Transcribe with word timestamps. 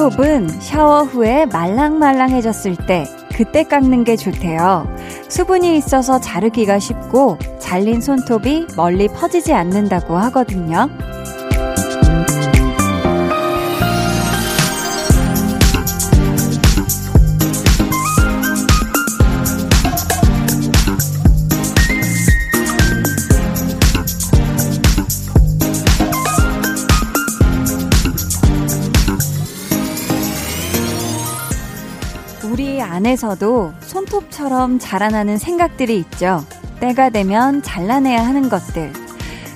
손톱은 0.00 0.48
샤워 0.60 1.02
후에 1.02 1.44
말랑말랑해졌을 1.44 2.74
때 2.86 3.04
그때 3.36 3.64
깎는 3.64 4.04
게 4.04 4.16
좋대요. 4.16 4.86
수분이 5.28 5.76
있어서 5.76 6.18
자르기가 6.18 6.78
쉽고 6.78 7.36
잘린 7.58 8.00
손톱이 8.00 8.68
멀리 8.78 9.08
퍼지지 9.08 9.52
않는다고 9.52 10.16
하거든요. 10.16 10.88
안에서도 33.04 33.72
손톱처럼 33.80 34.78
자라나는 34.78 35.38
생각들이 35.38 35.96
있죠. 36.00 36.44
때가 36.80 37.08
되면 37.10 37.62
잘라내야 37.62 38.26
하는 38.26 38.48
것들. 38.48 38.92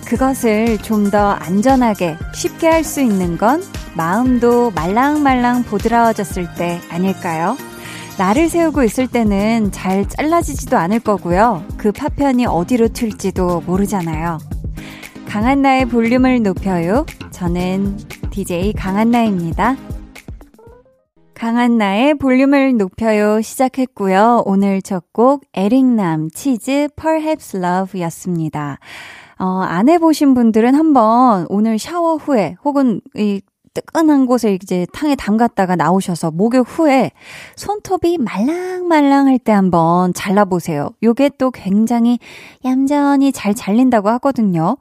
그것을 0.07 0.79
좀 0.79 1.11
더 1.11 1.31
안전하게 1.33 2.17
쉽게 2.35 2.67
할 2.69 2.85
수 2.85 3.01
있는 3.03 3.37
건 3.37 3.63
마음도 3.95 4.71
말랑말랑 4.71 5.65
보드라워졌을 5.65 6.55
때 6.55 6.81
아닐까요? 6.91 7.57
나를 8.19 8.49
세우고 8.49 8.83
있을 8.85 9.07
때는 9.09 9.71
잘 9.73 10.09
잘라지지도 10.09 10.77
않을 10.79 11.01
거고요. 11.01 11.65
그 11.77 11.93
파편이 11.93 12.47
어디로 12.47 12.89
튈지도 12.89 13.63
모르잖아요. 13.67 14.39
강한나의 15.29 15.87
볼륨을 15.87 16.43
높여요. 16.43 17.05
저는 17.31 17.99
DJ 18.31 18.73
강한나입니다. 18.73 19.77
강한 21.45 21.77
나의 21.77 22.15
볼륨을 22.15 22.79
높여요 22.79 23.43
시작했고요. 23.43 24.45
오늘 24.47 24.81
첫 24.81 25.05
곡 25.13 25.43
에릭남 25.53 26.31
치즈 26.31 26.89
Perhaps 26.97 27.59
Love 27.59 28.01
였습니다. 28.01 28.79
어, 29.39 29.61
안 29.61 29.91
해보신 29.91 30.33
분들은 30.33 30.75
한번 30.75 31.45
오늘 31.51 31.79
샤워 31.79 32.17
후에 32.17 32.57
혹은 32.65 33.03
이 33.15 33.43
뜨끈한 33.75 34.25
곳에 34.25 34.55
이제 34.55 34.87
탕에 34.95 35.17
담갔다가 35.17 35.77
나오셔서 35.77 36.31
목욕 36.31 36.63
후에 36.67 37.11
손톱이 37.57 38.17
말랑말랑 38.17 39.27
할 39.27 39.39
때 39.39 39.53
한번 39.53 40.15
잘라보세요. 40.15 40.93
요게 41.03 41.33
또 41.37 41.51
굉장히 41.51 42.19
얌전히 42.65 43.33
잘 43.33 43.53
잘린다고 43.55 44.09
하거든요. 44.09 44.79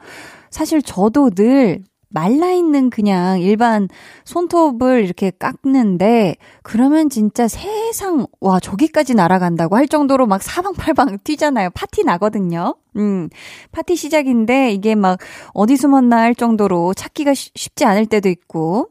사실 0.50 0.82
저도 0.82 1.32
늘 1.32 1.84
말라있는 2.14 2.90
그냥 2.90 3.42
일반 3.42 3.90
손톱을 4.24 5.04
이렇게 5.04 5.32
깎는데, 5.32 6.36
그러면 6.62 7.10
진짜 7.10 7.48
세상, 7.48 8.28
와, 8.40 8.60
저기까지 8.60 9.16
날아간다고 9.16 9.76
할 9.76 9.88
정도로 9.88 10.28
막 10.28 10.42
사방팔방 10.42 11.18
튀잖아요. 11.26 11.72
파티 11.72 12.04
나거든요. 12.04 12.76
음, 12.96 13.30
파티 13.72 13.96
시작인데, 13.96 14.72
이게 14.72 14.96
막 14.96 15.20
어디 15.54 15.76
숨었나 15.76 16.18
할 16.18 16.36
정도로 16.36 16.94
찾기가 16.94 17.34
쉽지 17.34 17.86
않을 17.86 18.06
때도 18.06 18.30
있고, 18.30 18.90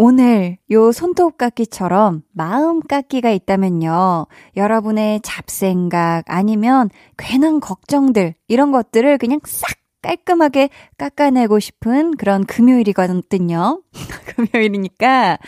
오늘 0.00 0.58
요 0.70 0.92
손톱 0.92 1.38
깎기처럼 1.38 2.22
마음 2.30 2.80
깎기가 2.80 3.30
있다면요. 3.30 4.26
여러분의 4.56 5.20
잡생각 5.22 6.22
아니면 6.28 6.88
괜한 7.16 7.58
걱정들 7.58 8.34
이런 8.46 8.70
것들을 8.70 9.18
그냥 9.18 9.40
싹 9.44 9.77
깔끔하게 10.02 10.70
깎아내고 10.96 11.60
싶은 11.60 12.16
그런 12.16 12.44
금요일이거든요. 12.44 13.82
금요일이니까 14.36 15.38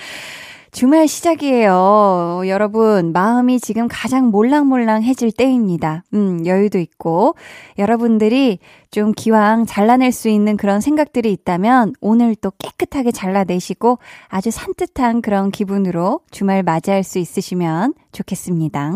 주말 0.73 1.09
시작이에요. 1.09 2.43
여러분, 2.47 3.13
마음이 3.13 3.59
지금 3.59 3.89
가장 3.91 4.31
몰랑몰랑해질 4.31 5.33
때입니다. 5.33 6.05
음, 6.15 6.47
여유도 6.47 6.79
있고, 6.79 7.35
여러분들이 7.77 8.61
좀 8.91 9.13
기왕 9.13 9.67
잘라낼 9.67 10.13
수 10.13 10.29
있는 10.29 10.57
그런 10.57 10.81
생각들이 10.81 11.33
있다면, 11.33 11.95
오늘 12.01 12.37
또 12.37 12.53
깨끗하게 12.57 13.11
잘라내시고, 13.11 13.99
아주 14.29 14.51
산뜻한 14.53 15.23
그런 15.23 15.51
기분으로 15.51 16.21
주말 16.31 16.63
맞이할 16.63 17.03
수 17.03 17.19
있으시면 17.19 17.95
좋겠습니다. 18.13 18.93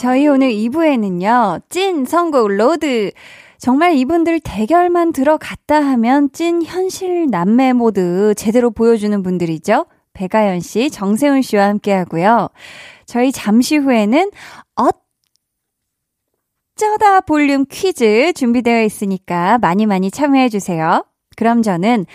저희 0.00 0.26
오늘 0.28 0.48
2부에는요, 0.52 1.60
찐 1.68 2.06
선곡 2.06 2.48
로드. 2.48 3.10
정말 3.58 3.96
이분들 3.96 4.40
대결만 4.40 5.12
들어갔다 5.12 5.76
하면 5.76 6.32
찐 6.32 6.62
현실 6.62 7.26
남매 7.26 7.74
모드 7.74 8.32
제대로 8.34 8.70
보여주는 8.70 9.22
분들이죠. 9.22 9.84
배가연 10.14 10.60
씨, 10.60 10.88
정세훈 10.88 11.42
씨와 11.42 11.66
함께 11.66 11.92
하고요. 11.92 12.48
저희 13.04 13.30
잠시 13.30 13.76
후에는 13.76 14.30
어쩌다 16.78 17.20
볼륨 17.20 17.66
퀴즈 17.70 18.32
준비되어 18.32 18.82
있으니까 18.84 19.58
많이 19.58 19.84
많이 19.84 20.10
참여해 20.10 20.48
주세요. 20.48 21.04
그럼 21.36 21.60
저는 21.60 22.06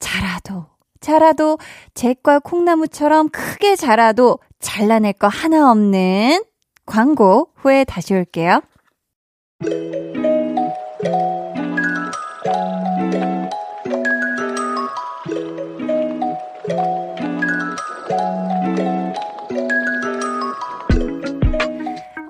자라도 0.00 0.66
자라도 0.98 1.58
잭과 1.94 2.40
콩나무처럼 2.40 3.28
크게 3.28 3.76
자라도 3.76 4.40
잘라낼 4.58 5.12
거 5.12 5.28
하나 5.28 5.70
없는 5.70 6.42
광고 6.88 7.50
후에 7.56 7.84
다시 7.84 8.14
올게요. 8.14 8.62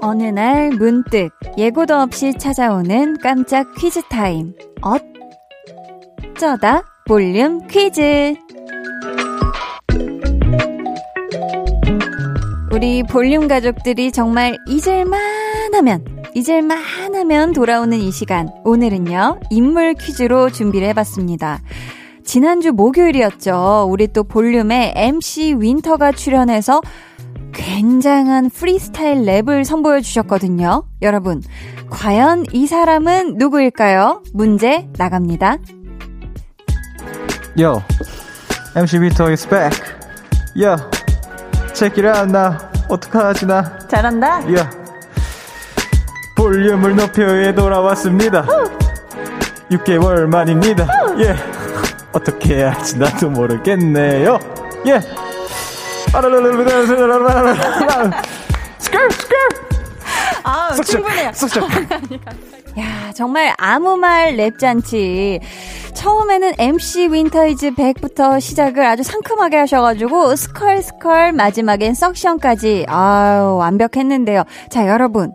어느 0.01 0.25
날 0.25 0.71
문득 0.71 1.31
예고도 1.57 1.95
없이 1.95 2.33
찾아오는 2.37 3.19
깜짝 3.23 3.73
퀴즈 3.79 4.03
타임. 4.09 4.55
어쩌다 6.35 6.83
볼륨 7.07 7.67
퀴즈. 7.69 8.35
우리 12.79 13.03
볼륨 13.03 13.49
가족들이 13.49 14.13
정말 14.13 14.57
잊을만 14.69 15.75
하면, 15.75 16.05
잊을만 16.37 16.79
하면 16.79 17.53
돌아오는 17.53 17.99
이 17.99 18.13
시간. 18.13 18.51
오늘은요, 18.65 19.41
인물 19.51 19.95
퀴즈로 19.95 20.51
준비를 20.51 20.87
해봤습니다. 20.91 21.59
지난주 22.25 22.71
목요일이었죠. 22.71 23.89
우리 23.91 24.07
또 24.07 24.23
볼륨에 24.23 24.93
MC 24.95 25.57
윈터가 25.59 26.13
출연해서 26.13 26.81
굉장한 27.53 28.49
프리스타일 28.51 29.23
랩을 29.23 29.65
선보여 29.65 30.01
주셨거든요. 30.01 30.85
여러분, 31.03 31.43
과연 31.91 32.45
이 32.53 32.69
사람은 32.69 33.39
누구일까요? 33.39 34.23
문제 34.35 34.87
나갑니다. 34.97 35.57
Yo, 37.59 37.83
MC 38.77 39.01
윈터 39.01 39.31
is 39.31 39.49
back. 39.49 39.77
Yo, 40.55 40.77
check 41.75 42.01
it 42.01 42.07
out 42.07 42.31
now. 42.31 42.68
어떡하지 42.89 43.47
나? 43.47 43.79
잘한다. 43.89 44.41
야. 44.57 44.71
볼륨을 46.37 46.97
높여에 46.97 47.55
돌아왔습니다. 47.55 48.47
6개월 49.71 50.27
만입니다. 50.27 50.87
예. 51.19 51.37
어떻게 52.13 52.57
해야지 52.57 52.97
나도 52.99 53.29
모르겠네요. 53.31 54.39
예. 54.87 55.01
skrr 58.79 59.11
skrr 59.11 59.39
아 60.45 60.75
충분해요 60.83 61.33
야 62.79 63.13
정말 63.15 63.53
아무 63.59 63.97
말 63.97 64.37
랩잔치 64.37 65.41
처음에는 65.95 66.53
MC 66.59 67.09
윈터 67.09 67.57
is 67.57 67.73
back부터 67.73 68.41
시작을 68.41 68.85
아주 68.85 69.03
상큼하게 69.03 69.57
하셔가지고 69.57 70.37
skrr 70.37 70.85
skrr 70.85 71.33
마지막엔 71.33 71.95
suction까지 71.95 72.87
아유 72.89 73.57
완벽했는데요. 73.57 74.45
자 74.71 74.87
여러분 74.87 75.33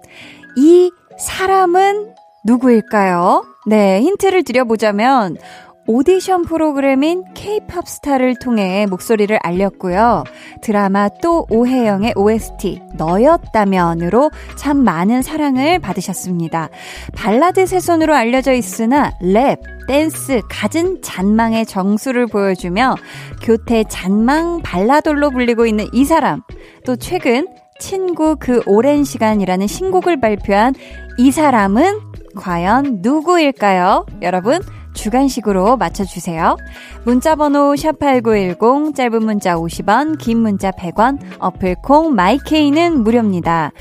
이 0.55 0.89
사람은 1.19 2.13
누구일까요? 2.45 3.43
네 3.67 4.01
힌트를 4.01 4.43
드려보자면 4.43 5.37
오디션 5.85 6.43
프로그램인 6.43 7.25
K-팝 7.33 7.87
스타를 7.87 8.35
통해 8.35 8.85
목소리를 8.89 9.37
알렸고요. 9.43 10.23
드라마 10.61 11.09
또 11.21 11.45
오해영의 11.49 12.13
OST 12.15 12.81
너였다면으로 12.95 14.31
참 14.55 14.77
많은 14.77 15.21
사랑을 15.21 15.79
받으셨습니다. 15.79 16.69
발라드 17.15 17.65
세손으로 17.65 18.15
알려져 18.15 18.53
있으나 18.53 19.11
랩, 19.21 19.59
댄스, 19.87 20.41
갖은 20.49 21.01
잔망의 21.01 21.65
정수를 21.65 22.27
보여주며 22.27 22.95
교태 23.41 23.83
잔망 23.83 24.61
발라돌로 24.61 25.31
불리고 25.31 25.65
있는 25.65 25.87
이 25.91 26.05
사람. 26.05 26.41
또 26.85 26.95
최근 26.95 27.47
친구 27.79 28.37
그 28.39 28.61
오랜 28.65 29.03
시간이라는 29.03 29.67
신곡을 29.67 30.21
발표한 30.21 30.75
이 31.17 31.31
사람은 31.31 31.99
과연 32.37 32.99
누구일까요? 33.01 34.05
여러분 34.21 34.61
주관식으로 34.93 35.77
맞춰주세요. 35.77 36.57
문자번호 37.03 37.73
샵8910, 37.73 38.95
짧은 38.95 39.23
문자 39.23 39.55
50원, 39.55 40.17
긴 40.17 40.39
문자 40.39 40.71
100원, 40.71 41.19
어플콩, 41.39 42.15
마이케이는 42.15 43.03
무료입니다. 43.03 43.71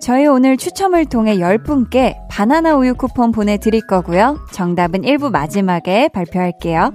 저희 0.00 0.26
오늘 0.26 0.56
추첨을 0.56 1.06
통해 1.06 1.36
10분께 1.36 2.16
바나나 2.28 2.76
우유 2.76 2.94
쿠폰 2.94 3.32
보내드릴 3.32 3.86
거고요. 3.86 4.38
정답은 4.52 5.02
1부 5.02 5.30
마지막에 5.30 6.08
발표할게요. 6.08 6.92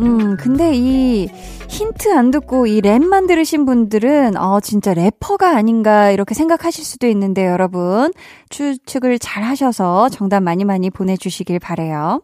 음, 0.00 0.36
근데 0.36 0.72
이 0.74 1.28
힌트 1.78 2.12
안 2.12 2.32
듣고 2.32 2.66
이 2.66 2.80
랩만 2.80 3.28
들으신 3.28 3.64
분들은 3.64 4.36
어 4.36 4.58
진짜 4.58 4.94
래퍼가 4.94 5.56
아닌가 5.56 6.10
이렇게 6.10 6.34
생각하실 6.34 6.84
수도 6.84 7.06
있는데 7.06 7.46
여러분 7.46 8.12
추측을 8.48 9.20
잘 9.20 9.44
하셔서 9.44 10.08
정답 10.08 10.40
많이 10.40 10.64
많이 10.64 10.90
보내주시길 10.90 11.60
바래요. 11.60 12.20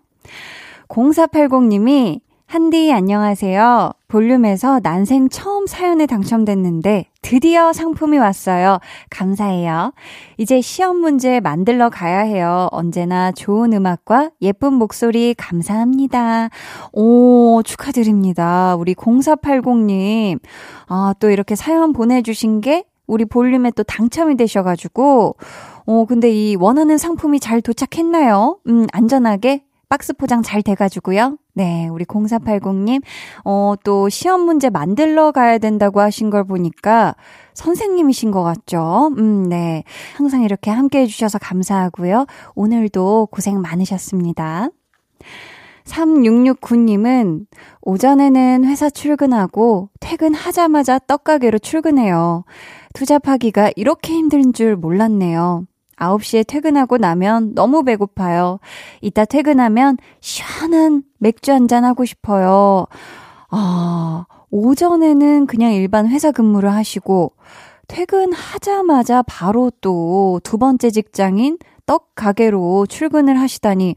0480님이 0.89 2.19
한디 2.55 2.93
안녕하세요. 2.93 3.95
볼륨에서 4.06 4.79
난생 4.81 5.29
처음 5.29 5.67
사연에 5.67 6.06
당첨됐는데 6.06 7.06
드디어 7.21 7.73
상품이 7.73 8.17
왔어요. 8.19 8.79
감사해요. 9.11 9.93
이제 10.39 10.61
시험 10.61 10.99
문제 10.99 11.41
만들러 11.41 11.91
가야 11.91 12.21
해요. 12.21 12.69
언제나 12.71 13.33
좋은 13.33 13.73
음악과 13.73 14.31
예쁜 14.41 14.75
목소리 14.75 15.35
감사합니다. 15.35 16.51
오, 16.93 17.61
축하드립니다. 17.65 18.77
우리 18.77 18.95
0480님. 18.95 20.39
아, 20.87 21.12
또 21.19 21.31
이렇게 21.31 21.56
사연 21.56 21.93
보내주신 21.93 22.61
게 22.61 22.85
우리 23.09 23.25
볼륨에 23.25 23.73
또 23.73 23.83
당첨이 23.83 24.37
되셔가지고, 24.37 25.35
어, 25.87 26.05
근데 26.06 26.31
이 26.31 26.55
원하는 26.55 26.99
상품이 26.99 27.41
잘 27.41 27.61
도착했나요? 27.61 28.59
음, 28.69 28.87
안전하게 28.93 29.65
박스 29.88 30.12
포장 30.12 30.42
잘 30.42 30.62
돼가지고요. 30.62 31.38
네, 31.54 31.88
우리 31.88 32.04
0480님, 32.04 33.02
어, 33.44 33.75
또 33.84 34.08
시험 34.08 34.40
문제 34.40 34.70
만들러 34.70 35.31
가야 35.31 35.58
된다고 35.58 36.00
하신 36.00 36.31
걸 36.31 36.44
보니까 36.44 37.14
선생님이신 37.54 38.31
것 38.31 38.42
같죠? 38.42 39.12
음, 39.16 39.48
네. 39.48 39.84
항상 40.16 40.42
이렇게 40.42 40.70
함께 40.70 41.00
해주셔서 41.00 41.38
감사하고요. 41.38 42.26
오늘도 42.54 43.28
고생 43.31 43.60
많으셨습니다. 43.60 44.69
3669님은 45.84 47.46
오전에는 47.82 48.64
회사 48.64 48.88
출근하고 48.88 49.90
퇴근하자마자 50.00 50.98
떡가게로 51.00 51.58
출근해요. 51.58 52.44
투잡하기가 52.94 53.72
이렇게 53.76 54.14
힘든 54.14 54.52
줄 54.52 54.76
몰랐네요. 54.76 55.66
9시에 56.05 56.47
퇴근하고 56.47 56.99
나면 56.99 57.55
너무 57.55 57.83
배고파요. 57.85 58.59
이따 59.01 59.25
퇴근하면 59.25 59.97
시원한 60.21 61.03
맥주 61.19 61.53
한잔 61.53 61.85
하고 61.85 62.05
싶어요. 62.05 62.87
아, 63.51 64.27
오전에는 64.51 65.47
그냥 65.47 65.73
일반 65.73 66.09
회사 66.09 66.31
근무를 66.33 66.73
하시고, 66.73 67.33
퇴근하자마자 67.89 69.23
바로 69.23 69.71
또 69.81 70.41
두 70.43 70.59
번째 70.59 70.91
직장인 70.91 71.59
떡 71.87 72.15
가게로 72.15 72.87
출근을 72.87 73.39
하시다니, 73.41 73.95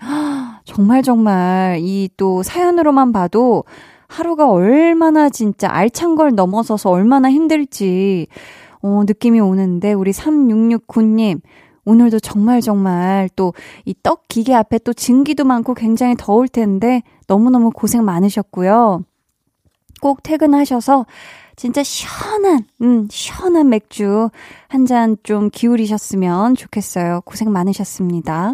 정말 0.65 1.01
정말 1.04 1.77
이 1.81 2.09
또 2.18 2.44
사연으로만 2.44 3.12
봐도 3.13 3.63
하루가 4.07 4.50
얼마나 4.50 5.30
진짜 5.30 5.69
알찬 5.71 6.15
걸 6.15 6.33
넘어서서 6.36 6.89
얼마나 6.89 7.30
힘들지, 7.31 8.27
어, 8.81 9.04
느낌이 9.06 9.39
오는데, 9.39 9.94
우리 9.94 10.12
3669님, 10.12 11.42
오늘도 11.87 12.19
정말 12.19 12.61
정말 12.61 13.29
또 13.35 13.53
이 13.85 13.93
떡 14.03 14.27
기계 14.27 14.53
앞에 14.53 14.79
또 14.79 14.93
증기도 14.93 15.45
많고 15.45 15.73
굉장히 15.73 16.15
더울 16.17 16.47
텐데 16.49 17.01
너무너무 17.27 17.71
고생 17.71 18.03
많으셨고요. 18.05 19.03
꼭 20.01 20.21
퇴근하셔서 20.21 21.05
진짜 21.55 21.81
시원한, 21.83 22.65
음, 22.81 23.07
시원한 23.09 23.69
맥주 23.69 24.29
한 24.67 24.85
잔 24.85 25.17
좀 25.23 25.49
기울이셨으면 25.49 26.55
좋겠어요. 26.55 27.21
고생 27.25 27.51
많으셨습니다. 27.51 28.53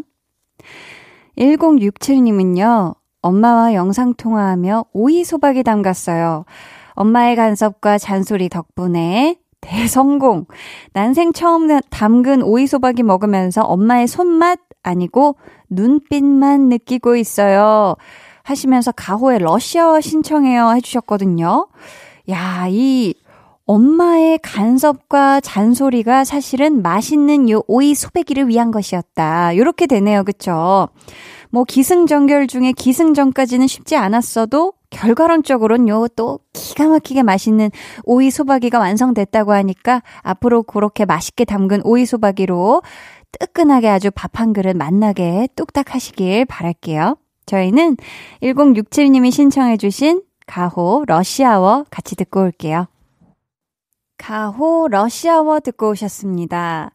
1067님은요, 1.38 2.95
엄마와 3.21 3.74
영상통화하며 3.74 4.85
오이 4.94 5.24
소박이 5.24 5.63
담갔어요. 5.63 6.45
엄마의 6.95 7.35
간섭과 7.35 7.97
잔소리 7.97 8.50
덕분에 8.50 9.38
대성공. 9.63 10.45
난생 10.92 11.33
처음 11.33 11.68
담근 11.89 12.44
오이소박이 12.44 13.01
먹으면서 13.04 13.63
엄마의 13.63 14.07
손맛 14.07 14.60
아니고 14.83 15.38
눈빛만 15.69 16.69
느끼고 16.69 17.15
있어요. 17.15 17.95
하시면서 18.44 18.92
가호의 18.92 19.39
러시아어 19.39 20.01
신청해요 20.01 20.71
해주셨거든요. 20.75 21.68
야, 22.30 22.68
이 22.69 23.13
엄마의 23.65 24.39
간섭과 24.44 25.39
잔소리가 25.39 26.25
사실은 26.25 26.81
맛있는 26.81 27.50
요 27.50 27.63
오이 27.68 27.95
소배기를 27.95 28.50
위한 28.50 28.71
것이었다. 28.71 29.56
요렇게 29.56 29.88
되네요. 29.88 30.24
그쵸? 30.24 30.89
뭐 31.50 31.63
기승전결 31.63 32.48
중에 32.48 32.74
기승전까지는 32.74 33.68
쉽지 33.68 33.95
않았어도 33.95 34.74
결과론적으로는 34.89 35.88
요 35.88 36.07
또 36.15 36.39
기가 36.51 36.88
막히게 36.89 37.24
맛있는 37.24 37.71
오이 38.04 38.30
소박이가 38.31 38.80
완성됐다고 38.80 39.54
하니까 39.54 40.04
앞으로 40.21 40.63
그렇게 40.63 41.06
맛있게 41.06 41.45
담근 41.45 41.81
오이 41.83 42.06
소박이로 42.06 42.81
뜨끈하게 43.39 43.88
아주 43.89 44.12
밥 44.12 44.39
한 44.39 44.54
그릇 44.54 44.75
맛나게 44.75 45.48
뚝딱 45.56 45.95
하시길 45.95 46.45
바랄게요. 46.45 47.18
저희는 47.45 47.98
1067님이 48.42 49.31
신청해 49.31 49.77
주신 49.77 50.21
가호 50.48 51.04
러시아워 51.07 51.86
같이 51.89 52.16
듣고 52.16 52.42
올게요. 52.42 52.88
가호 54.24 54.88
러시아워 54.88 55.60
듣고 55.60 55.90
오셨습니다. 55.90 56.92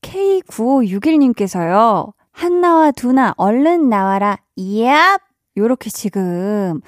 K9561님께서요. 0.00 2.14
한나와 2.32 2.90
두나 2.90 3.34
얼른 3.36 3.90
나와라. 3.90 4.38
얍! 4.56 5.20
요렇게 5.58 5.90
지금 5.90 6.80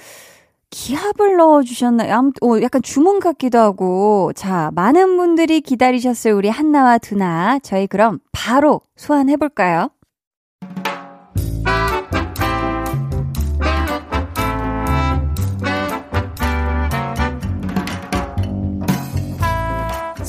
기합을 0.71 1.37
넣어주셨나요? 1.37 2.15
아무튼, 2.15 2.49
어, 2.49 2.63
약간 2.63 2.81
주문 2.81 3.21
같기도 3.21 3.59
하고. 3.59 4.33
자, 4.35 4.71
많은 4.75 5.19
분들이 5.19 5.61
기다리셨을 5.61 6.33
우리 6.33 6.49
한나와 6.49 6.97
두나. 6.97 7.59
저희 7.59 7.87
그럼 7.87 8.19
바로 8.33 8.81
소환해볼까요? 8.97 9.91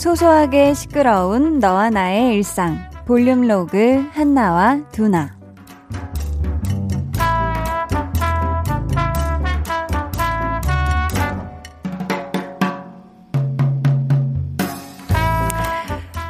소소하게 0.04 0.74
시끄러운 0.74 1.60
너와 1.60 1.90
나의 1.90 2.36
일상. 2.36 2.78
볼륨 3.06 3.48
로그 3.48 4.06
한나와 4.12 4.82
두나. 4.92 5.32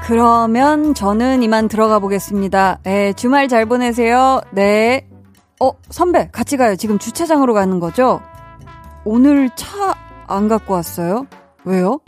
그러면 0.05 0.93
저는 0.93 1.41
이만 1.41 1.67
들어가 1.67 1.97
보겠습니다. 1.97 2.77
네, 2.83 3.13
주말 3.13 3.47
잘 3.47 3.65
보내세요. 3.65 4.41
네. 4.51 5.09
어, 5.59 5.71
선배, 5.89 6.29
같이 6.31 6.57
가요. 6.57 6.75
지금 6.75 6.99
주차장으로 6.99 7.55
가는 7.55 7.79
거죠? 7.79 8.21
오늘 9.03 9.49
차 9.55 9.95
안 10.27 10.47
갖고 10.47 10.73
왔어요? 10.75 11.25
왜요? 11.65 11.99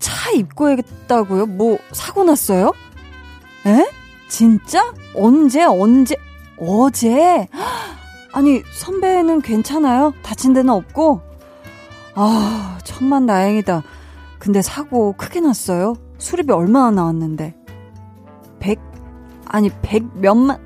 차 0.00 0.30
입고야겠다고요? 0.32 1.46
뭐, 1.46 1.78
사고 1.92 2.24
났어요? 2.24 2.72
에? 3.66 3.88
진짜? 4.28 4.92
언제, 5.14 5.62
언제, 5.64 6.16
어제? 6.58 7.46
아니, 8.32 8.62
선배는 8.72 9.42
괜찮아요? 9.42 10.12
다친 10.22 10.52
데는 10.52 10.70
없고? 10.70 11.20
아, 12.14 12.78
천만 12.84 13.26
다행이다. 13.26 13.82
근데 14.38 14.62
사고 14.62 15.12
크게 15.16 15.40
났어요? 15.40 15.94
수리비 16.18 16.52
얼마나 16.52 16.90
나왔는데? 16.90 17.54
100, 18.58 18.78
아니, 19.46 19.70
100 19.82 20.18
몇만, 20.18 20.58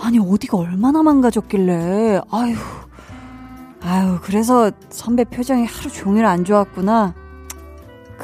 아니, 0.00 0.18
어디가 0.18 0.56
얼마나 0.56 1.02
망가졌길래, 1.02 2.20
아유, 2.30 2.56
아유, 3.82 4.18
그래서 4.22 4.70
선배 4.90 5.24
표정이 5.24 5.64
하루 5.64 5.90
종일 5.90 6.26
안 6.26 6.44
좋았구나. 6.44 7.14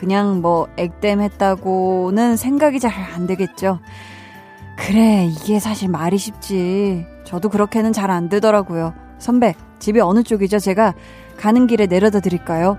그냥 0.03 0.41
뭐, 0.43 0.67
액땜 0.79 1.21
했다고는 1.21 2.37
생각이 2.37 2.81
잘 2.81 2.91
안 3.15 3.29
되겠죠. 3.29 3.79
그래, 4.77 5.27
이게 5.27 5.61
사실 5.61 5.89
말이 5.89 6.19
쉽지. 6.19 7.07
저도 7.23 7.49
그렇게는 7.49 7.93
잘 7.93 8.11
안 8.11 8.29
되더라고요. 8.29 8.95
선배, 9.21 9.55
집이 9.79 10.01
어느 10.01 10.25
쪽이죠? 10.25 10.59
제가 10.59 10.95
가는 11.37 11.69
길에 11.69 11.87
내려다 11.87 12.19
드릴까요? 12.19 12.79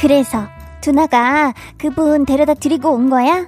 그래서 0.00 0.46
두나가 0.80 1.52
그분 1.78 2.24
데려다 2.24 2.54
드리고 2.54 2.90
온 2.90 3.10
거야? 3.10 3.46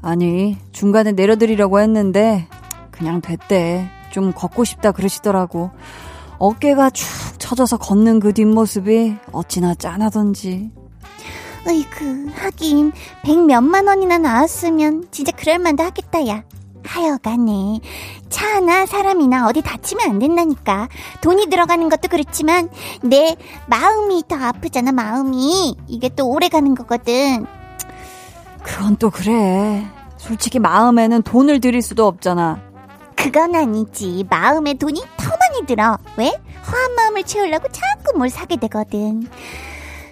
아니, 0.00 0.56
중간에 0.72 1.12
내려드리려고 1.12 1.80
했는데 1.80 2.46
그냥 2.90 3.20
됐대. 3.20 3.88
좀 4.12 4.32
걷고 4.32 4.62
싶다 4.64 4.92
그러시더라고. 4.92 5.70
어깨가 6.38 6.90
축 6.90 7.06
처져서 7.38 7.78
걷는 7.78 8.20
그 8.20 8.32
뒷모습이 8.32 9.16
어찌나 9.32 9.74
짠하던지. 9.74 10.70
으이그, 11.66 12.32
하긴, 12.34 12.92
백 13.22 13.44
몇만 13.44 13.86
원이나 13.86 14.18
나왔으면 14.18 15.06
진짜 15.10 15.32
그럴만도 15.32 15.82
하겠다, 15.82 16.26
야. 16.26 16.42
하여간에, 16.84 17.78
차 18.28 18.56
하나 18.56 18.86
사람이나 18.86 19.46
어디 19.46 19.62
다치면 19.62 20.10
안 20.10 20.18
된다니까. 20.18 20.88
돈이 21.20 21.46
들어가는 21.46 21.88
것도 21.88 22.08
그렇지만, 22.08 22.68
내 23.02 23.36
마음이 23.66 24.24
더 24.26 24.34
아프잖아, 24.34 24.90
마음이. 24.90 25.76
이게 25.86 26.08
또 26.08 26.28
오래 26.28 26.48
가는 26.48 26.74
거거든. 26.74 27.46
그건 28.64 28.96
또 28.96 29.10
그래. 29.10 29.86
솔직히 30.16 30.58
마음에는 30.58 31.22
돈을 31.22 31.60
들일 31.60 31.82
수도 31.82 32.06
없잖아. 32.06 32.71
그건 33.22 33.54
아니지. 33.54 34.26
마음에 34.28 34.74
돈이 34.74 35.00
더 35.16 35.30
많이 35.30 35.66
들어. 35.66 35.98
왜? 36.16 36.26
허한 36.66 36.94
마음을 36.96 37.22
채우려고 37.24 37.68
자꾸 37.68 38.16
뭘 38.18 38.28
사게 38.30 38.56
되거든. 38.56 39.26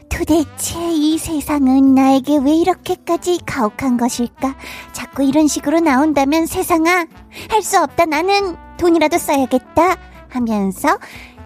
도대체 0.09 0.79
이 0.93 1.19
세상은 1.19 1.95
나에게 1.95 2.38
왜 2.38 2.55
이렇게까지 2.57 3.40
가혹한 3.47 3.97
것일까? 3.97 4.55
자꾸 4.93 5.23
이런 5.25 5.47
식으로 5.47 5.81
나온다면 5.81 6.47
세상아, 6.47 7.07
할 7.49 7.62
수 7.62 7.81
없다. 7.81 8.07
나는 8.07 8.57
돈이라도 8.76 9.19
써야겠다. 9.19 9.97
하면서 10.29 10.99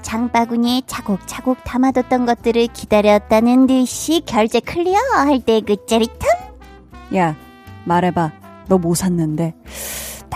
장바구니에 0.03 0.83
차곡차곡 0.87 1.59
담아뒀던 1.65 2.27
것들을 2.27 2.67
기다렸다는 2.69 3.67
듯이 3.67 4.23
결제 4.27 4.61
클리어 4.61 4.99
할 5.15 5.41
때 5.41 5.61
그 5.61 5.77
짜릿함? 5.87 6.19
야, 7.17 7.37
말해봐. 7.85 8.33
너 8.69 8.77
뭐 8.79 8.95
샀는데? 8.95 9.55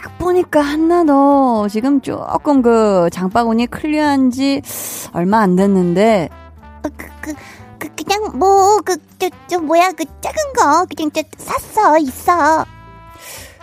딱 0.01 0.17
보니까 0.19 0.61
한나 0.61 1.03
너 1.03 1.67
지금 1.69 2.01
조금 2.01 2.63
그 2.63 3.09
장바구니 3.11 3.67
clear한 3.67 4.31
지 4.31 4.63
얼마 5.13 5.41
안 5.41 5.57
됐는데. 5.57 6.29
어, 6.85 6.89
그, 6.97 7.09
그, 7.21 7.35
그, 7.79 7.89
그냥 7.97 8.39
뭐, 8.39 8.79
그, 8.85 8.97
저, 9.19 9.29
저, 9.49 9.59
뭐야, 9.59 9.91
그 9.93 10.05
작은 10.21 10.53
거, 10.57 10.87
그냥 10.95 11.11
저, 11.13 11.23
샀어, 11.37 11.99
있어. 11.99 12.65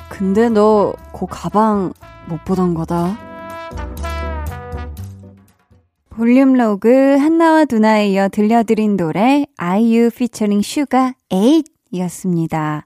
근데 0.10 0.50
너 0.50 0.94
그 1.18 1.25
가방 1.30 1.94
못 2.27 2.44
보던 2.44 2.74
거다. 2.74 3.18
볼륨 6.10 6.54
로그 6.54 7.18
한나와 7.18 7.65
두나에 7.65 8.10
이어 8.10 8.30
들려드린 8.30 8.96
노래 8.96 9.46
아이유 9.58 10.10
피처링 10.10 10.62
슈가 10.62 11.13
8 11.30 11.63
이었습니다. 11.95 12.83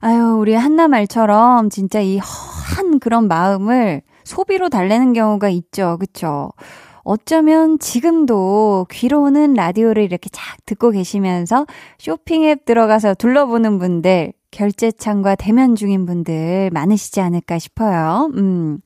아유, 0.00 0.36
우리 0.38 0.54
한나 0.54 0.88
말처럼 0.88 1.70
진짜 1.70 2.00
이 2.00 2.18
허한 2.18 2.98
그런 3.00 3.28
마음을 3.28 4.02
소비로 4.24 4.68
달래는 4.68 5.12
경우가 5.12 5.48
있죠. 5.48 5.96
그쵸? 5.98 6.50
어쩌면 7.02 7.78
지금도 7.78 8.86
귀로 8.90 9.22
오는 9.22 9.54
라디오를 9.54 10.02
이렇게 10.02 10.28
쫙 10.30 10.58
듣고 10.66 10.90
계시면서 10.90 11.66
쇼핑 11.98 12.44
앱 12.44 12.66
들어가서 12.66 13.14
둘러보는 13.14 13.78
분들, 13.78 14.34
결제창과 14.50 15.34
대면 15.36 15.74
중인 15.74 16.04
분들 16.04 16.70
많으시지 16.72 17.20
않을까 17.20 17.58
싶어요. 17.58 18.30
음. 18.34 18.80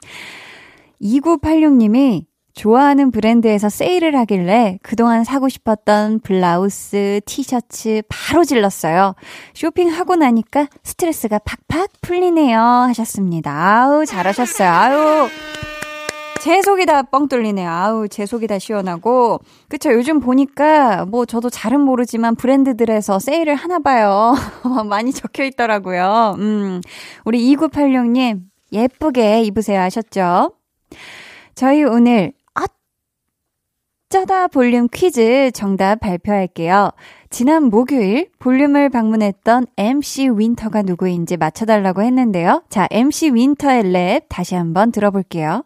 2986님이 1.03 2.25
좋아하는 2.55 3.11
브랜드에서 3.11 3.69
세일을 3.69 4.15
하길래 4.17 4.79
그동안 4.83 5.25
사고 5.25 5.49
싶었던 5.49 6.21
블라우스, 6.21 7.21
티셔츠 7.25 8.03
바로 8.09 8.45
질렀어요. 8.45 9.15
쇼핑하고 9.55 10.17
나니까 10.17 10.69
스트레스가 10.83 11.39
팍팍 11.69 11.89
풀리네요. 12.03 12.59
하셨습니다. 12.61 13.51
아우, 13.53 14.05
잘하셨어요. 14.05 14.69
아우. 14.69 15.29
제 16.43 16.61
속이 16.61 16.87
다 16.87 17.03
뻥 17.05 17.29
뚫리네요. 17.29 17.71
아우, 17.71 18.09
제 18.09 18.27
속이 18.27 18.49
다 18.49 18.59
시원하고. 18.59 19.39
그쵸, 19.69 19.93
요즘 19.93 20.19
보니까, 20.19 21.05
뭐, 21.07 21.25
저도 21.25 21.51
잘은 21.51 21.81
모르지만 21.81 22.35
브랜드들에서 22.35 23.21
세일을 23.21 23.55
하나 23.55 23.79
봐요. 23.79 24.35
많이 24.89 25.13
적혀 25.13 25.45
있더라고요. 25.45 26.35
음, 26.39 26.81
우리 27.25 27.55
2986님, 27.55 28.41
예쁘게 28.73 29.43
입으세요 29.43 29.81
하셨죠? 29.83 30.53
저희 31.55 31.85
오늘 31.85 32.33
어쩌다 34.13 34.47
볼륨 34.47 34.89
퀴즈 34.93 35.51
정답 35.55 36.01
발표할게요. 36.01 36.91
지난 37.31 37.71
목요일 37.71 38.29
볼륨을 38.41 38.91
방문했던 38.91 39.69
MC 39.79 40.29
윈터가 40.37 40.83
누구인지 40.83 41.39
맞춰달라고 41.39 42.03
했는데요. 42.03 42.63
자, 42.69 42.87
MC 42.91 43.31
윈터의 43.33 43.85
랩 43.85 44.27
다시 44.29 44.55
한번 44.55 44.93
들어볼게요. 44.93 45.65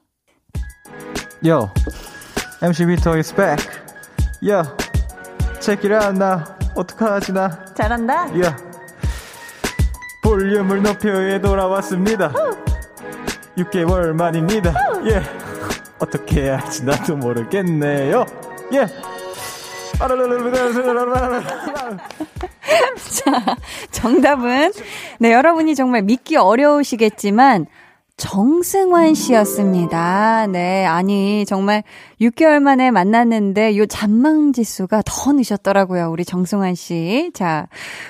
Yo, 1.45 1.69
MC 2.63 2.87
윈터 2.87 3.17
is 3.17 3.35
back. 3.35 3.69
Yo, 4.41 4.63
check 5.61 5.83
it 5.83 5.93
out 5.93 6.15
now. 6.17 6.45
어떡하지 6.77 7.33
나? 7.33 7.65
잘한다. 7.75 8.29
Yo, 8.29 8.49
볼륨을 10.23 10.83
높여에 10.83 11.41
돌아왔습니다. 11.41 12.33
6개월 13.59 14.13
만입니다. 14.13 14.73
예. 15.11 15.46
어떻게 15.99 16.43
해야 16.43 16.59
할지 16.59 16.85
나도 16.85 17.17
모르겠네요. 17.17 18.27
예. 18.73 18.87
자, 23.25 23.57
정답은, 23.91 24.73
네, 25.19 25.33
여러분이 25.33 25.75
정말 25.75 26.03
믿기 26.03 26.37
어려우시겠지만, 26.37 27.67
정승환 28.17 29.13
씨였습니다. 29.13 30.47
네, 30.47 30.87
아니, 30.87 31.45
정말 31.47 31.83
6개월 32.19 32.61
만에 32.61 32.91
만났는데, 32.91 33.77
요 33.77 33.85
잔망 33.85 34.55
지수가 34.55 35.03
더 35.05 35.33
느셨더라고요, 35.33 36.11
우리 36.11 36.25
정승환 36.25 36.75
씨. 36.77 37.31
자, 37.35 37.69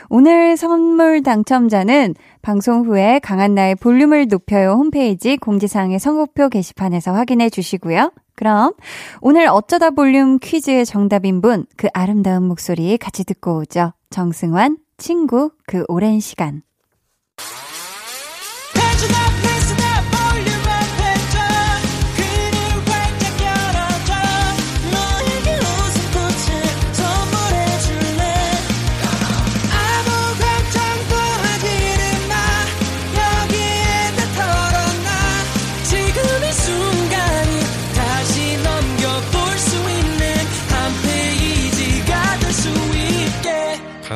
오늘 0.08 0.56
선물 0.56 1.24
당첨자는 1.24 2.14
방송 2.40 2.86
후에 2.86 3.18
강한나의 3.18 3.74
볼륨을 3.74 4.28
높여요 4.28 4.74
홈페이지 4.74 5.36
공지사항의 5.36 5.98
선곡표 5.98 6.50
게시판에서 6.50 7.12
확인해 7.12 7.50
주시고요. 7.50 8.12
그럼 8.36 8.74
오늘 9.20 9.48
어쩌다 9.48 9.90
볼륨 9.90 10.38
퀴즈의 10.38 10.86
정답인 10.86 11.40
분, 11.40 11.66
그 11.76 11.88
아름다운 11.92 12.44
목소리 12.44 12.96
같이 12.96 13.24
듣고 13.24 13.58
오죠. 13.58 13.92
정승환, 14.10 14.76
친구, 14.98 15.50
그 15.66 15.84
오랜 15.88 16.20
시간. 16.20 16.62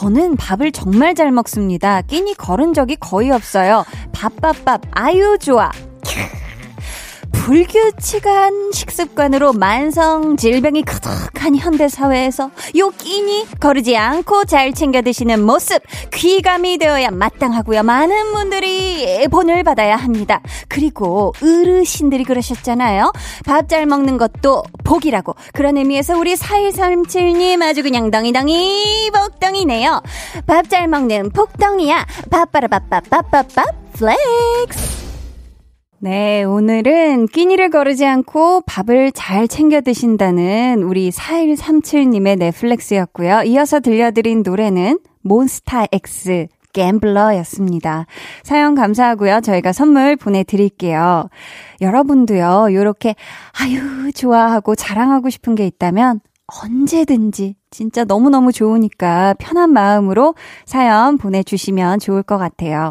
저는 0.00 0.36
밥을 0.36 0.72
정말 0.72 1.14
잘 1.14 1.30
먹습니다. 1.30 2.00
끼니 2.00 2.32
걸은 2.32 2.72
적이 2.72 2.96
거의 2.96 3.30
없어요. 3.30 3.84
밥밥밥 4.14 4.80
아유 4.92 5.36
좋아. 5.38 5.70
불규칙한 7.50 8.70
식습관으로 8.70 9.52
만성 9.52 10.36
질병이 10.36 10.82
가득한 10.82 11.56
현대 11.56 11.88
사회에서 11.88 12.52
요 12.78 12.90
끼니 12.90 13.44
거르지 13.58 13.96
않고 13.96 14.44
잘 14.44 14.72
챙겨 14.72 15.02
드시는 15.02 15.44
모습 15.44 15.82
귀감이 16.12 16.78
되어야 16.78 17.10
마땅하고요. 17.10 17.82
많은 17.82 18.32
분들이 18.34 19.26
본을 19.26 19.64
받아야 19.64 19.96
합니다. 19.96 20.40
그리고 20.68 21.32
어르신들이 21.42 22.22
그러셨잖아요. 22.22 23.10
밥 23.44 23.68
잘 23.68 23.86
먹는 23.86 24.16
것도 24.16 24.62
복이라고. 24.84 25.34
그런 25.52 25.76
의미에서 25.76 26.18
우리 26.18 26.34
4137님 26.34 27.62
아주 27.62 27.82
그냥 27.82 28.12
덩이덩이 28.12 29.10
복덩이네요. 29.12 30.02
밥 30.46 30.68
잘 30.70 30.86
먹는 30.86 31.30
복덩이야. 31.30 32.06
밥바라밥밥 32.30 33.10
밥밥밥 33.10 33.92
flex. 33.94 34.99
네, 36.02 36.44
오늘은 36.44 37.26
끼니를 37.26 37.68
거르지 37.68 38.06
않고 38.06 38.62
밥을 38.62 39.12
잘 39.12 39.46
챙겨 39.46 39.82
드신다는 39.82 40.82
우리 40.82 41.10
4137님의 41.10 42.38
네, 42.38 42.56
flex였고요. 42.56 43.42
이어서 43.42 43.80
들려드린 43.80 44.42
노래는 44.42 44.98
몬스타 45.20 45.88
X 45.92 46.46
Gambler였습니다. 46.72 48.06
사연 48.42 48.74
감사하고요. 48.74 49.42
저희가 49.42 49.74
선물 49.74 50.16
보내드릴게요. 50.16 51.28
여러분도요, 51.82 52.68
요렇게, 52.72 53.14
아유, 53.60 54.10
좋아하고 54.12 54.76
자랑하고 54.76 55.28
싶은 55.28 55.54
게 55.54 55.66
있다면 55.66 56.20
언제든지 56.62 57.56
진짜 57.70 58.04
너무너무 58.04 58.52
좋으니까 58.52 59.34
편한 59.38 59.72
마음으로 59.72 60.34
사연 60.64 61.18
보내주시면 61.18 62.00
좋을 62.00 62.22
것 62.22 62.38
같아요. 62.38 62.90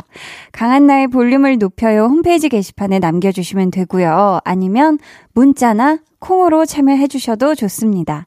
강한나의 0.51 1.07
볼륨을 1.07 1.57
높여요 1.57 2.05
홈페이지 2.05 2.49
게시판에 2.49 2.99
남겨주시면 2.99 3.71
되고요. 3.71 4.39
아니면 4.43 4.97
문자나 5.33 5.99
콩으로 6.19 6.65
참여해 6.65 7.07
주셔도 7.07 7.55
좋습니다. 7.55 8.25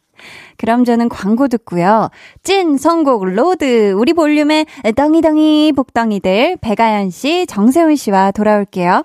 그럼 0.57 0.85
저는 0.85 1.09
광고 1.09 1.49
듣고요. 1.49 2.11
찐 2.43 2.77
선곡 2.77 3.25
로드 3.25 3.93
우리 3.93 4.13
볼륨의 4.13 4.67
덩이덩이 4.95 5.73
복덩이들 5.73 6.59
백아연 6.61 7.11
씨, 7.11 7.47
정세훈 7.47 7.97
씨와 7.97 8.31
돌아올게요. 8.31 9.05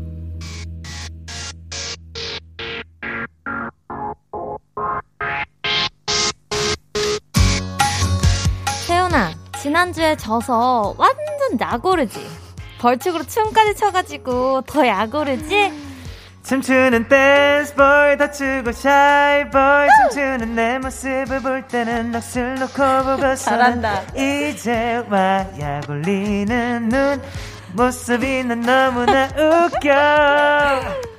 지난주에 9.61 10.15
져서 10.15 10.95
완전 10.97 11.59
야고르지. 11.59 12.25
벌칙으로 12.79 13.23
춤까지 13.23 13.75
춰가지고 13.75 14.61
더 14.61 14.87
야고르지? 14.87 15.91
춤추는 16.43 17.07
댄스보이 17.07 18.17
다추고 18.17 18.71
샤이보이 18.71 19.87
춤추는 20.09 20.55
내 20.55 20.79
모습을 20.79 21.41
볼 21.41 21.67
때는 21.67 22.11
넋을 22.11 22.55
놓고 22.55 22.73
보고서는 22.73 23.35
잘한다. 23.35 24.01
이제 24.15 25.05
와야 25.11 25.79
골리는 25.85 26.89
눈 26.89 27.21
모습이 27.73 28.43
난 28.45 28.61
너무나 28.61 29.25
웃겨 29.25 29.91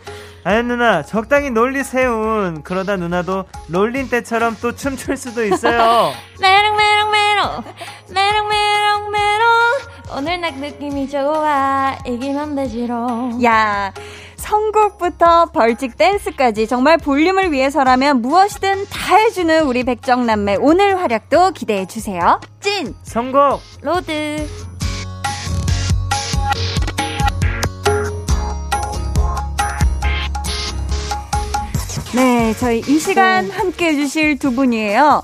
아니 0.45 0.63
누나 0.65 1.03
적당히 1.03 1.51
논리 1.51 1.85
세운 1.85 2.63
그러다 2.63 2.97
누나도 2.97 3.45
롤린 3.69 4.09
때처럼 4.11 4.57
또 4.61 4.75
춤출 4.75 5.17
수도 5.17 5.45
있어요. 5.45 6.13
메롱 6.41 6.77
메롱 6.77 7.11
메롱. 7.11 7.65
메롱 8.13 8.49
메롱 8.49 9.11
메롱. 9.11 9.49
오늘 10.17 10.41
날 10.41 10.55
느낌이 10.55 11.09
좋아. 11.09 11.97
이기면 12.07 12.57
되지롱? 12.57 13.45
야 13.45 13.93
선곡부터 14.37 15.47
벌칙 15.53 15.97
댄스까지 15.97 16.67
정말 16.67 16.99
볼륨을 16.99 17.53
위해서라면 17.53 18.21
무엇이든 18.23 18.87
다 18.91 19.17
해주는 19.17 19.63
우리 19.63 19.85
백정남매 19.85 20.57
오늘 20.61 21.01
활약도 21.01 21.53
기대해 21.53 21.87
주세요. 21.87 22.41
찐! 22.59 22.97
선곡! 23.05 23.61
로드 23.83 24.45
네, 32.53 32.59
저희 32.59 32.81
이 32.81 32.99
시간 32.99 33.49
함께 33.51 33.89
해주실 33.89 34.39
두 34.39 34.53
분이에요. 34.53 35.23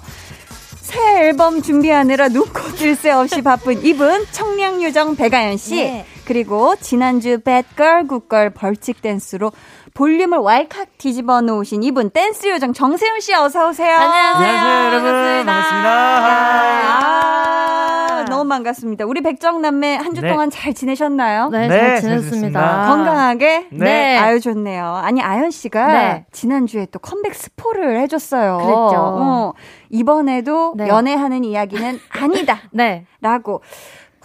새 0.80 0.98
앨범 1.26 1.60
준비하느라 1.60 2.28
눈코 2.28 2.58
뜰 2.76 2.96
새 2.96 3.10
없이 3.10 3.42
바쁜 3.42 3.84
이분 3.84 4.24
청량요정 4.32 5.14
백아연 5.16 5.58
씨 5.58 5.74
네. 5.76 6.06
그리고 6.24 6.74
지난주 6.80 7.40
Bad 7.40 7.69
Girl 7.69 8.06
Good 8.06 8.28
Girl 8.28 8.50
벌칙 8.54 9.02
댄스로 9.02 9.52
볼륨을 9.92 10.38
왈칵 10.38 10.96
뒤집어 10.96 11.42
놓으신 11.42 11.82
이분 11.82 12.08
댄스 12.08 12.46
요정 12.48 12.72
정세훈 12.72 13.20
씨 13.20 13.34
어서 13.34 13.68
오세요. 13.68 13.94
안녕하세요. 13.94 14.48
안녕하세요 14.48 14.86
여러분 14.86 15.12
반갑습니다. 15.44 15.90
아, 15.90 17.87
너무 18.28 18.48
반갑습니다. 18.48 19.04
우리 19.06 19.20
백정남매 19.20 19.96
한주 19.96 20.20
네. 20.20 20.28
동안 20.30 20.50
잘 20.50 20.74
지내셨나요? 20.74 21.48
네, 21.50 21.66
네, 21.66 21.68
잘잘 21.68 22.00
지냈습니다. 22.00 22.30
지냈습니다. 22.36 22.86
건강하게? 22.88 23.68
네. 23.72 24.16
아유, 24.18 24.40
좋네요. 24.40 24.84
아니, 24.84 25.22
아연 25.22 25.50
씨가 25.50 25.86
네. 25.86 26.26
지난주에 26.32 26.86
또 26.90 26.98
컴백 26.98 27.34
스포를 27.34 28.00
해줬어요. 28.00 28.56
그랬죠. 28.58 28.74
어, 28.96 29.52
이번에도 29.90 30.74
네. 30.76 30.88
연애하는 30.88 31.44
이야기는 31.44 31.98
아니다. 32.10 32.60
네. 32.72 33.06
라고. 33.20 33.62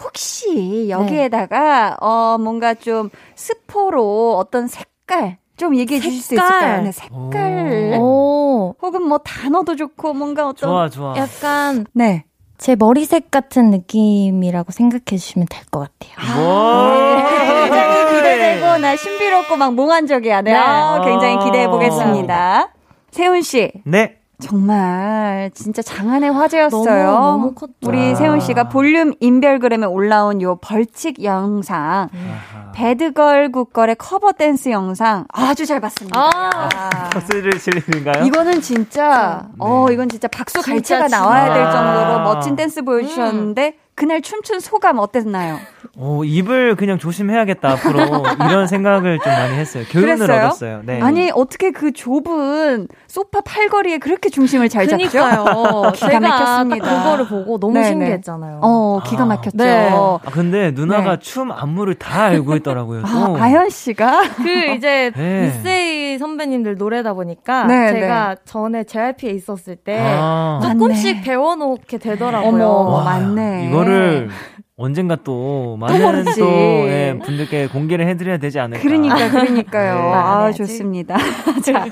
혹시 0.02 0.88
여기에다가, 0.90 1.96
어, 2.00 2.36
뭔가 2.38 2.74
좀 2.74 3.10
스포로 3.36 4.36
어떤 4.36 4.66
색깔, 4.66 5.38
좀 5.56 5.76
얘기해 5.76 6.00
주실 6.00 6.20
수 6.20 6.28
색깔. 6.30 6.48
있을까요? 6.48 6.82
네, 6.82 6.92
색깔. 6.92 7.98
오 8.00 8.74
혹은 8.82 9.06
뭐 9.06 9.18
단어도 9.18 9.76
좋고, 9.76 10.12
뭔가 10.14 10.48
어떤. 10.48 10.68
좋아 10.68 10.88
좋아 10.88 11.14
약간 11.16 11.86
네. 11.92 12.24
제 12.58 12.76
머리색 12.76 13.30
같은 13.30 13.70
느낌이라고 13.70 14.72
생각해 14.72 15.02
주시면 15.18 15.46
될 15.50 15.64
것 15.70 15.80
같아요. 15.98 16.36
뭐 16.36 17.28
굉장히 17.68 18.14
기대되고, 18.14 18.78
나 18.78 18.96
신비롭고 18.96 19.56
막 19.56 19.74
몽환적이야. 19.74 20.42
네. 20.42 20.52
네. 20.52 20.56
아, 20.56 21.00
굉장히 21.04 21.38
기대해 21.44 21.64
어. 21.66 21.70
보겠습니다. 21.70 22.68
세훈 23.10 23.42
씨. 23.42 23.72
네 23.84 24.18
정말 24.40 25.50
진짜 25.54 25.80
장안의 25.82 26.32
화제였어요. 26.32 27.04
너무, 27.12 27.20
너무 27.20 27.54
컸죠. 27.54 27.72
우리 27.82 28.12
아. 28.12 28.14
세훈 28.14 28.40
씨가 28.40 28.68
볼륨 28.68 29.12
인별그램에 29.20 29.86
올라온 29.86 30.42
요 30.42 30.56
벌칙 30.56 31.22
영상, 31.22 32.08
아하. 32.12 32.72
Bad 32.72 33.06
Girl 33.06 33.52
Good 33.52 33.70
Girl의 33.70 33.96
커버 33.96 34.32
댄스 34.32 34.70
영상 34.70 35.24
아주 35.32 35.66
잘 35.66 35.80
봤습니다. 35.80 36.18
아. 36.18 36.30
아. 36.74 37.10
박수를 37.10 37.58
치르는가요? 37.58 38.24
이거는 38.24 38.60
진짜, 38.60 39.48
어, 39.58 39.86
이건 39.90 40.08
진짜 40.08 40.26
박수 40.28 40.60
갈채가. 40.60 41.08
나와야 41.08 41.54
될 41.54 41.62
아. 41.62 41.70
정도로 41.70 42.24
멋진 42.34 42.56
댄스 42.56 42.82
보여주셨는데, 42.82 43.78
그날 43.96 44.20
춤춘 44.22 44.60
소감 44.60 44.98
어땠나요? 44.98 45.58
오, 45.96 46.24
입을 46.24 46.74
그냥 46.74 46.98
조심해야겠다 46.98 47.72
앞으로 47.72 48.24
이런 48.48 48.66
생각을 48.66 49.20
좀 49.20 49.32
많이 49.32 49.54
했어요. 49.54 49.84
교훈을 49.88 50.16
그랬어요? 50.16 50.46
얻었어요. 50.46 50.80
네. 50.84 51.00
아니, 51.00 51.30
어떻게 51.32 51.70
그 51.70 51.92
좁은 51.92 52.88
소파 53.06 53.40
팔걸이에 53.42 53.98
그렇게 53.98 54.28
중심을 54.30 54.68
잘 54.68 54.88
잡죠? 54.88 55.06
그니까요. 55.08 55.92
기가 55.94 56.18
막혔습니다. 56.18 56.84
그거를 56.84 57.28
보고 57.28 57.60
너무 57.60 57.74
네네. 57.74 57.86
신기했잖아요. 57.86 58.58
어, 58.62 59.00
기가 59.06 59.22
아. 59.22 59.26
막혔죠. 59.26 59.56
네. 59.56 59.90
아, 59.92 60.18
근데 60.32 60.72
누나가 60.72 61.12
네. 61.12 61.18
춤 61.20 61.52
안무를 61.52 61.94
다 61.94 62.24
알고 62.24 62.56
있더라고요. 62.56 63.02
또. 63.02 63.36
아, 63.36 63.44
아현 63.44 63.70
씨가? 63.70 64.22
그 64.36 64.50
이제 64.74 65.12
네. 65.14 65.52
미세이 65.56 66.18
선배님들 66.18 66.76
노래다 66.76 67.12
보니까 67.14 67.64
네, 67.66 67.92
제가 67.92 68.36
전에 68.44 68.82
JYP에 68.82 69.30
있었을 69.30 69.76
때 69.76 70.00
아. 70.02 70.58
조금씩 70.62 71.16
맞네. 71.18 71.22
배워놓게 71.24 71.98
되더라고요. 71.98 72.48
어머, 72.48 72.90
와, 72.90 73.04
맞네. 73.04 73.70
이거를 73.84 74.30
언젠가 74.76 75.16
또 75.16 75.76
많은 75.78 76.02
모르지. 76.02 76.40
또 76.40 76.46
예, 76.88 77.18
분들께 77.24 77.68
공개를 77.68 78.06
해드려야 78.08 78.38
되지 78.38 78.58
않을까. 78.58 78.82
그러니까, 78.82 79.30
그러니까요. 79.30 79.94
네. 79.94 80.00
아. 80.00 80.52
좋습니다. 80.52 81.16
자, 81.64 81.86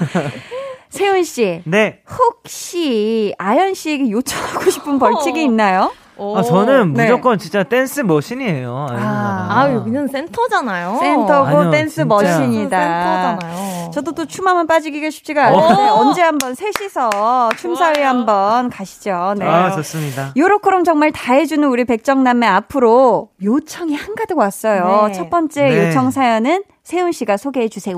세훈 0.91 1.23
씨. 1.25 1.63
네. 1.65 2.01
혹시 2.19 3.35
아연 3.39 3.75
씨에게 3.75 4.11
요청하고 4.11 4.71
싶은 4.71 4.99
벌칙이 4.99 5.43
있나요? 5.45 5.93
오. 6.19 6.37
아, 6.37 6.43
저는 6.43 6.93
네. 6.93 7.05
무조건 7.05 7.39
진짜 7.39 7.63
댄스 7.63 8.01
machine이에요. 8.01 8.87
아. 8.91 9.47
아, 9.51 9.73
여기는 9.73 10.09
센터잖아요. 10.09 10.99
센터고 11.01 11.59
아니요, 11.59 11.71
댄스 11.71 11.95
진짜. 11.97 12.05
machine이다. 12.05 12.79
센터잖아요. 12.79 13.91
저도 13.93 14.13
또 14.13 14.25
춤하면 14.27 14.67
빠지기가 14.67 15.11
쉽지가 15.11 15.47
않은데 15.47 15.89
언제 15.91 16.23
한번 16.23 16.55
셋이서 16.55 17.51
춤사위. 17.57 18.01
한번 18.03 18.71
가시죠. 18.71 19.35
네. 19.39 19.47
아, 19.47 19.71
좋습니다. 19.73 20.33
요렇게럼 20.37 20.85
정말 20.85 21.13
다 21.13 21.35
해주는 21.35 21.67
우리 21.69 21.85
백정남매 21.85 22.47
앞으로 22.47 23.31
요청이 23.43 23.95
한가득 23.95 24.39
왔어요. 24.39 25.07
네. 25.09 25.13
첫 25.13 25.31
번째 25.31 25.63
네. 25.69 25.89
요청 25.89 26.11
사연은 26.11 26.63
세훈 26.83 27.13
씨가 27.13 27.37
소개해 27.37 27.69
주세요. 27.69 27.97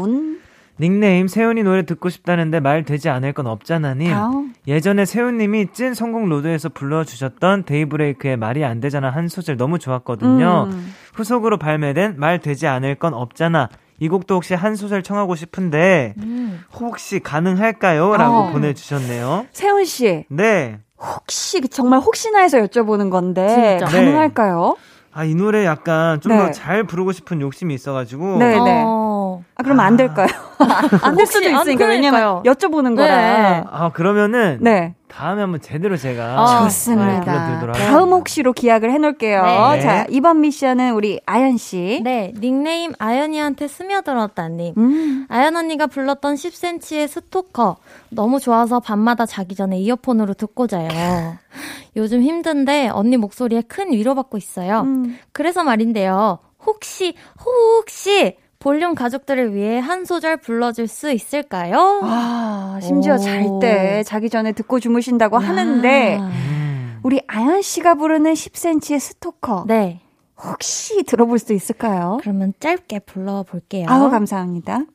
닉네임 0.81 1.29
세훈이 1.29 1.63
노래 1.63 1.85
듣고 1.85 2.09
싶다는데 2.09 2.61
말 2.61 2.85
되지 2.85 3.09
않을 3.09 3.33
건 3.33 3.47
없잖아님. 3.47 4.13
아우. 4.13 4.47
예전에 4.67 5.05
세훈님이 5.05 5.69
찐 5.73 5.95
선곡 5.95 6.29
로드에서 6.29 6.71
불러주셨던 6.71 7.65
데이브레이크의 7.65 8.37
말이 8.37 8.65
안 8.65 8.81
되잖아 8.81 9.11
한 9.11 9.29
소절 9.29 9.57
너무 9.57 9.79
좋았거든요. 9.79 10.69
음. 10.71 10.95
후속으로 11.15 11.59
발매된 11.59 12.15
말 12.19 12.41
되지 12.41 12.67
않을 12.67 12.97
건 12.97 13.15
없잖아. 13.15 13.69
이 14.01 14.09
곡도 14.09 14.35
혹시 14.35 14.55
한 14.55 14.75
소절 14.75 15.03
청하고 15.03 15.37
싶은데 15.37 16.15
음. 16.19 16.65
혹시 16.73 17.21
가능할까요? 17.21 18.17
라고 18.17 18.37
어. 18.37 18.51
보내주셨네요. 18.51 19.47
세훈 19.53 19.85
씨 19.85 20.25
네. 20.29 20.81
혹시 20.99 21.61
정말 21.69 22.01
혹시나 22.01 22.41
해서 22.41 22.59
여쭤보는 22.59 23.11
건데 23.11 23.79
진짜. 23.79 23.87
가능할까요? 23.87 24.77
아, 25.13 25.23
이 25.25 25.35
노래 25.37 25.65
약간 25.65 26.21
좀더 26.21 26.47
네. 26.47 26.51
잘 26.51 26.83
부르고 26.83 27.13
싶은 27.13 27.41
욕심이 27.41 27.73
있어가지고. 27.73 28.39
네, 28.39 28.59
네. 28.59 28.83
어. 28.85 29.45
아, 29.57 29.63
그럼 29.63 29.79
안 29.81 29.97
될까요? 29.97 30.27
안 31.03 31.17
될 31.17 31.27
수도 31.27 31.39
혹시 31.47 31.55
안 31.55 31.61
있으니까 31.63 31.87
왜냐면. 31.87 32.43
여쭤보는 32.43 32.95
네. 32.95 33.03
거라. 33.03 33.65
아, 33.71 33.91
그러면은. 33.93 34.59
네. 34.61 34.95
다음에 35.09 35.43
한번 35.43 35.61
제대로 35.61 35.97
제가. 35.97 36.25
아, 36.25 36.59
네, 36.59 36.65
좋습니다. 36.65 37.21
불러드리도록 37.21 37.77
다음. 37.77 38.09
혹시로 38.11 38.53
기약을 38.53 38.91
해놓을게요. 38.91 39.43
네. 39.75 39.81
자, 39.81 40.07
이번 40.11 40.41
미션은 40.41 40.95
우리 40.95 41.21
아연 41.25 41.57
씨. 41.57 42.01
네, 42.03 42.33
닉네임 42.41 42.93
아연이한테 42.99 43.69
스며들었다님. 43.69 44.75
음. 44.77 45.27
아연 45.29 45.55
언니가 45.55 45.87
불렀던 45.87 46.35
10cm의 46.35 47.07
스토커. 47.07 47.77
너무 48.11 48.41
좋아서 48.41 48.81
밤마다 48.81 49.25
자기 49.25 49.55
전에 49.55 49.79
이어폰으로 49.79 50.35
듣고 50.35 50.67
자요. 50.67 50.89
요즘 51.97 52.23
힘든데 52.23 52.89
언니 52.89 53.17
목소리에 53.17 53.63
큰 53.69 53.93
위로받고 53.93 54.37
있어요. 54.37 54.81
음. 54.81 55.17
그래서 55.33 55.63
말인데요. 55.63 56.41
혹시, 56.67 57.15
혹시 57.45 58.37
볼륨 58.65 58.95
가족들을 58.95 59.55
위해 59.55 59.79
한 59.79 60.07
소절 60.07 60.39
불러줄 60.39 60.89
수 60.89 61.13
있을까요? 61.13 62.01
아, 62.03 62.79
심지어 62.81 63.17
오. 63.17 63.19
잘때 63.19 64.03
자기 64.05 64.31
전에 64.31 64.53
듣고 64.53 64.81
주무신다고 64.81 65.37
하는데 65.37 66.17
아. 66.19 66.25
음. 66.25 66.99
우리 67.03 67.21
아연 67.27 67.61
씨가 67.61 67.97
부르는 67.97 68.33
10cm의 68.33 68.99
스토커 69.01 69.67
네. 69.69 70.01
혹시 70.43 71.03
들어볼 71.03 71.39
수 71.39 71.53
있을까요? 71.53 72.17
그러면 72.23 72.55
짧게 72.59 73.01
불러볼게요. 73.01 73.85
아우 73.87 74.09
감사합니다. 74.09 74.87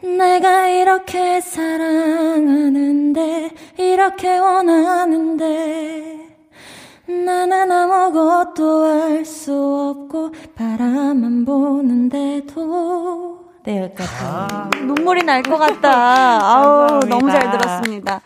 내가 0.00 0.68
이렇게 0.68 1.42
사랑하는데 1.42 1.90
이렇게 3.76 4.38
원하는데 4.38 6.27
나는 7.08 7.72
아무것도 7.72 8.84
할수 8.84 9.52
없고 9.96 10.32
바라만 10.54 11.44
보는데도 11.44 13.38
네 13.64 13.82
여기까지 13.82 14.12
눈물이 14.84 15.22
날 15.24 15.42
것 15.42 15.56
같다. 15.56 15.90
아우. 16.44 17.00
너무 17.00 17.30
잘 17.30 17.50
들었습니다. 17.50 18.20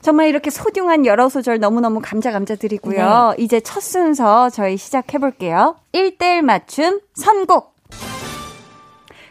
정말 0.00 0.28
이렇게 0.28 0.50
소중한 0.50 1.06
여러 1.06 1.28
소절 1.28 1.58
너무너무 1.60 2.00
감자 2.02 2.32
감자 2.32 2.54
드리고요. 2.56 3.34
이제 3.38 3.60
첫 3.60 3.80
순서 3.82 4.50
저희 4.50 4.76
시작해 4.76 5.18
볼게요. 5.18 5.76
1대1 5.92 6.42
맞춤 6.42 7.00
선곡. 7.14 7.77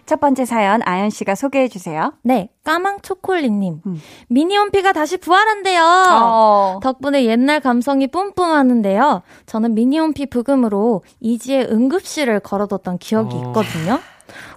첫 0.07 0.21
번째 0.21 0.45
사연 0.45 0.81
아연 0.85 1.09
씨가 1.09 1.35
소개해 1.35 1.67
주세요. 1.67 2.13
네 2.23 2.49
까망 2.63 2.99
초콜릿님 3.01 3.81
음. 3.85 4.01
미니홈피가 4.29 4.93
다시 4.93 5.17
부활한대요 5.17 5.81
어. 5.83 6.79
덕분에 6.81 7.25
옛날 7.25 7.59
감성이 7.59 8.07
뿜뿜하는데요 8.07 9.21
저는 9.45 9.73
미니홈피 9.75 10.25
부금으로 10.29 11.03
이지의 11.19 11.67
응급실을 11.71 12.39
걸어뒀던 12.39 12.97
기억이 12.97 13.35
어. 13.35 13.39
있거든요 13.47 13.99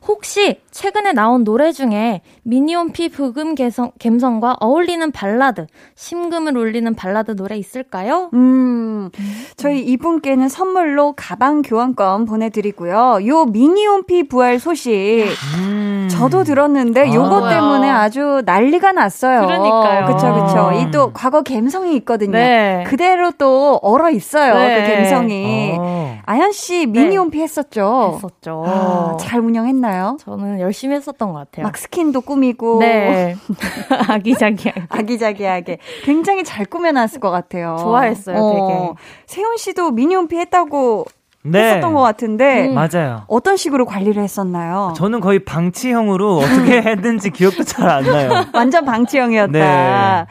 혹시 0.07 0.61
최근에 0.71 1.13
나온 1.13 1.45
노래 1.45 1.73
중에 1.73 2.23
미니홈피 2.43 3.11
부금 3.11 3.55
개성, 3.55 3.93
감성과 4.03 4.57
어울리는 4.61 5.11
발라드 5.13 5.67
심금을 5.95 6.57
울리는 6.57 6.95
발라드 6.95 7.37
노래 7.37 7.57
있을까요? 7.57 8.31
음, 8.35 9.11
저희 9.57 9.81
이분께는 9.81 10.49
선물로 10.49 11.15
가방 11.17 11.63
교환권 11.63 12.25
보내드리고요. 12.27 13.19
요 13.27 13.45
미니홈피 13.47 14.29
부활 14.29 14.59
소식. 14.59 15.27
음. 15.59 16.09
저도 16.11 16.45
들었는데 16.45 17.15
요거 17.15 17.47
아. 17.47 17.51
때문에 17.51 17.89
아주 17.89 18.43
난리가 18.45 18.93
났어요. 18.93 19.47
그러니까요. 19.47 20.07
그쵸, 20.07 20.35
그쵸. 20.35 20.59
아. 20.69 20.75
이또 20.75 21.13
과거 21.13 21.43
감성이 21.43 21.97
있거든요. 21.97 22.33
네. 22.33 22.85
그대로 22.87 23.31
또 23.33 23.79
얼어 23.83 24.11
있어요. 24.11 24.55
네. 24.55 24.83
그 24.87 24.95
감성이. 24.95 25.77
어. 25.79 26.19
아연 26.27 26.53
씨 26.53 26.87
미니홈피 26.87 27.41
했었죠? 27.41 28.13
했었죠. 28.17 28.65
아, 28.67 29.17
잘 29.19 29.41
운영했나요? 29.41 30.00
저는 30.21 30.61
열심히 30.61 30.97
했었던 30.97 31.33
것 31.33 31.39
같아요. 31.39 31.65
막 31.65 31.77
스킨도 31.77 32.21
꾸미고. 32.23 32.79
네. 32.81 33.37
아기자기하게. 34.09 34.87
아기자기하게. 34.89 35.79
굉장히 36.05 36.45
잘 36.45 36.65
꾸며놨을 36.67 37.21
것 37.21 37.31
같아요. 37.31 37.77
좋아했어요, 37.81 38.37
되게. 38.37 38.93
세훈 39.27 39.57
씨도 39.57 39.91
미니홈피 39.93 40.37
했다고 40.37 41.07
네. 41.43 41.59
했었던 41.71 41.95
것 41.95 42.01
같은데. 42.01 42.69
음. 42.69 42.75
맞아요. 42.75 43.23
어떤 43.27 43.57
식으로 43.57 43.87
관리를 43.87 44.23
했었나요? 44.23 44.93
저는 44.97 45.21
거의 45.21 45.39
방치형으로 45.45 46.37
어떻게 46.37 46.83
했는지 46.83 47.31
기억도 47.31 47.65
잘 47.65 47.89
안 47.89 48.05
나요. 48.05 48.45
완전 48.53 48.85
방치형이었다. 48.85 49.53
네. 49.53 50.27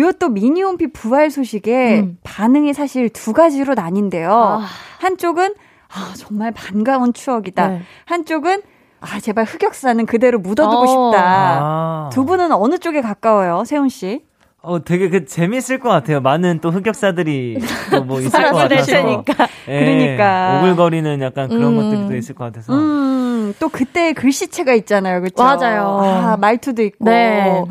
요또 0.00 0.30
미니홈피 0.30 0.92
부활 0.92 1.30
소식에 1.30 2.00
음. 2.00 2.18
반응이 2.24 2.72
사실 2.72 3.10
두 3.10 3.32
가지로 3.34 3.74
나뉜데요. 3.74 4.32
아. 4.32 4.62
한쪽은 5.00 5.54
아 5.88 6.14
정말 6.16 6.52
반가운 6.52 7.12
추억이다. 7.12 7.68
네. 7.68 7.82
한쪽은 8.06 8.62
아 9.08 9.20
제발 9.20 9.44
흑역사는 9.44 10.04
그대로 10.06 10.38
묻어두고 10.38 10.82
어. 10.82 10.86
싶다. 11.12 11.24
아. 11.24 12.10
두 12.12 12.24
분은 12.24 12.52
어느 12.52 12.78
쪽에 12.78 13.00
가까워요, 13.00 13.64
세훈 13.64 13.88
씨? 13.88 14.22
어, 14.62 14.82
되게 14.84 15.08
그 15.08 15.26
재밌을 15.26 15.78
것 15.78 15.88
같아요. 15.90 16.20
많은 16.20 16.58
또 16.60 16.70
흑역사들이 16.72 17.58
또 17.92 18.02
뭐 18.04 18.18
있을 18.20 18.30
것 18.50 18.52
같아서. 18.56 18.84
테니까. 18.84 19.48
예, 19.68 19.78
그러니까. 19.84 20.58
오글거리는 20.60 21.20
약간 21.22 21.48
그런 21.48 21.66
음. 21.66 21.76
것들이 21.76 22.08
또 22.08 22.16
있을 22.16 22.34
것 22.34 22.44
같아서. 22.46 22.72
음, 22.72 23.54
또 23.60 23.68
그때 23.68 24.12
글씨체가 24.12 24.74
있잖아요, 24.74 25.20
그렇죠? 25.20 25.40
맞아요. 25.40 26.00
아, 26.02 26.36
말투도 26.40 26.82
있고. 26.82 27.04
네. 27.04 27.62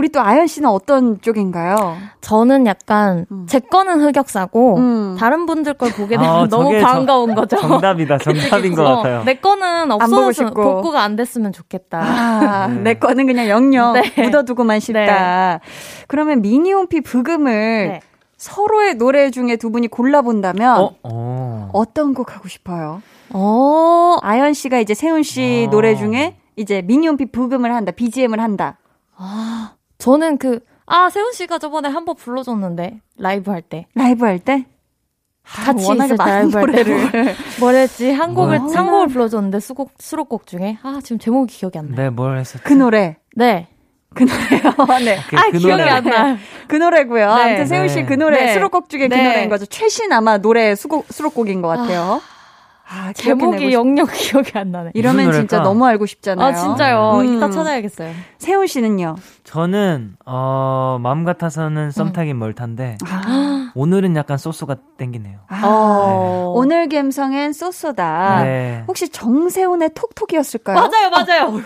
우리 0.00 0.08
또 0.08 0.22
아연 0.22 0.46
씨는 0.46 0.66
어떤 0.70 1.20
쪽인가요? 1.20 1.98
저는 2.22 2.64
약간 2.66 3.26
음. 3.30 3.44
제 3.46 3.58
거는 3.58 4.00
흑역사고 4.00 4.76
음. 4.78 5.16
다른 5.18 5.44
분들 5.44 5.74
걸 5.74 5.90
보게 5.92 6.16
되면 6.16 6.24
아, 6.24 6.46
너무 6.48 6.70
반가운 6.80 7.34
거죠. 7.34 7.58
정답이다. 7.58 8.16
정답인 8.24 8.74
것 8.74 8.82
어, 8.86 8.96
같아요. 8.96 9.24
내 9.24 9.34
거는 9.34 9.90
싶고. 10.32 10.54
복구가 10.54 11.02
안 11.02 11.16
됐으면 11.16 11.52
좋겠다. 11.52 11.98
아, 12.00 12.66
네. 12.68 12.80
내 12.80 12.94
거는 12.94 13.26
그냥 13.26 13.46
영영 13.50 13.92
네. 14.00 14.22
묻어두고만 14.22 14.80
싶다. 14.80 15.60
그러면 16.08 16.40
미니홈피 16.40 17.02
브금을 17.02 17.52
네. 17.88 18.00
서로의 18.38 18.94
노래 18.94 19.30
중에 19.30 19.56
두 19.56 19.70
분이 19.70 19.88
골라본다면 19.88 20.78
어? 20.80 20.94
어. 21.02 21.70
어. 21.74 21.82
떤 21.92 22.14
곡 22.14 22.34
하고 22.34 22.48
싶어요? 22.48 23.02
어, 23.34 24.16
아연 24.22 24.54
씨가 24.54 24.78
이제 24.78 24.94
세훈 24.94 25.22
씨 25.22 25.66
어. 25.68 25.70
노래 25.70 25.94
중에 25.94 26.38
이제 26.56 26.80
미니홈피 26.80 27.32
브금을 27.32 27.74
한다, 27.74 27.92
BGM을 27.92 28.40
한다. 28.40 28.78
아, 29.22 29.72
저는 30.00 30.38
그, 30.38 30.60
아, 30.86 31.08
세훈 31.10 31.32
씨가 31.32 31.58
저번에 31.58 31.88
한 31.88 32.04
번 32.04 32.16
불러줬는데, 32.16 33.00
라이브 33.18 33.50
할 33.52 33.62
때. 33.62 33.86
라이브 33.94 34.24
할 34.24 34.38
때? 34.40 34.66
같이 35.44 35.84
워낙에 35.86 36.06
있을 36.14 36.16
때 36.16 36.22
많은 36.24 36.50
라이브 36.50 36.58
할 36.58 36.66
노래를. 36.66 37.10
때. 37.12 37.34
뭐랬지? 37.60 38.10
한 38.12 38.34
곡을? 38.34 38.58
한 38.60 38.90
곡을 38.90 39.08
불러줬는데, 39.08 39.60
수곡, 39.60 39.92
수록곡 39.98 40.46
중에. 40.46 40.78
아, 40.82 41.00
지금 41.02 41.18
제목이 41.18 41.54
기억이 41.56 41.78
안 41.78 41.86
나요. 41.90 41.96
네, 41.96 42.10
뭘 42.10 42.38
했었죠? 42.38 42.64
그 42.64 42.72
노래. 42.72 43.16
네. 43.36 43.68
그 44.14 44.24
노래요. 44.24 44.74
네. 45.04 45.18
그, 45.28 45.36
아, 45.36 45.42
그 45.52 45.58
기억이 45.58 45.82
노래. 45.82 45.88
안 45.88 46.04
나요. 46.04 46.36
그 46.66 46.74
노래고요. 46.76 47.26
네. 47.36 47.42
아무튼 47.42 47.66
세훈 47.66 47.86
씨그 47.88 48.08
네. 48.14 48.16
노래 48.16 48.44
네. 48.46 48.52
수록곡 48.54 48.88
중에 48.88 49.06
그 49.08 49.14
네. 49.14 49.22
노래인 49.22 49.48
거죠. 49.48 49.66
최신 49.66 50.12
아마 50.12 50.38
노래 50.38 50.74
수곡, 50.74 51.06
수록곡인 51.10 51.62
것 51.62 51.68
같아요. 51.68 52.20
아, 52.20 52.20
기억해내고 52.90 53.12
제목이 53.52 53.58
싶- 53.66 53.72
영영 53.72 54.06
기억이 54.12 54.58
안 54.58 54.72
나네. 54.72 54.90
이러면 54.94 55.32
진짜? 55.32 55.60
너무 55.60 55.86
알고 55.86 56.06
싶잖아요. 56.06 56.46
아, 56.48 56.52
진짜요. 56.54 57.18
음. 57.20 57.36
이따 57.36 57.48
찾아야겠어요. 57.50 58.12
세훈 58.38 58.66
씨는요? 58.66 59.16
저는, 59.44 60.16
어, 60.26 60.98
마음 61.00 61.24
같아서는 61.24 61.90
썸 61.92 62.12
타긴 62.12 62.38
멀탄데, 62.38 62.98
아, 63.08 63.70
오늘은 63.74 64.16
약간 64.16 64.38
소스가 64.38 64.76
땡기네요. 64.98 65.38
아, 65.48 65.60
어. 65.64 66.52
오늘 66.56 66.88
감성엔 66.88 67.52
쏘쏘다. 67.52 68.42
네. 68.42 68.84
혹시 68.88 69.08
정세훈의 69.08 69.90
톡톡이었을까요? 69.94 70.76
맞아요, 70.76 71.10
맞아요. 71.10 71.60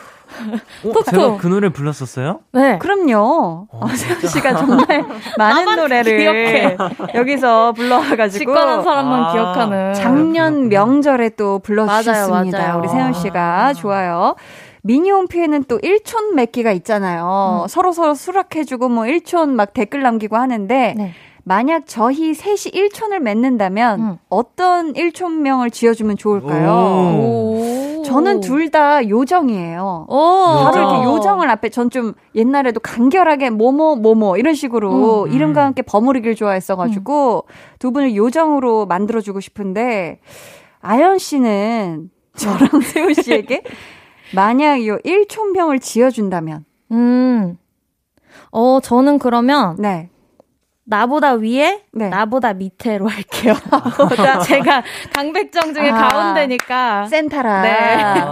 어, 0.84 0.92
톡톡. 0.92 1.04
제가 1.04 1.36
그 1.38 1.46
노래 1.46 1.68
불렀었어요? 1.68 2.40
네. 2.52 2.78
그럼요. 2.78 3.66
어, 3.70 3.80
어, 3.80 3.86
세훈 3.88 4.20
씨가 4.28 4.54
정말 4.56 4.86
많은 5.38 5.76
노래를 5.76 6.18
기억해. 6.18 6.76
여기서 7.14 7.72
불러와가지고 7.72 8.38
직관한 8.38 8.82
사람만 8.82 9.22
아. 9.24 9.32
기억하는. 9.32 9.94
작년 9.94 10.68
명절에 10.68 11.30
또 11.30 11.58
불러주셨습니다. 11.60 12.58
맞아요, 12.58 12.68
맞아요. 12.68 12.78
우리 12.80 12.88
세훈 12.88 13.12
씨가 13.12 13.74
좋아요. 13.74 14.34
미니홈피에는 14.82 15.64
또 15.64 15.78
일촌 15.82 16.34
맺기가 16.34 16.70
있잖아요. 16.72 17.62
음. 17.64 17.68
서로 17.68 17.92
서로 17.92 18.14
수락해주고 18.14 18.88
뭐 18.90 19.06
일촌 19.06 19.56
막 19.56 19.72
댓글 19.72 20.02
남기고 20.02 20.36
하는데 20.36 20.94
네. 20.96 21.14
만약 21.42 21.84
저희 21.86 22.34
셋이 22.34 22.70
일촌을 22.72 23.20
맺는다면 23.20 24.00
음. 24.00 24.18
어떤 24.28 24.94
일촌명을 24.94 25.70
지어주면 25.70 26.16
좋을까요? 26.18 26.70
오. 26.70 27.93
저는 28.04 28.40
둘 28.40 28.70
다 28.70 29.08
요정이에요. 29.08 30.06
오. 30.08 30.16
바로 30.16 30.68
요정. 30.68 30.90
이렇게 30.90 31.04
요정을 31.04 31.50
앞에 31.50 31.68
전 31.70 31.90
좀 31.90 32.14
옛날에도 32.34 32.80
간결하게 32.80 33.50
뭐뭐 33.50 33.96
뭐뭐 33.96 34.36
이런 34.38 34.54
식으로 34.54 35.24
음. 35.24 35.32
이름과 35.32 35.64
함께 35.64 35.82
버무리기를 35.82 36.34
좋아했어가지고 36.34 37.46
두 37.78 37.92
분을 37.92 38.16
요정으로 38.16 38.86
만들어주고 38.86 39.40
싶은데 39.40 40.20
아연 40.80 41.18
씨는 41.18 42.10
저랑 42.36 42.68
세훈 42.82 43.14
씨에게 43.14 43.62
만약 44.34 44.78
이 44.80 44.90
일촌병을 45.04 45.78
지어준다면 45.80 46.64
음. 46.92 47.56
어, 48.50 48.78
저는 48.82 49.18
그러면 49.18 49.76
네 49.78 50.08
나보다 50.86 51.32
위에, 51.34 51.80
네. 51.92 52.08
나보다 52.10 52.52
밑에로 52.52 53.08
할게요. 53.08 53.54
제가 54.46 54.82
강백정 55.14 55.72
중에 55.72 55.88
아. 55.90 56.08
가운데니까. 56.08 57.06
센타라 57.06 57.62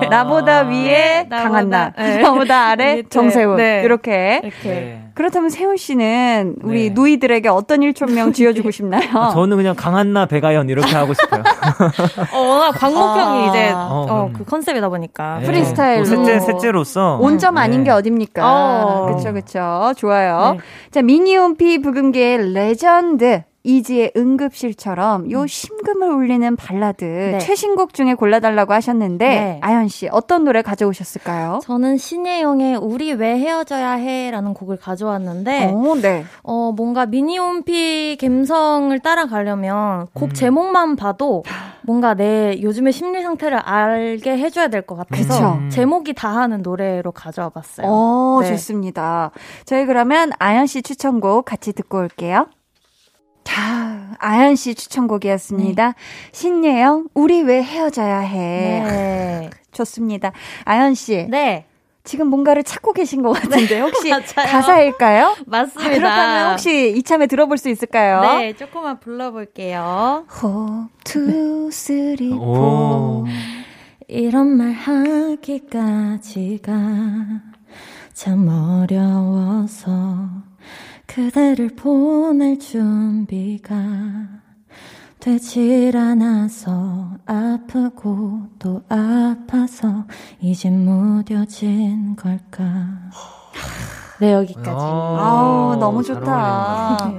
네. 0.01 0.09
나보다 0.09 0.61
위에 0.63 1.25
네, 1.25 1.27
나보다- 1.31 1.43
강한나 1.43 1.93
네. 1.97 2.19
나보다 2.21 2.69
아래 2.69 2.97
밑에. 2.97 3.09
정세훈 3.09 3.57
네. 3.57 3.83
이렇게 3.85 4.41
이렇게. 4.45 5.01
네. 5.13 5.15
그렇다면 5.15 5.51
세훈 5.51 5.77
씨는 5.77 6.57
우리 6.63 6.89
네. 6.89 6.95
누이들에게 6.95 7.49
어떤 7.49 7.83
일촌명 7.83 8.33
지어주고 8.33 8.71
싶나요? 8.71 9.03
아, 9.13 9.31
저는 9.35 9.57
그냥 9.57 9.75
강한나 9.77 10.27
백아연 10.27 10.69
이렇게 10.71 10.95
하고 10.97 11.13
싶어요. 11.15 11.43
어, 12.35 12.39
워낙 12.39 12.73
광목형이 12.73 13.45
아. 13.45 13.49
이제, 13.51 13.71
어, 13.73 14.07
어. 14.09 14.31
그 14.33 14.45
컨셉이다 14.45 14.89
보니까. 14.89 15.39
네. 15.41 15.47
프리스타일로. 15.47 16.05
또 16.05 16.25
셋째, 16.25 16.41
셋째로서. 16.41 17.19
온점 17.21 17.59
아닌 17.59 17.81
네. 17.81 17.85
게 17.85 17.91
어딥니까? 17.91 18.43
어. 18.43 19.15
그쵸, 19.15 19.33
그쵸. 19.33 19.93
좋아요. 19.97 20.55
네. 20.57 20.61
자, 20.91 21.03
미니홈피 21.03 21.83
브금계의 21.83 22.53
레전드. 22.53 23.43
이지의 23.65 24.13
응급실처럼 24.17 25.31
요 25.31 25.47
심금을 25.47 26.09
울리는 26.11 26.57
발라드 26.57 27.39
최신곡 27.41 27.95
중에 27.95 28.15
골라달라고 28.15 28.73
하셨는데 28.73 29.29
네. 29.29 29.59
아연 29.63 29.89
씨 29.89 30.09
어떤 30.11 30.45
노래 30.45 30.63
가져오셨을까요? 30.63 31.61
저는 31.63 31.97
신예영의 31.97 32.77
우리 32.77 33.13
왜 33.13 33.39
헤어져야 33.39 33.93
해라는 33.93 34.53
곡을 34.55 34.79
가져왔는데 34.79 35.73
어, 35.73 35.95
네. 36.01 36.25
어 36.43 36.73
뭔가 36.77 37.07
미니홈피 37.07 38.19
감성을 38.21 38.99
따라가려면 38.99 40.09
곡 40.13 40.31
음. 40.31 40.33
제목만 40.35 40.97
봐도 40.97 41.45
뭔가 41.83 42.15
내 42.15 42.61
요즘의 42.61 42.93
심리 42.93 43.23
상태를 43.23 43.59
알게 43.59 44.39
해줘야 44.39 44.69
될 44.69 44.83
것 44.83 44.97
같아서 44.97 45.29
그쵸. 45.35 45.59
음. 45.61 45.71
제목이 45.71 46.13
다 46.13 46.29
하는 46.37 46.61
노래로 46.63 47.13
가져와 47.13 47.51
봤어요. 47.51 47.87
어, 47.89 48.39
네. 48.43 48.49
좋습니다. 48.49 49.31
저희 49.65 49.87
그러면 49.87 50.33
아연 50.41 50.67
씨 50.67 50.83
추천곡 50.83 51.45
같이 51.45 51.73
듣고 51.73 51.99
올게요. 51.99 52.47
자, 53.45 54.15
아연 54.19 54.57
씨 54.57 54.75
추천곡이었습니다. 54.75 55.95
신예영, 56.33 57.09
우리 57.15 57.43
왜 57.43 57.63
헤어져야 57.63 58.19
해. 58.21 58.39
네. 58.83 59.51
좋습니다. 59.73 60.33
아연 60.65 60.95
씨. 60.95 61.27
네. 61.31 61.67
지금 62.05 62.27
뭔가를 62.27 62.65
찾고 62.65 62.95
계신 62.95 63.23
것 63.23 63.31
같은데 63.31 63.79
혹시 63.81 64.11
맞아요. 64.15 64.23
가사일까요? 64.35 65.27
아, 65.27 65.35
맞습니다. 65.47 65.95
그렇다면 65.95 66.51
혹시 66.53 66.93
이참에 66.97 67.29
들어볼 67.29 67.59
수 67.59 67.69
있을까요? 67.69 68.39
네, 68.39 68.57
조금만 68.57 68.99
불러볼게요. 68.99 70.25
one, 70.43 70.87
two, 71.05 71.71
three, 71.71 72.33
오. 72.33 72.39
four. 72.39 73.25
이런 74.09 74.49
말 74.57 74.73
하기까지가 74.73 76.73
참 78.13 78.49
어려워서 78.49 80.29
그대를 81.15 81.69
보낼 81.77 82.59
준비가 82.59 83.75
되질 85.21 85.95
않아서 85.95 87.11
아프고 87.27 88.41
또 88.59 88.81
아파서 88.89 90.05
이제 90.41 90.71
무뎌진 90.71 92.17
걸까 92.17 92.63
네 94.21 94.33
여기까지 94.33 94.71
아, 94.71 95.19
아우, 95.21 95.77
너무 95.77 96.03
잘 96.03 96.17
좋다. 96.17 97.13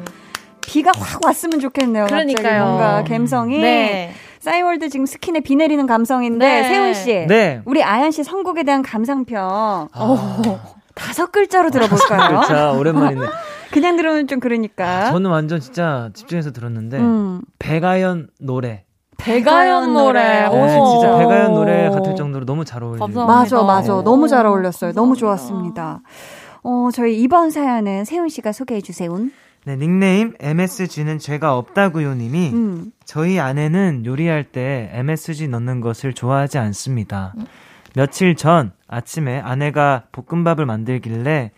비가 0.62 0.92
확 0.98 1.24
왔으면 1.24 1.60
좋겠네요. 1.60 2.06
그러니까요. 2.06 2.66
뭔가 2.66 3.04
감성이. 3.04 3.60
네. 3.60 4.12
싸이월드 4.40 4.90
지금 4.90 5.06
스킨에 5.06 5.42
비 5.42 5.56
내리는 5.56 5.86
감성인데, 5.86 6.46
네. 6.46 6.64
세훈 6.68 6.94
씨. 6.94 7.26
네. 7.28 7.62
우리 7.66 7.84
아연 7.84 8.12
씨 8.12 8.24
선곡에 8.24 8.64
대한 8.64 8.82
감상평. 8.82 9.90
아, 9.92 10.42
다섯 10.96 11.32
글자로 11.32 11.70
들어볼까요? 11.70 12.42
자, 12.48 12.72
오랜만이네. 12.72 13.26
그냥 13.74 13.98
들으면 13.98 14.28
좀 14.28 14.40
그러니까. 14.40 15.12
저는 15.12 15.30
완전 15.30 15.60
진짜 15.60 16.10
집중해서 16.14 16.52
들었는데, 16.52 16.98
음. 17.00 17.42
배가연 17.60 18.30
노래. 18.40 18.86
배가연 19.18 19.94
노래. 19.94 20.46
오. 20.48 20.66
네, 20.66 20.78
오. 20.78 20.92
진짜 20.92 21.18
배가연 21.18 21.54
노래 21.54 21.90
같을 21.90 22.16
정도로 22.16 22.46
너무 22.46 22.66
잘. 22.66 22.82
감사합니다. 22.82 23.26
맞아, 23.26 23.64
맞아. 23.64 23.96
오. 23.96 24.04
너무 24.04 24.28
잘 24.28 24.46
어울렸어요. 24.46 24.92
너무 24.94 25.16
감사합니다. 25.16 25.20
좋았습니다. 25.20 26.02
어, 26.64 26.90
저희 26.94 27.22
이번 27.22 27.52
사연은 27.52 28.06
세훈 28.06 28.30
씨가 28.30 28.52
소개해 28.52 28.82
주세요. 28.82 29.18
네, 29.66 29.78
닉네임 29.78 30.34
MSG는 30.40 31.20
죄가 31.20 31.58
없다고요 31.58 32.16
님이 32.16 32.50
음. 32.50 32.92
저희 33.06 33.40
아내는 33.40 34.06
요리할 34.06 34.44
때 34.44 34.90
MSG 34.94 35.48
넣는 35.48 35.80
것을 35.80 36.14
좋아하지 36.14 36.58
않습니다. 36.58 37.34
며칠 37.96 38.36
전 38.36 38.74
아침에 38.88 39.40
아내가 39.40 40.04
볶음밥을 40.12 40.66
만들길래 40.66 41.52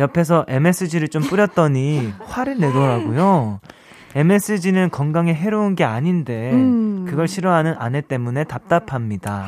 옆에서 0.00 0.44
MSG를 0.48 1.08
좀 1.08 1.22
뿌렸더니 1.22 2.12
화를 2.24 2.58
내더라고요. 2.58 3.60
MSG는 4.16 4.90
건강에 4.90 5.32
해로운 5.32 5.76
게 5.76 5.84
아닌데 5.84 6.50
음. 6.52 7.06
그걸 7.08 7.28
싫어하는 7.28 7.76
아내 7.78 8.00
때문에 8.00 8.44
답답합니다. 8.44 9.46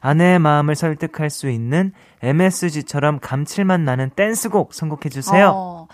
아내의 0.00 0.38
마음을 0.38 0.76
설득할 0.76 1.28
수 1.28 1.50
있는 1.50 1.92
MSG처럼 2.22 3.18
감칠맛 3.20 3.80
나는 3.80 4.10
댄스곡 4.14 4.72
선곡해 4.72 5.08
주세요. 5.10 5.52
어. 5.54 5.88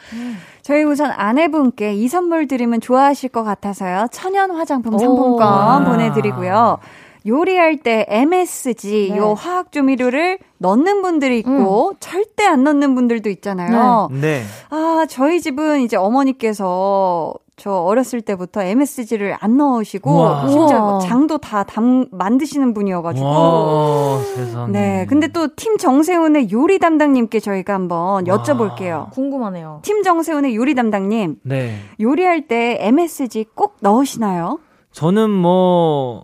저희 0.63 0.83
우선 0.83 1.11
아내분께 1.11 1.95
이 1.95 2.07
선물 2.09 2.47
드리면 2.47 2.81
좋아하실 2.81 3.31
것 3.31 3.45
같아서요. 3.45 4.07
천연 4.13 4.51
화장품 4.51 4.95
오. 4.95 4.99
상품권 4.99 5.39
와. 5.41 5.85
보내드리고요. 5.85 6.79
요리할 7.27 7.79
때 7.79 8.05
MSG, 8.09 9.09
네. 9.13 9.17
요 9.19 9.35
화학 9.35 9.73
조미료를 9.73 10.39
넣는 10.59 11.03
분들이 11.03 11.39
있고, 11.39 11.95
절대 12.01 12.45
안 12.45 12.65
넣는 12.65 12.95
분들도 12.95 13.31
있잖아요. 13.31 14.09
네. 14.13 14.43
아, 14.71 15.07
저희 15.09 15.41
집은 15.41 15.81
이제 15.81 15.97
어머니께서 15.97 17.33
저 17.57 17.71
어렸을 17.71 18.21
때부터 18.21 18.63
MSG를 18.63 19.37
안 19.39 19.57
넣으시고, 19.57 20.11
우와. 20.11 20.49
심지어 20.49 20.81
뭐 20.81 20.91
우와. 20.95 20.99
장도 21.01 21.39
다 21.39 21.63
담, 21.63 22.07
만드시는 22.11 22.75
분이어가지고. 22.75 23.27
와, 23.27 24.19
세상에. 24.35 24.73
네. 24.73 25.07
근데 25.09 25.29
또 25.29 25.47
팀 25.55 25.79
정세훈의 25.79 26.51
요리 26.53 26.79
담당님께 26.79 27.39
저희가 27.41 27.75
한번 27.75 28.25
여쭤볼게요. 28.25 29.11
궁금하네요. 29.13 29.79
팀 29.83 30.03
정세훈의 30.03 30.57
요리 30.57 30.75
담당님, 30.75 31.37
네. 31.43 31.77
요리할 32.01 32.49
때 32.49 32.77
MSG 32.81 33.47
꼭 33.55 33.77
넣으시나요? 33.81 34.59
저는 34.95 35.29
뭐 35.29 36.23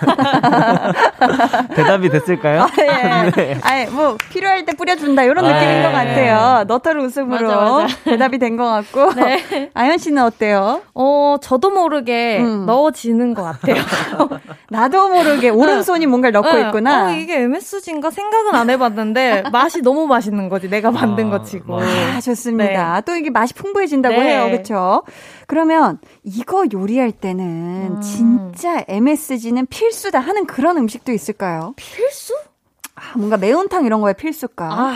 대답이 1.74 2.08
됐을까요? 2.08 2.66
예. 2.78 3.30
네. 3.34 3.58
아니, 3.62 3.86
뭐, 3.90 4.16
필요할 4.30 4.64
때 4.64 4.72
뿌려준다, 4.76 5.24
이런 5.24 5.44
아, 5.44 5.48
느낌인 5.52 5.82
것 5.82 5.88
예. 5.88 5.92
같아요. 5.92 6.64
너털 6.64 6.98
웃음으로 7.00 7.48
맞아, 7.48 7.60
맞아. 7.82 7.96
대답이 8.04 8.38
된 8.38 8.56
것 8.56 8.64
같고. 8.64 9.12
네. 9.14 9.70
아연 9.74 9.98
씨는 9.98 10.22
어때요? 10.22 10.82
어, 10.94 11.36
저도 11.40 11.70
모르게 11.70 12.38
음. 12.40 12.66
넣어지는 12.66 13.34
것 13.34 13.42
같아요. 13.42 13.82
나도 14.70 15.08
모르게 15.08 15.48
오른손이 15.48 16.06
뭔가를 16.06 16.32
넣고 16.32 16.52
네. 16.52 16.60
있구나. 16.66 17.06
어, 17.08 17.10
이게 17.12 17.40
MSG인가 17.42 18.10
생각은 18.10 18.54
안 18.54 18.70
해봤는데 18.70 19.44
맛이 19.52 19.82
너무 19.82 20.06
맛있는 20.06 20.48
거지. 20.48 20.68
내가 20.70 20.90
만든 20.90 21.28
아, 21.28 21.38
것 21.38 21.44
치고. 21.44 21.76
맞아. 21.76 21.90
아, 22.16 22.20
좋습니다. 22.20 23.00
또 23.02 23.16
이게 23.16 23.30
맛이 23.30 23.52
풍부해진다고 23.54 24.14
네. 24.16 24.30
해요. 24.36 24.44
그렇죠? 24.50 25.02
그러면 25.46 25.98
이거 26.22 26.64
요리할 26.72 27.10
때는 27.12 27.79
음. 27.88 28.00
진짜 28.00 28.84
MSG는 28.88 29.66
필수다 29.66 30.18
하는 30.20 30.46
그런 30.46 30.76
음식도 30.78 31.12
있을까요? 31.12 31.74
필수? 31.76 32.34
아, 32.94 33.16
뭔가 33.16 33.36
매운탕 33.36 33.84
이런 33.86 34.00
거에 34.00 34.12
필수가. 34.12 34.64
아. 34.66 34.90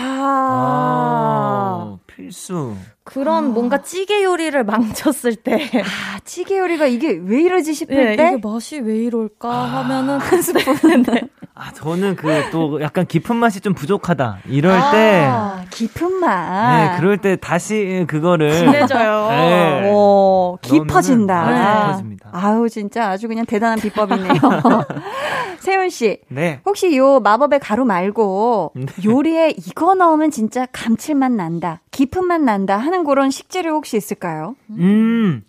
아, 1.87 1.99
필수. 2.07 2.75
그런 3.05 3.53
뭔가 3.53 3.83
찌개 3.83 4.25
요리를 4.25 4.65
망쳤을 4.65 5.37
때. 5.37 5.71
아, 5.83 6.19
찌개 6.25 6.59
요리가 6.59 6.87
이게 6.87 7.21
왜 7.23 7.43
이러지 7.43 7.75
싶을 7.75 7.95
네, 7.95 8.17
때? 8.17 8.29
이게 8.29 8.37
맛이 8.43 8.81
왜 8.81 8.97
이럴까 8.97 9.51
하면은 9.51 10.19
한 10.19 10.43
스푼. 10.43 11.03
네. 11.03 11.23
아, 11.57 11.71
저는 11.73 12.17
그 12.17 12.27
또 12.51 12.81
약간 12.83 13.07
깊은 13.07 13.37
맛이 13.37 13.61
좀 13.61 13.75
부족하다. 13.75 14.39
이럴 14.49 14.73
때. 14.91 15.25
아, 15.31 15.65
깊은 15.71 16.15
맛. 16.15 16.91
네, 16.93 16.97
그럴 16.99 17.19
때 17.19 17.37
다시 17.37 18.05
그거를. 18.09 18.53
진해져요. 18.57 19.29
네. 19.29 19.91
오, 19.93 20.59
깊어진다. 20.63 21.45
넣으면은, 21.45 21.51
네, 21.53 21.83
깊어집니다. 21.87 22.31
아우, 22.33 22.69
진짜 22.69 23.09
아주 23.11 23.29
그냥 23.29 23.45
대단한 23.47 23.79
비법이네요. 23.79 24.33
세훈 25.61 25.89
씨. 25.91 26.21
네. 26.29 26.61
혹시 26.67 26.97
요 26.97 27.21
마법의 27.21 27.61
가루 27.61 27.85
말고 27.85 28.73
네. 28.75 28.87
요리에 29.05 29.51
이거 29.57 29.95
넣으면 29.95 30.31
진짜 30.31 30.67
감칠맛 30.73 31.33
난다, 31.33 31.81
깊은 31.91 32.27
맛 32.27 32.41
난다 32.43 32.77
하는 32.77 32.94
그런 33.03 33.31
식재료 33.31 33.73
혹시 33.73 33.97
있을까요? 33.97 34.55
음. 34.71 35.43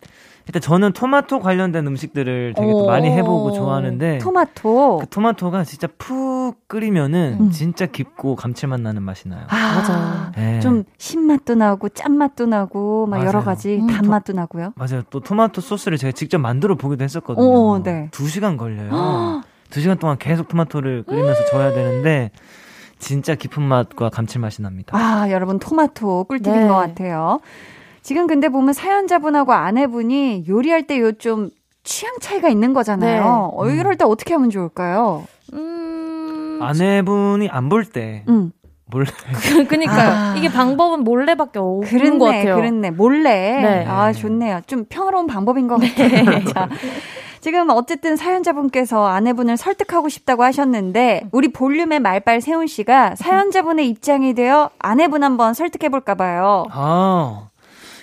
일단 0.47 0.61
저는 0.61 0.93
토마토 0.93 1.39
관련된 1.39 1.87
음식들을 1.87 2.53
되게 2.55 2.71
또. 2.71 2.85
많이 2.85 3.09
해보고 3.09 3.51
좋아하는데. 3.51 4.19
토마토. 4.19 4.97
그 5.01 5.07
토마토가 5.09 5.63
진짜 5.63 5.87
푹 5.97 6.67
끓이면은 6.67 7.37
음. 7.39 7.49
진짜 7.51 7.87
깊고 7.87 8.35
감칠맛 8.35 8.79
나는 8.79 9.01
맛이 9.01 9.27
나요. 9.27 9.41
아, 9.49 9.75
맞아. 9.75 10.31
네. 10.35 10.59
좀 10.59 10.83
신맛도 10.99 11.55
나고 11.55 11.89
짠맛도 11.89 12.45
나고 12.45 13.07
막 13.07 13.21
여러 13.21 13.31
맞아요. 13.39 13.43
가지 13.43 13.77
음, 13.81 13.87
단맛도 13.87 14.33
나고요. 14.33 14.73
맞아요. 14.75 15.01
또 15.09 15.19
토마토 15.19 15.61
소스를 15.61 15.97
제가 15.97 16.11
직접 16.11 16.37
만들어 16.37 16.75
보기도 16.75 17.03
했었거든요. 17.03 17.43
오, 17.43 17.81
네. 17.81 18.09
두 18.11 18.27
시간 18.27 18.55
걸려요. 18.55 19.41
두 19.71 19.81
시간 19.81 19.97
동안 19.97 20.17
계속 20.19 20.47
토마토를 20.47 21.03
끓이면서 21.07 21.43
져야 21.49 21.73
되는데 21.73 22.29
진짜 22.99 23.35
깊은 23.35 23.61
맛과 23.63 24.09
감칠맛이 24.09 24.61
납니다. 24.61 24.97
아, 24.97 25.29
여러분 25.29 25.59
토마토 25.59 26.25
꿀팁인 26.25 26.59
네. 26.61 26.67
것 26.67 26.75
같아요. 26.75 27.39
지금 28.01 28.27
근데 28.27 28.49
보면 28.49 28.73
사연자분하고 28.73 29.53
아내분이 29.53 30.45
요리할 30.47 30.87
때 30.87 30.99
요 30.99 31.11
좀 31.13 31.49
취향 31.83 32.15
차이가 32.19 32.49
있는 32.49 32.73
거잖아요. 32.73 33.21
네. 33.21 33.27
어, 33.53 33.69
이럴 33.69 33.95
때 33.95 34.05
어떻게 34.05 34.33
하면 34.33 34.49
좋을까요? 34.49 35.25
음. 35.53 36.59
아내분이 36.61 37.49
안 37.49 37.69
볼 37.69 37.85
때 37.85 38.23
음. 38.27 38.51
몰래 38.87 39.05
그, 39.33 39.65
그니까요. 39.65 40.09
아. 40.11 40.35
이게 40.37 40.47
방법은 40.47 41.03
몰래밖에 41.03 41.59
없는 41.59 41.89
그렇네, 41.89 42.17
것 42.19 42.25
같아요. 42.25 42.55
그렇네. 42.55 42.91
몰래. 42.91 43.29
네. 43.61 43.85
아, 43.87 44.13
좋네요. 44.13 44.61
좀 44.67 44.85
평화로운 44.85 45.25
방법인 45.27 45.67
것 45.67 45.79
같아요. 45.79 46.43
자, 46.53 46.69
지금 47.45 47.69
어쨌든 47.69 48.15
사연자분께서 48.15 49.05
아내분을 49.05 49.55
설득하고 49.55 50.09
싶다고 50.09 50.41
하셨는데, 50.41 51.27
우리 51.31 51.49
볼륨의 51.49 51.99
말빨 51.99 52.41
세훈 52.41 52.65
씨가 52.65 53.13
사연자분의 53.17 53.87
입장이 53.87 54.33
되어 54.33 54.71
아내분 54.79 55.23
한번 55.23 55.53
설득해 55.53 55.89
볼까 55.89 56.15
봐요. 56.15 56.65
아 56.71 57.49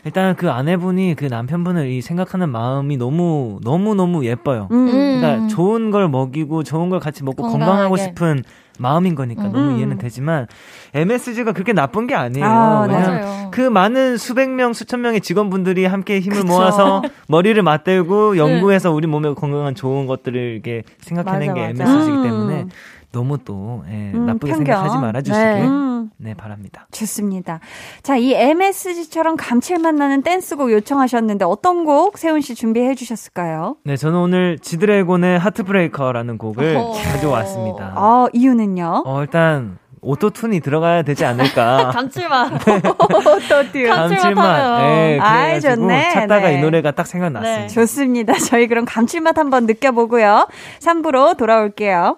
일단 0.04 0.36
그 0.36 0.48
아내분이 0.48 1.16
그 1.16 1.24
남편분을 1.24 1.88
이 1.88 2.02
생각하는 2.02 2.50
마음이 2.50 2.96
너무 2.98 3.58
너무 3.64 3.96
너무 3.96 4.24
예뻐요. 4.24 4.68
음. 4.70 4.86
그러니까 4.86 5.48
좋은 5.48 5.90
걸 5.90 6.08
먹이고 6.08 6.62
좋은 6.62 6.88
걸 6.88 7.00
같이 7.00 7.24
먹고 7.24 7.42
건강하게. 7.42 7.66
건강하고 7.66 7.96
싶은 7.96 8.44
마음인 8.78 9.14
거니까 9.14 9.44
음. 9.44 9.52
너무 9.52 9.76
이해는 9.76 9.98
되지만 9.98 10.46
MSG가 10.94 11.52
그렇게 11.52 11.72
나쁜 11.72 12.06
게 12.06 12.14
아니에요. 12.14 12.44
아, 12.44 12.86
네. 12.86 12.94
왜냐면 12.94 13.20
맞아요. 13.20 13.50
그 13.50 13.60
많은 13.60 14.16
수백 14.16 14.50
명, 14.50 14.72
수천 14.72 15.00
명의 15.00 15.20
직원분들이 15.20 15.84
함께 15.86 16.20
힘을 16.20 16.44
모아서 16.44 17.02
머리를 17.28 17.60
맞대고 17.62 18.36
연구해서 18.36 18.92
우리 18.92 19.06
몸에 19.06 19.32
건강한 19.34 19.74
좋은 19.74 20.06
것들을 20.06 20.38
이렇게 20.38 20.82
생각하는 21.00 21.48
맞아, 21.48 21.54
게 21.54 21.72
맞아. 21.72 21.92
MSG이기 21.92 22.16
음. 22.18 22.22
때문에 22.22 22.66
너무 23.12 23.38
또 23.44 23.84
예, 23.88 24.10
음, 24.14 24.26
나쁘게 24.26 24.52
편견. 24.52 24.66
생각하지 24.66 24.98
말아주시길 24.98 25.42
네. 25.44 25.62
음. 25.62 26.10
네 26.16 26.34
바랍니다. 26.34 26.86
좋습니다. 26.90 27.60
자, 28.02 28.16
이 28.16 28.32
MSG처럼 28.34 29.36
감칠맛 29.36 29.94
나는 29.94 30.22
댄스곡 30.22 30.72
요청하셨는데 30.72 31.44
어떤 31.44 31.84
곡 31.84 32.18
세훈 32.18 32.40
씨 32.40 32.54
준비해 32.54 32.94
주셨을까요? 32.94 33.76
네, 33.84 33.96
저는 33.96 34.18
오늘 34.18 34.58
지드래곤의 34.58 35.38
하트브레이커라는 35.38 36.38
곡을 36.38 36.76
어허. 36.76 37.12
가져왔습니다. 37.12 37.92
어, 37.96 38.28
이유는요? 38.32 39.02
어, 39.06 39.20
일단 39.20 39.78
오토튠이 40.00 40.62
들어가야 40.62 41.02
되지 41.02 41.24
않을까. 41.24 41.90
감칠맛. 41.94 42.52
어떠디요? 42.66 43.88
감칠맛. 43.90 44.80
네, 44.82 45.18
아이, 45.20 45.60
좋네. 45.60 46.10
찾다가 46.14 46.48
네. 46.48 46.58
이 46.58 46.60
노래가 46.60 46.90
딱 46.90 47.06
생각났습니다. 47.06 47.60
네. 47.62 47.68
좋습니다. 47.68 48.32
저희 48.34 48.66
그럼 48.66 48.84
감칠맛 48.84 49.38
한번 49.38 49.66
느껴보고요. 49.66 50.48
3부로 50.80 51.36
돌아올게요. 51.36 52.16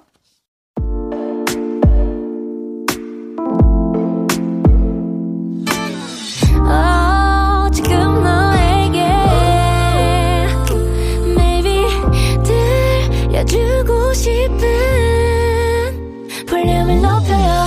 싶은 14.15 14.57
볼륨을 16.47 17.03
높여요 17.03 17.64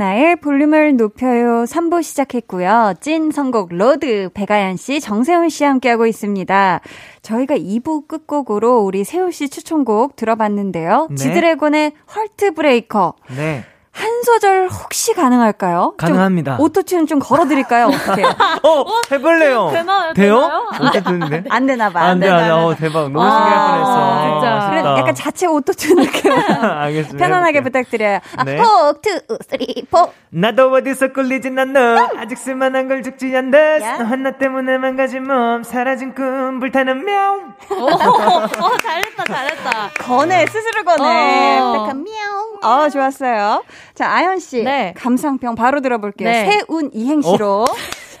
강한 0.00 0.16
나의 0.16 0.36
볼륨을 0.36 0.96
높여요 0.96 1.64
3부 1.64 2.02
시작했고요. 2.02 2.94
찐 3.00 3.30
선곡 3.30 3.68
road 3.74 4.30
배가연 4.32 4.78
씨, 4.78 4.98
정세훈 4.98 5.50
씨 5.50 5.64
함께하고 5.64 6.06
있습니다. 6.06 6.80
저희가 7.20 7.56
2부 7.58 8.08
끝곡으로 8.08 8.78
우리 8.78 9.04
세훈 9.04 9.30
씨 9.30 9.50
추천곡 9.50 10.16
들어봤는데요. 10.16 11.08
네. 11.10 11.16
지드래곤의 11.16 11.92
Heartbreaker. 12.16 13.14
네. 13.36 13.62
한 13.92 14.22
소절 14.22 14.68
혹시 14.68 15.12
가능할까요? 15.14 15.80
좀 15.90 15.96
가능합니다. 15.96 16.58
Auto-Tune 16.58 17.08
좀 17.08 17.18
걸어드릴까요? 17.18 17.86
어떻게? 17.86 18.22
어, 18.62 18.84
해볼래요. 19.10 19.70
되나요? 19.72 20.12
돼요? 20.14 20.40
되나요? 20.40 20.66
Auto-Tune인데? 20.92 21.44
안 21.50 21.66
되나 21.66 21.90
봐. 21.90 22.00
안 22.02 22.20
돼, 22.20 22.28
안 22.28 22.44
돼. 22.44 22.50
어, 22.50 22.74
대박. 22.78 23.10
너무 23.10 23.28
신기할 23.28 23.52
아, 23.52 23.70
뻔했어. 23.72 24.22
진짜. 24.22 24.68
그래, 24.70 24.78
아쉽다. 24.80 24.98
약간 24.98 25.14
자체 25.14 25.46
오토튠 25.48 25.96
느낌. 25.96 26.32
알겠습니다. 26.62 27.18
편안하게 27.26 27.58
해볼게요. 27.58 27.62
부탁드려요. 27.82 28.18
아, 28.36 28.44
네. 28.44 28.56
포, 28.58 28.92
투, 29.02 29.36
쓰리, 29.48 29.84
포. 29.90 30.12
나도 30.30 30.72
어디서 30.72 31.12
꿀리진 31.12 31.58
않너 31.58 32.10
아직 32.16 32.38
쓸만한 32.38 32.86
걸 32.86 33.02
죽지. 33.02 33.30
너 33.30 34.04
하나 34.04 34.30
때문에 34.32 34.78
망가진 34.78 35.24
몸 35.24 35.62
사라진 35.64 36.14
꿈 36.14 36.60
불타는 36.60 37.04
명 37.04 37.54
어, 37.70 37.84
어, 37.84 38.76
잘했다, 38.78 39.24
잘했다. 39.24 39.90
거네, 39.98 40.46
스스로 40.46 40.84
거네. 40.84 41.58
어. 41.60 41.72
딱한 41.72 42.04
미용. 42.04 42.58
어, 42.62 42.88
좋았어요. 42.88 43.62
자, 43.94 44.10
아연 44.10 44.38
씨. 44.38 44.62
네. 44.62 44.94
감상평 44.96 45.54
바로 45.54 45.80
들어볼게요. 45.80 46.28
네. 46.30 46.50
세운 46.68 46.90
이행시로. 46.92 47.66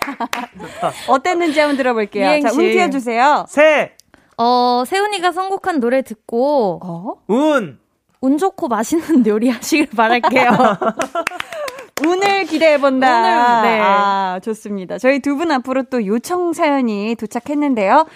어 1.08 1.18
땠는지 1.22 1.60
한번 1.60 1.76
들어볼게요. 1.76 2.24
자, 2.26 2.36
이행시. 2.38 2.58
운 2.58 2.70
띄워 2.70 2.90
주세요. 2.90 3.44
새, 3.48 3.92
어, 4.38 4.84
세훈이가 4.86 5.32
선곡한 5.32 5.80
노래 5.80 6.02
듣고, 6.02 6.80
어? 6.82 7.14
운, 7.28 7.78
운 8.22 8.38
좋고 8.38 8.68
맛있는 8.68 9.24
요리 9.28 9.50
하시길 9.50 9.88
바랄게요. 9.96 10.50
운을 12.06 12.44
기대해본다. 12.46 13.06
운을, 13.62 13.62
네. 13.70 13.80
아, 13.82 14.40
좋습니다. 14.42 14.96
저희 14.98 15.18
두 15.20 15.36
분 15.36 15.50
앞으로 15.52 15.82
또 15.84 16.06
요청 16.06 16.52
사연이 16.54 17.14
도착했는데요. 17.14 18.06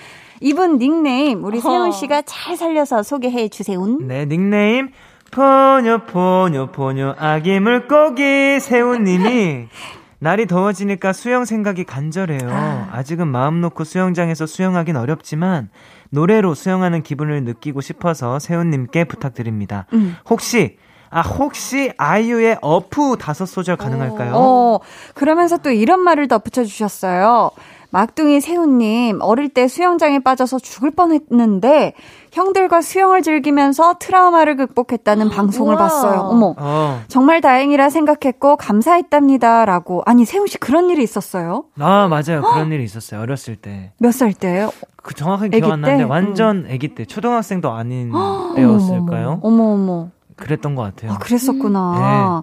이분 0.41 0.79
닉네임, 0.79 1.45
우리 1.45 1.61
세훈 1.61 1.93
씨가 1.93 2.23
잘 2.23 2.57
살려서 2.57 3.03
소개해 3.03 3.49
주세요. 3.49 3.85
네 4.01 4.25
닉네임 4.27 4.91
포뇨 5.35 5.99
포뇨 6.07 6.67
포뇨 6.71 7.17
아기 7.19 7.59
물고기 7.59 8.61
세훈님이 8.61 9.67
날이 10.21 10.47
더워지니까 10.47 11.13
수영 11.13 11.45
생각이 11.45 11.83
간절해요. 11.83 12.89
아직은 12.93 13.27
마음 13.27 13.61
놓고 13.61 13.83
수영장에서 13.83 14.47
수영하긴 14.47 14.97
어렵지만 14.97 15.71
노래로 16.11 16.55
수영하는 16.55 17.03
기분을 17.03 17.43
느끼고 17.43 17.81
싶어서 17.81 18.39
세훈님께 18.39 19.05
부탁드립니다. 19.05 19.87
음. 19.93 20.17
혹시 20.31 20.79
아 21.11 21.21
혹시 21.21 21.93
아이유의 21.99 22.59
어프 22.63 23.17
다섯 23.19 23.45
소절 23.45 23.77
가능할까요? 23.77 24.33
어, 24.35 24.81
그러면서 25.15 25.59
또 25.59 25.71
이런 25.71 26.01
말을 26.01 26.29
덧붙여 26.29 26.65
주셨어요. 26.65 27.51
막둥이 27.99 28.41
세훈님, 28.41 29.21
어릴 29.23 29.49
때 29.51 29.69
수영장에 29.69 30.19
빠져서 30.19 30.59
죽을 30.59 30.91
뻔 30.91 31.13
했는데, 31.13 31.93
형들과 32.33 32.83
수영을 32.83 33.23
즐기면서 33.23 33.99
트라우마를 34.01 34.57
극복했다는 34.57 35.29
방송을 35.31 35.75
우와. 35.77 35.83
봤어요. 35.85 36.19
어머. 36.23 36.57
어. 36.59 37.01
정말 37.07 37.41
다행이라 37.41 37.91
생각했고, 37.91 38.57
감사했답니다. 38.57 39.65
라고. 39.65 40.03
아니, 40.07 40.25
세훈씨 40.25 40.59
그런 40.59 40.91
일이 40.91 41.05
있었어요? 41.05 41.67
아, 41.79 42.09
맞아요. 42.09 42.43
그런 42.43 42.73
일이 42.75 42.83
있었어요. 42.83 43.21
어렸을 43.21 43.55
때. 43.55 43.93
몇 43.99 44.11
살 44.11 44.33
때예요? 44.33 44.73
그 44.97 45.15
정확하게 45.15 45.61
기억 45.61 45.71
안 45.71 45.81
나는데 45.83 46.03
때? 46.03 46.11
완전 46.11 46.67
아기 46.69 46.97
때 46.97 47.05
초등학생도 47.05 47.71
아닌 47.71 48.11
때였을까요? 48.57 49.39
어머, 49.45 49.75
어머. 49.75 50.09
그랬던 50.35 50.75
것 50.75 50.83
같아요. 50.83 51.13
아, 51.13 51.19
그랬었구나. 51.19 52.43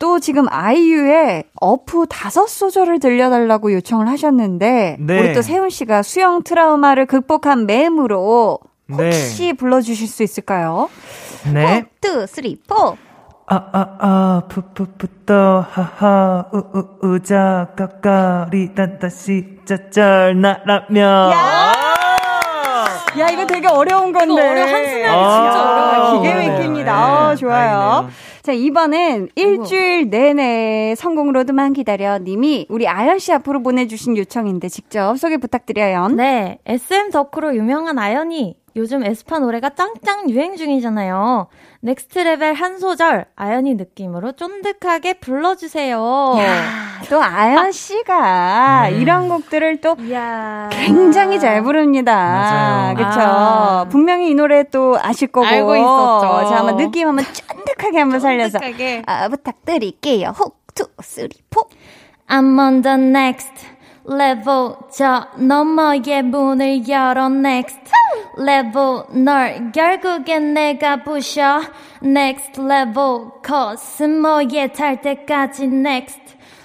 또 0.00 0.18
지금 0.18 0.46
아이유의 0.48 1.44
어프 1.60 2.06
다섯 2.08 2.48
소절을 2.48 2.98
들려달라고 3.00 3.72
요청을 3.74 4.08
하셨는데, 4.08 4.96
네. 4.98 5.20
우리 5.20 5.32
또 5.34 5.42
세훈 5.42 5.68
씨가 5.68 6.02
수영 6.02 6.42
트라우마를 6.42 7.04
극복한 7.04 7.66
맴으로 7.66 8.58
네. 8.86 9.04
혹시 9.04 9.52
불러주실 9.52 10.08
수 10.08 10.22
있을까요? 10.22 10.88
네. 11.52 11.84
투, 12.00 12.26
쓰리, 12.26 12.58
포. 12.66 12.96
아, 13.46 13.56
아, 13.72 13.96
아, 13.98 14.42
푸푸푸떠, 14.48 15.66
하하, 15.70 16.46
우, 16.54 16.58
우, 16.58 17.06
우자, 17.06 17.68
까까리, 17.76 18.74
딴따시, 18.74 19.58
짜쩔, 19.66 20.40
나라면. 20.40 21.32
야, 23.18 23.28
이거 23.28 23.44
되게 23.46 23.66
어려운 23.66 24.12
건데. 24.12 24.32
이거 24.32 24.34
어려워. 24.34 24.66
한숨이 24.68 25.04
아, 25.04 25.42
진짜 25.42 25.62
어려워요. 25.62 26.22
기계 26.22 26.32
어려워요. 26.32 26.52
막힙니다. 26.58 26.84
네, 26.84 26.90
아, 26.90 27.34
좋아요. 27.34 27.70
다행이네요. 27.70 28.10
자, 28.50 28.54
이번엔 28.54 29.28
일주일 29.36 30.10
내내 30.10 30.96
성공 30.96 31.30
road만 31.30 31.72
기다려 31.72 32.18
님이 32.18 32.66
우리 32.68 32.88
아연 32.88 33.20
씨 33.20 33.32
앞으로 33.32 33.62
보내주신 33.62 34.16
요청인데 34.16 34.68
직접 34.68 35.16
소개 35.16 35.36
부탁드려요. 35.36 36.08
네, 36.08 36.58
SM 36.66 37.10
덕후로 37.10 37.54
유명한 37.54 37.96
아연이 38.00 38.56
요즘 38.76 39.04
에스파 39.04 39.38
노래가 39.38 39.70
짱짱 39.70 40.30
유행 40.30 40.56
중이잖아요. 40.56 41.48
Next 41.80 42.18
Level 42.20 42.54
한 42.54 42.78
소절 42.78 43.26
아연이 43.36 43.74
느낌으로 43.74 44.32
쫀득하게 44.32 45.14
불러주세요. 45.14 45.98
야, 46.38 47.02
또 47.08 47.22
아연 47.22 47.72
씨가 47.72 48.90
네. 48.90 48.96
이런 48.98 49.28
곡들을 49.28 49.80
또 49.80 49.96
이야. 50.00 50.68
굉장히 50.72 51.40
잘 51.40 51.62
부릅니다. 51.62 52.14
맞아요. 52.14 52.94
그쵸. 52.96 53.20
아. 53.20 53.86
분명히 53.90 54.30
이 54.30 54.34
노래 54.34 54.64
또 54.64 54.98
아실 55.00 55.28
거고. 55.28 55.46
알고 55.46 55.76
있었죠. 55.76 56.48
자, 56.50 56.56
한번 56.58 56.76
느낌 56.76 57.08
한번 57.08 57.24
쫀득하게 57.24 57.98
한번 57.98 58.20
살려서. 58.20 58.58
쫀득하게. 58.58 59.02
아, 59.06 59.28
부탁드릴게요. 59.28 60.34
혹, 60.38 60.60
two, 60.74 60.84
three, 61.00 61.30
four. 61.50 61.68
I'm 62.28 62.58
on 62.60 62.82
the 62.82 62.96
next 62.96 63.50
level 64.08 64.76
저 64.90 65.26
너머의 65.36 66.22
문을 66.22 66.88
열어 66.88 67.26
next 67.26 67.80
level 68.38 69.04
널 69.10 69.72
결국엔 69.72 70.54
내가 70.54 71.02
부셔 71.02 71.62
next 72.02 72.60
level 72.60 73.30
코스모에 73.46 74.68
닿을 74.68 75.00
때까지 75.00 75.64
next 75.64 76.20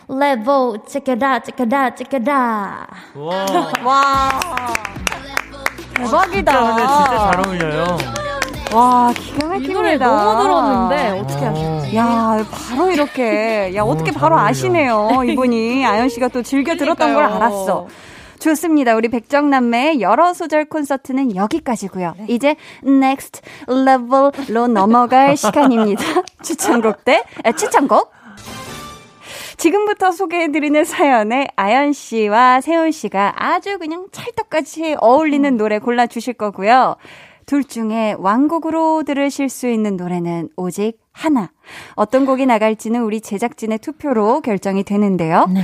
level 0.10 0.78
check 0.88 1.12
it 1.12 1.24
out 1.26 1.44
check 1.46 1.64
it 1.64 1.76
out 1.76 1.96
check 1.98 2.14
it 2.14 2.30
out 2.30 2.88
와, 3.16 3.46
와. 3.84 4.30
대박이다. 5.96 6.60
근데 6.60 6.82
진짜 6.88 7.32
잘 7.32 7.48
어울려요. 7.48 8.35
와, 8.74 9.14
기가 9.16 9.48
막힙니다. 9.48 9.72
이 9.72 9.74
노래 9.74 9.98
너무 9.98 10.44
들었는데 10.44 11.20
어떻게 11.22 11.46
어. 11.46 11.50
아셨지? 11.52 11.96
야, 11.96 12.46
바로 12.52 12.92
이렇게. 12.92 13.74
야, 13.76 13.84
오, 13.84 13.92
어떻게 13.92 14.12
잘 14.12 14.20
바로 14.22 14.36
어울려. 14.36 14.48
아시네요. 14.50 15.10
이분이. 15.28 15.86
아연 15.86 16.10
씨가 16.10 16.28
또 16.30 16.42
즐겨 16.42 16.76
들었던 16.76 17.14
걸 17.14 17.24
그러니까요. 17.26 17.36
알았어. 17.44 17.88
좋습니다. 18.40 18.96
우리 18.96 19.08
백정남매의 19.08 20.02
여러 20.02 20.34
소절 20.34 20.66
콘서트는 20.66 21.36
여기까지고요. 21.36 22.16
이제 22.28 22.56
next 22.86 23.42
level로 23.70 24.68
넘어갈 24.68 25.36
시간입니다. 25.38 26.04
추천곡 26.44 27.06
대 27.06 27.24
아, 27.44 27.52
추천곡. 27.54 28.12
지금부터 29.58 30.12
소개해드리는 30.12 30.84
사연에 30.84 31.48
아연 31.56 31.94
씨와 31.94 32.60
세훈 32.60 32.92
씨가 32.92 33.34
아주 33.38 33.80
그냥 33.80 34.08
찰떡같이 34.12 34.98
어울리는 35.00 35.56
노래 35.56 35.80
골라주실 35.80 36.34
거고요. 36.34 36.98
둘 37.46 37.64
중에 37.64 38.16
왕곡으로 38.18 39.04
들으실 39.04 39.50
수 39.50 39.68
있는 39.68 39.98
노래는 39.98 40.50
오직 40.58 41.00
하나. 41.12 41.52
어떤 41.96 42.26
곡이 42.26 42.46
나갈지는 42.46 43.02
우리 43.04 43.22
제작진의 43.22 43.80
투표로 43.80 44.42
결정이 44.42 44.84
되는데요. 44.84 45.46
네. 45.54 45.62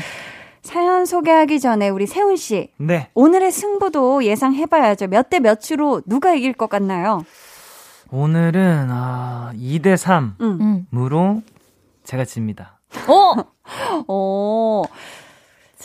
사연 0.61 1.05
소개하기 1.05 1.59
전에 1.59 1.89
우리 1.89 2.05
세훈 2.05 2.35
씨. 2.35 2.69
네. 2.77 3.09
오늘의 3.15 3.51
승부도 3.51 4.23
예상해 4.23 4.65
봐야죠. 4.67 5.07
몇 5.07 5.29
대 5.29 5.39
몇으로 5.39 6.01
누가 6.05 6.33
이길 6.33 6.53
것 6.53 6.69
같나요? 6.69 7.25
오늘은, 8.11 8.87
아, 8.91 9.51
2대 9.55 9.95
3으로 9.95 10.39
음. 10.41 11.41
제가 12.03 12.25
집니다. 12.25 12.79
어? 13.07 13.33
어, 14.07 14.83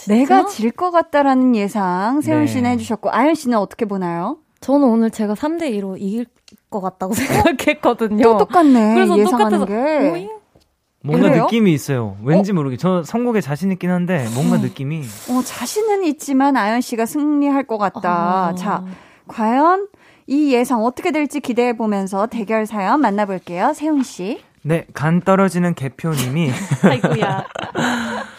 내가 0.09 0.47
질 0.47 0.73
것 0.73 0.91
같다라는 0.91 1.55
예상 1.57 2.21
세훈 2.21 2.41
네. 2.43 2.47
씨는 2.47 2.71
해주셨고, 2.73 3.11
아연 3.13 3.35
씨는 3.35 3.57
어떻게 3.59 3.85
보나요? 3.87 4.39
저는 4.67 4.89
오늘 4.89 5.13
제가 5.13 5.35
3대 5.35 5.71
2로 5.79 5.97
이길 5.97 6.27
것 6.69 6.81
같다고 6.81 7.15
생각했거든요. 7.15 8.21
또 8.21 8.39
똑같네. 8.39 8.95
그래서 8.95 9.17
예상하는 9.17 9.61
똑같아서 9.61 9.67
게. 9.67 10.11
오잉? 10.11 10.31
뭔가 11.05 11.29
그래요? 11.29 11.45
느낌이 11.45 11.73
있어요. 11.73 12.17
왠지 12.25 12.53
모르게. 12.53 12.77
저 12.77 13.05
선곡에 13.05 13.41
자신 13.41 13.71
있긴 13.71 13.91
한데, 13.91 14.27
뭔가 14.35 14.57
느낌이. 14.57 15.03
어, 15.31 15.41
자신은 15.45 16.03
있지만 16.07 16.57
아연 16.57 16.81
씨가 16.81 17.07
승리할 17.07 17.63
것 17.69 17.79
같다. 17.79 18.49
아. 18.49 18.55
자, 18.57 18.85
과연 19.29 19.87
이 20.27 20.53
예상 20.53 20.83
어떻게 20.83 21.13
될지 21.13 21.39
기대해 21.39 21.77
보면서 21.77 22.27
대결 22.27 22.67
사연 22.67 23.01
만나볼게요. 23.01 23.73
세훈 23.73 24.03
씨. 24.03 24.41
네, 24.63 24.85
간 24.95 25.21
떨어지는 25.21 25.75
개표님이 25.75 26.51
아이고야. 26.83 27.45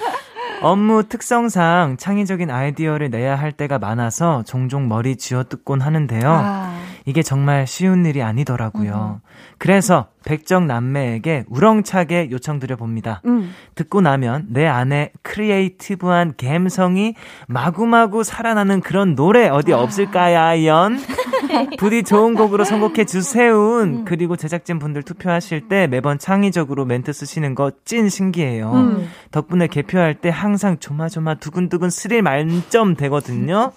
업무 0.61 1.03
특성상 1.07 1.97
창의적인 1.97 2.49
아이디어를 2.49 3.09
내야 3.09 3.35
할 3.35 3.51
때가 3.51 3.79
많아서 3.79 4.43
종종 4.43 4.87
머리 4.87 5.15
쥐어뜯곤 5.15 5.81
하는데요. 5.81 6.21
아, 6.25 6.79
이게 7.05 7.21
정말 7.21 7.67
쉬운 7.67 8.05
일이 8.05 8.21
아니더라고요. 8.21 9.21
그래서 9.57 10.07
백정 10.25 10.67
남매에게 10.67 11.45
우렁차게 11.47 12.29
요청드려 12.31 12.75
봅니다. 12.75 13.21
음. 13.25 13.53
듣고 13.75 14.01
나면 14.01 14.47
내 14.49 14.65
안에 14.65 15.11
creative한 15.21 16.33
감성이 16.37 17.15
마구마구 17.47 18.23
살아나는 18.23 18.81
그런 18.81 19.15
노래 19.15 19.47
어디 19.47 19.71
없을까요?연? 19.73 20.99
부디 21.77 22.03
좋은 22.03 22.35
곡으로 22.35 22.63
선곡해 22.63 23.05
주세요. 23.05 24.03
그리고 24.05 24.35
제작진 24.35 24.79
분들 24.79 25.03
투표하실 25.03 25.67
때 25.67 25.87
매번 25.87 26.19
창의적으로 26.19 26.85
멘트 26.85 27.13
쓰시는 27.13 27.55
거 27.55 27.71
찐 27.85 28.09
신기해요. 28.09 28.71
음. 28.73 29.09
덕분에 29.31 29.67
개표할 29.67 30.15
때 30.15 30.29
항상 30.29 30.77
조마조마 30.79 31.35
두근두근 31.35 31.89
스릴 31.89 32.21
만점 32.21 32.95
되거든요. 32.95 33.71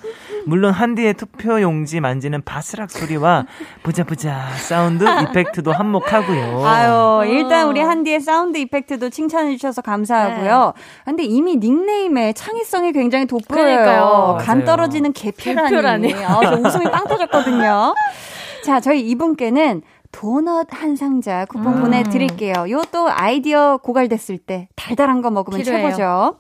물론 0.47 0.72
한디의 0.72 1.14
투표 1.14 1.61
용지 1.61 2.01
만지는 2.01 2.43
바스락 2.43 2.91
소리와 2.91 3.47
부자부자 3.82 4.49
sound 4.56 5.04
effect도 5.30 5.72
한몫하고요. 5.72 6.64
아유, 6.66 7.30
일단 7.30 7.68
우리 7.68 7.80
한디의 7.80 8.20
sound 8.20 8.58
effect도 8.58 9.11
칭찬해 9.11 9.57
주셔서 9.57 9.82
감사하고요. 9.82 10.72
근데 11.05 11.24
이미 11.24 11.57
닉네임에 11.57 12.32
창의성이 12.32 12.93
굉장히 12.93 13.26
돋보여요. 13.26 13.64
그러니까요. 13.64 14.38
간. 14.41 14.64
떨어지는 14.64 15.12
개표라니. 15.12 15.68
개표라니. 15.70 16.14
아, 16.24 16.41
저 16.45 16.57
웃음이 16.57 16.91
빵 16.91 17.07
터졌거든요. 17.07 17.95
자, 18.64 18.80
저희 18.80 19.01
이분께는 19.09 19.82
도넛 20.12 20.66
한 20.70 20.97
상자 20.97 21.45
쿠폰 21.47 21.74
음. 21.76 21.80
보내드릴게요. 21.82 22.66
요 22.70 22.82
또 22.91 23.09
아이디어 23.09 23.76
고갈됐을 23.82 24.38
때 24.38 24.68
달달한 24.74 25.22
거 25.22 25.30
먹으면 25.30 25.61
필요해요. 25.62 25.86
최고죠. 25.91 26.38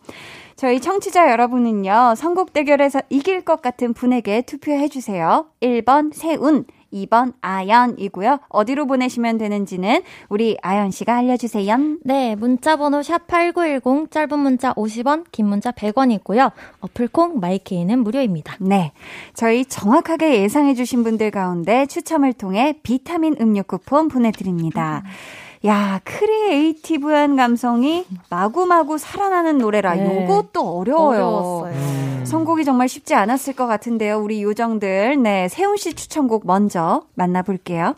저희 0.60 0.78
청취자 0.78 1.30
여러분은요, 1.30 2.16
선곡 2.18 2.52
대결에서 2.52 3.00
이길 3.08 3.40
것 3.40 3.62
같은 3.62 3.94
분에게 3.94 4.42
투표해주세요. 4.42 5.46
1번 5.62 6.12
세운, 6.12 6.66
2번 6.92 7.32
아연이고요. 7.40 8.40
어디로 8.50 8.86
보내시면 8.86 9.38
되는지는 9.38 10.02
우리 10.28 10.58
아연 10.60 10.90
씨가 10.90 11.16
알려주세요. 11.16 11.78
네, 12.04 12.34
문자번호 12.34 13.00
샵8910, 13.00 14.10
짧은 14.10 14.38
문자 14.38 14.74
50원, 14.74 15.24
긴 15.32 15.46
문자 15.46 15.72
100원이고요. 15.72 16.52
어플콩, 16.80 17.40
마이케이는 17.40 18.00
무료입니다. 18.00 18.56
네. 18.60 18.92
저희 19.32 19.64
정확하게 19.64 20.42
예상해주신 20.42 21.04
분들 21.04 21.30
가운데 21.30 21.86
추첨을 21.86 22.34
통해 22.34 22.74
비타민 22.82 23.34
음료 23.40 23.62
쿠폰 23.62 24.08
보내드립니다. 24.08 25.04
야, 25.66 26.00
creative한 26.04 27.36
감성이 27.36 28.06
마구마구 28.30 28.96
살아나는 28.96 29.58
노래라. 29.58 29.94
네. 29.94 30.24
요것도 30.24 30.78
어려워요. 30.78 31.26
어려웠어요. 31.26 31.72
음. 31.74 32.22
선곡이 32.24 32.64
정말 32.64 32.88
쉽지 32.88 33.14
않았을 33.14 33.54
것 33.54 33.66
같은데요. 33.66 34.18
우리 34.20 34.42
요정들. 34.42 35.22
네, 35.22 35.48
세훈 35.48 35.76
씨 35.76 35.92
추천곡 35.94 36.46
먼저 36.46 37.02
만나볼게요. 37.14 37.94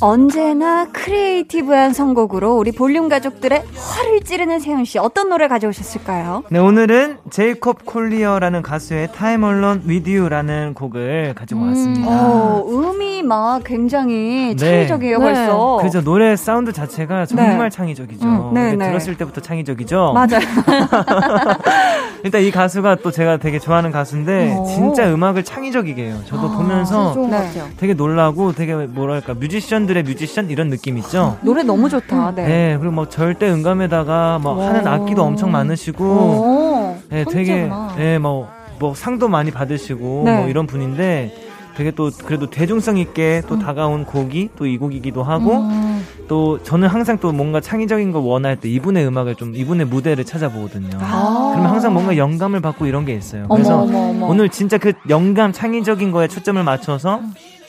언제나 0.00 0.88
creative한 0.90 1.92
선곡으로 1.92 2.56
우리 2.56 2.72
볼륨 2.72 3.08
가족들의 3.08 3.62
허를 3.76 4.20
찌르는 4.22 4.58
세훈 4.58 4.84
씨 4.84 4.98
어떤 4.98 5.28
노래 5.28 5.46
가져오셨을까요? 5.46 6.42
네, 6.50 6.58
오늘은 6.58 7.18
제이콥 7.30 7.86
콜리어라는 7.86 8.62
가수의 8.62 9.12
Time 9.12 9.48
Alone 9.48 9.82
With 9.86 10.10
You라는 10.10 10.74
곡을 10.74 11.34
가지고 11.36 11.66
왔습니다. 11.66 12.08
어, 12.08 12.64
음이 12.68 13.13
막 13.26 13.62
굉장히 13.64 14.54
네. 14.56 14.56
창의적이에요 14.56 15.18
네. 15.18 15.24
벌써. 15.24 15.78
그죠 15.82 16.02
노래 16.02 16.36
사운드 16.36 16.72
자체가 16.72 17.26
정말 17.26 17.58
네. 17.58 17.70
창의적이죠. 17.70 18.26
음, 18.26 18.54
네, 18.54 18.74
네. 18.76 18.88
들었을 18.88 19.16
때부터 19.16 19.40
창의적이죠. 19.40 20.12
맞아요. 20.12 20.40
일단 22.24 22.42
이 22.42 22.50
가수가 22.50 22.96
또 22.96 23.10
제가 23.10 23.36
되게 23.36 23.58
좋아하는 23.58 23.90
가수인데 23.90 24.56
오. 24.56 24.64
진짜 24.64 25.12
음악을 25.12 25.44
창의적이게 25.44 26.04
해요. 26.04 26.16
저도 26.26 26.50
보면서 26.50 27.14
네. 27.14 27.22
것 27.22 27.30
같아요. 27.30 27.68
되게 27.76 27.94
놀라고 27.94 28.52
되게 28.52 28.74
뭐랄까 28.74 29.34
뮤지션들의 29.34 30.02
뮤지션 30.04 30.48
이런 30.50 30.70
느낌 30.70 30.96
있죠. 30.98 31.36
노래 31.42 31.62
너무 31.62 31.88
좋다. 31.88 32.34
네. 32.34 32.46
네. 32.46 32.76
그리고 32.78 32.94
뭐 32.94 33.08
절대 33.08 33.50
음감에다가 33.50 34.38
뭐 34.42 34.52
와. 34.52 34.68
하는 34.68 34.86
악기도 34.86 35.22
엄청 35.22 35.52
많으시고 35.52 36.04
오. 36.04 36.96
네, 37.10 37.24
되게 37.30 37.68
천재구나. 37.68 37.94
네, 37.96 38.18
뭐, 38.18 38.48
뭐 38.78 38.94
상도 38.94 39.28
많이 39.28 39.50
받으시고 39.50 40.22
네. 40.24 40.36
뭐 40.38 40.48
이런 40.48 40.66
분인데 40.66 41.43
되게 41.76 41.90
또 41.90 42.10
그래도 42.24 42.48
대중성 42.50 42.96
있게 42.98 43.42
또 43.48 43.58
다가온 43.58 44.04
곡이 44.04 44.50
또 44.56 44.64
이 44.66 44.78
곡이기도 44.78 45.22
하고 45.22 45.56
음. 45.58 46.06
또 46.28 46.62
저는 46.62 46.88
항상 46.88 47.18
또 47.18 47.32
뭔가 47.32 47.60
창의적인 47.60 48.12
걸 48.12 48.22
원할 48.22 48.56
때 48.56 48.68
이분의 48.68 49.06
음악을 49.06 49.34
좀 49.34 49.54
이분의 49.54 49.86
무대를 49.86 50.24
찾아보거든요. 50.24 50.98
아. 51.00 51.50
그러면 51.52 51.70
항상 51.72 51.92
뭔가 51.92 52.16
영감을 52.16 52.60
받고 52.60 52.86
이런 52.86 53.04
게 53.04 53.14
있어요. 53.14 53.44
어머, 53.48 53.54
그래서 53.56 53.80
어머, 53.82 53.98
어머. 54.10 54.26
오늘 54.26 54.48
진짜 54.48 54.78
그 54.78 54.92
영감 55.08 55.52
창의적인 55.52 56.10
거에 56.12 56.28
초점을 56.28 56.62
맞춰서 56.62 57.20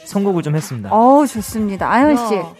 선곡을 0.05 0.43
좀 0.43 0.55
했습니다. 0.55 0.89
어우 0.91 1.25
좋습니다. 1.27 1.91
아연 1.91 2.15
씨. 2.27 2.35
야. 2.35 2.53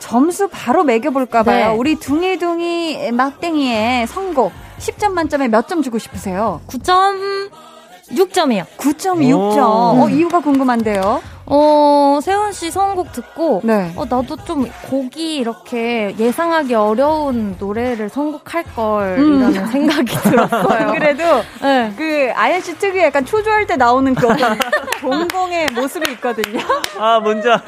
점수 0.00 0.48
바로 0.48 0.84
매겨볼까 0.84 1.42
봐요. 1.42 1.70
네. 1.72 1.76
우리 1.76 1.96
둥이둥이 1.96 3.10
막댕이의 3.12 4.06
선곡 4.06 4.52
10점 4.78 5.10
만점에 5.10 5.48
몇 5.48 5.66
점 5.68 5.82
주고 5.82 5.98
싶으세요? 5.98 6.60
9.6점 6.68 7.50
이요. 8.10 8.24
9.6점. 8.76 9.98
오. 9.98 10.04
어, 10.04 10.08
이유가 10.08 10.40
궁금한데요. 10.40 11.20
어, 11.50 12.18
세훈 12.22 12.52
씨 12.52 12.70
선곡 12.70 13.12
듣고 13.12 13.62
네. 13.64 13.90
어, 13.96 14.04
나도 14.04 14.36
좀 14.44 14.70
곡이 14.90 15.36
이렇게 15.36 16.14
예상하기 16.18 16.74
어려운 16.74 17.56
노래를 17.58 18.10
선곡할 18.10 18.64
걸 18.76 19.16
음. 19.18 19.50
이라는 19.50 19.66
생각이 19.68 20.14
들었어요. 20.14 20.88
안 20.88 20.92
그래도 20.98 21.24
네. 21.62 21.92
그 21.96 22.30
아연 22.34 22.60
씨 22.60 22.76
특유의 22.76 23.04
약간 23.04 23.24
초조할 23.24 23.66
때 23.66 23.76
나오는 23.76 24.14
그 24.14 24.28
어떤 24.28 24.58
동공의 25.00 25.68
모습이 25.74 26.12
있거든요. 26.12 26.60
아, 26.98 27.18
먼저 27.20 27.58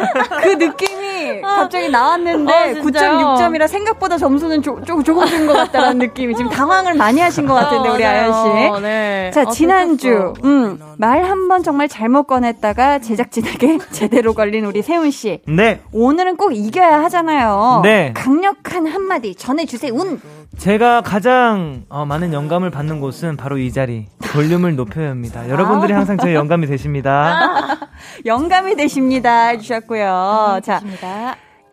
그 0.43 0.59
느낌 0.59 1.00
이 1.21 1.41
갑자기 1.43 1.89
나왔는데 1.89 2.53
어, 2.53 2.75
진짜요? 2.83 3.17
9.6점이라 3.19 3.69
생각보다 3.69 4.17
점수는 4.19 4.63
조, 4.63 4.81
조, 4.85 5.03
조금 5.03 5.27
준 5.27 5.47
것 5.47 5.53
같다는 5.55 5.99
느낌이 6.07 6.35
지금 6.35 6.51
당황을 6.51 6.95
많이 6.95 7.21
하신 7.21 7.47
것 7.47 7.55
같은데 7.55 7.89
어, 7.89 7.95
우리. 7.95 8.05
아연 8.05 8.33
씨. 8.77 8.81
네. 8.83 9.31
자, 9.35 9.43
어, 9.43 9.51
지난주. 9.51 10.35
음, 10.45 10.79
말 10.99 11.23
한 11.25 11.49
번 11.49 11.63
정말 11.63 11.89
잘못 11.89 12.25
꺼냈다가 12.25 13.01
제작진에게 13.01 13.79
제대로 13.93 14.35
걸린 14.35 14.65
우리 14.65 14.83
세훈 14.83 15.11
씨. 15.11 15.41
네 15.47 15.81
오늘은 15.93 16.37
꼭 16.37 16.53
이겨야 16.55 17.03
하잖아요. 17.05 17.81
네. 17.83 18.13
강력한 18.15 18.87
한마디 18.87 19.35
전해주세요. 19.35 19.93
운! 19.93 20.21
제가 20.59 21.01
가장 21.01 21.85
어, 21.89 22.05
많은 22.05 22.33
영감을 22.33 22.71
받는 22.71 23.01
곳은 23.01 23.37
바로 23.37 23.57
이 23.59 23.73
자리 23.73 24.07
볼륨을 24.33 24.77
높여요입니다. 24.77 25.49
여러분들이 25.49 25.93
항상 25.93 26.19
저의 26.19 26.35
영감이 26.35 26.67
되십니다. 26.67 27.79
영감이 28.27 28.77
되십니다. 28.77 29.49
해주셨고요. 29.49 30.61
자. 30.63 30.81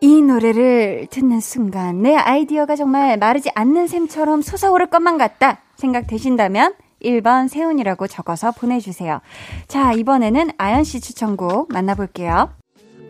이 0.00 0.22
노래를 0.22 1.08
듣는 1.10 1.40
순간 1.40 2.02
내 2.02 2.14
아이디어가 2.14 2.76
정말 2.76 3.16
마르지 3.16 3.50
않는 3.54 3.88
샘처럼 3.88 4.42
솟아오를 4.42 4.86
것만 4.86 5.18
같다 5.18 5.58
생각되신다면 5.76 6.74
1번 7.02 7.48
세훈이라고 7.48 8.06
적어서 8.06 8.52
보내주세요. 8.52 9.20
자, 9.66 9.92
이번에는 9.92 10.52
아연 10.56 10.84
씨 10.84 11.00
추천곡 11.00 11.72
만나볼게요. 11.72 12.50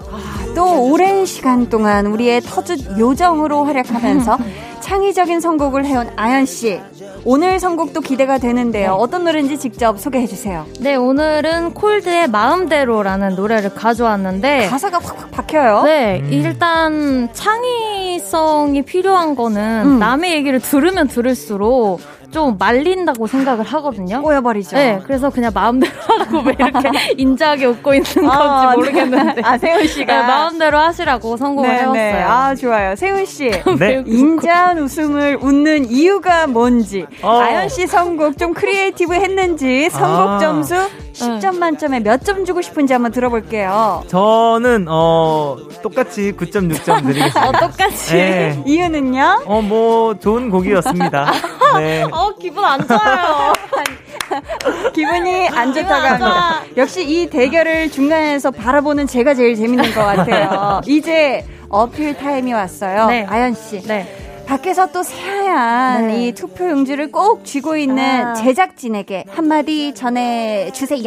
아, 0.01 0.53
또 0.55 0.91
오랜 0.91 1.27
시간 1.27 1.69
동안 1.69 2.07
우리의 2.07 2.41
터줏 2.41 2.99
요정으로 2.99 3.65
활약하면서 3.65 4.39
창의적인 4.89 5.41
선곡을 5.41 5.85
해온 5.85 6.09
아연 6.17 6.47
씨. 6.47 6.81
오늘 7.23 7.61
선곡도 7.61 8.01
기대가 8.01 8.39
되는데요. 8.39 8.93
어떤 8.93 9.23
노래인지 9.23 9.59
직접 9.59 10.01
소개해 10.01 10.27
주세요. 10.27 10.65
네, 10.81 10.95
오늘은 10.95 11.75
콜드의 11.75 12.29
마음대로라는 12.31 13.35
노래를 13.37 13.75
가져왔는데 13.75 14.69
가사가 14.69 14.99
확확 14.99 15.31
박혀요. 15.31 15.83
네, 15.83 16.21
음. 16.21 16.29
일단 16.33 17.29
창의성이 17.35 18.81
필요한 18.81 19.37
거는 19.37 19.83
음. 19.85 19.99
남의 19.99 20.33
얘기를 20.33 20.59
들으면 20.59 21.07
들을수록 21.07 22.01
좀 22.31 22.57
말린다고 22.59 23.27
생각을 23.27 23.65
하거든요. 23.65 24.21
꼬여버리죠. 24.23 24.77
네, 24.77 25.01
그래서 25.05 25.31
그냥 25.31 25.51
마음대로 25.55 25.93
하라고 26.07 26.41
왜 26.47 26.55
이렇게 26.59 26.91
인자하게 27.17 27.67
웃고 27.67 27.95
있는 27.95 28.05
건지 28.15 28.29
아, 28.31 28.73
모르겠는데. 28.77 29.43
아, 29.43 29.57
세훈 29.57 29.87
씨가. 29.87 30.13
네, 30.15 30.27
마음대로 30.27 30.77
하시라고 30.79 31.37
선곡을 31.39 31.69
네, 31.71 31.75
해왔어요. 31.79 31.93
네. 31.95 32.23
아, 32.23 32.55
좋아요. 32.55 32.97
세훈 32.97 33.25
씨. 33.25 33.51
네. 33.79 34.03
인자한 34.07 34.79
웃음을 34.79 35.39
웃는 35.41 35.91
이유가 35.91 36.47
뭔지, 36.47 37.07
어. 37.23 37.39
아연 37.41 37.69
씨 37.71 37.87
선곡 37.87 38.37
좀 38.37 38.53
creative 38.53 39.15
했는지, 39.15 39.89
선곡 39.91 40.29
아. 40.29 40.39
점수 40.39 40.75
10점 41.15 41.57
만점에 41.59 42.01
몇 42.01 42.19
점 42.29 42.45
주고 42.45 42.61
싶은지 42.61 42.93
한번 42.93 43.11
들어볼게요. 43.13 44.03
저는 44.09 44.87
어 44.89 45.57
똑같이 45.83 46.33
9.6점 46.37 47.03
드리겠습니다. 47.07 47.49
어, 47.49 47.53
똑같이. 47.53 48.13
네. 48.13 48.63
이유는요? 48.67 49.43
어, 49.47 49.63
뭐, 49.63 50.15
좋은 50.19 50.51
곡이었습니다. 50.51 51.33
네. 51.79 52.05
어, 52.19 52.35
기분 52.35 52.65
안 52.65 52.87
좋아요. 52.87 53.53
기분이 54.93 55.49
안 55.49 55.73
좋다고. 55.73 56.07
합니다. 56.07 56.63
역시 56.77 57.05
이 57.09 57.31
대결을 57.31 57.91
중간에서 57.91 58.51
바라보는 58.51 59.07
제가 59.07 59.35
제일 59.35 59.55
재밌는 59.57 59.95
것 59.95 60.01
같아요. 60.05 60.81
이제 60.87 61.47
어필 61.69 62.17
타임이 62.17 62.53
왔어요. 62.53 63.07
네. 63.07 63.25
아연 63.29 63.55
씨. 63.55 63.81
네. 63.83 64.07
밖에서 64.47 64.91
또 64.91 65.03
새하얀 65.03 66.07
네. 66.09 66.29
이 66.29 66.33
투표 66.33 66.69
용지를 66.71 67.13
꼭 67.13 67.45
쥐고 67.45 67.77
있는 67.77 68.27
아. 68.29 68.35
제작진에게 68.35 69.25
한마디 69.29 69.95
전해 69.95 70.71
주세요. 70.73 71.03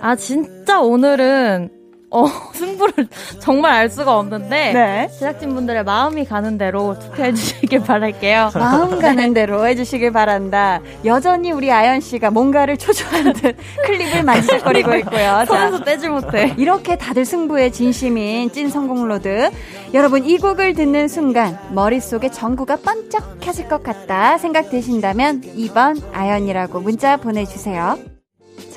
아, 0.00 0.14
진짜 0.14 0.80
오늘은, 0.80 1.70
어, 2.10 2.26
승부를 2.54 3.08
정말 3.40 3.72
알 3.72 3.90
수가 3.90 4.18
없는데. 4.18 4.72
네. 4.72 5.08
제작진분들의 5.12 5.84
마음이 5.84 6.24
가는 6.24 6.56
대로 6.58 6.98
투표해 6.98 7.34
주시길 7.34 7.80
바랄게요. 7.80 8.50
마음 8.56 8.98
가는 8.98 9.34
대로 9.34 9.66
해 9.66 9.74
주시길 9.74 10.12
바란다. 10.12 10.80
여전히 11.04 11.52
우리 11.52 11.70
아연 11.70 12.00
씨가 12.00 12.30
뭔가를 12.30 12.76
초조한 12.76 13.32
듯 13.34 13.56
클립을 13.84 14.22
만지작거리고 14.22 14.94
있고요. 14.96 15.18
자, 15.18 15.44
손에서 15.46 15.84
떼질 15.84 16.10
못해. 16.10 16.54
이렇게 16.56 16.96
다들 16.96 17.24
승부에 17.24 17.70
진심인 17.70 18.50
찐 18.52 18.70
성공로드. 18.70 19.50
여러분, 19.94 20.24
이 20.24 20.38
곡을 20.38 20.74
듣는 20.74 21.08
순간 21.08 21.58
머릿속에 21.70 22.30
전구가 22.30 22.76
번쩍 22.76 23.40
켜질 23.40 23.68
것 23.68 23.82
같다 23.82 24.38
생각되신다면 24.38 25.42
2번 25.56 26.02
아연이라고 26.12 26.80
문자 26.80 27.16
보내주세요. 27.16 28.17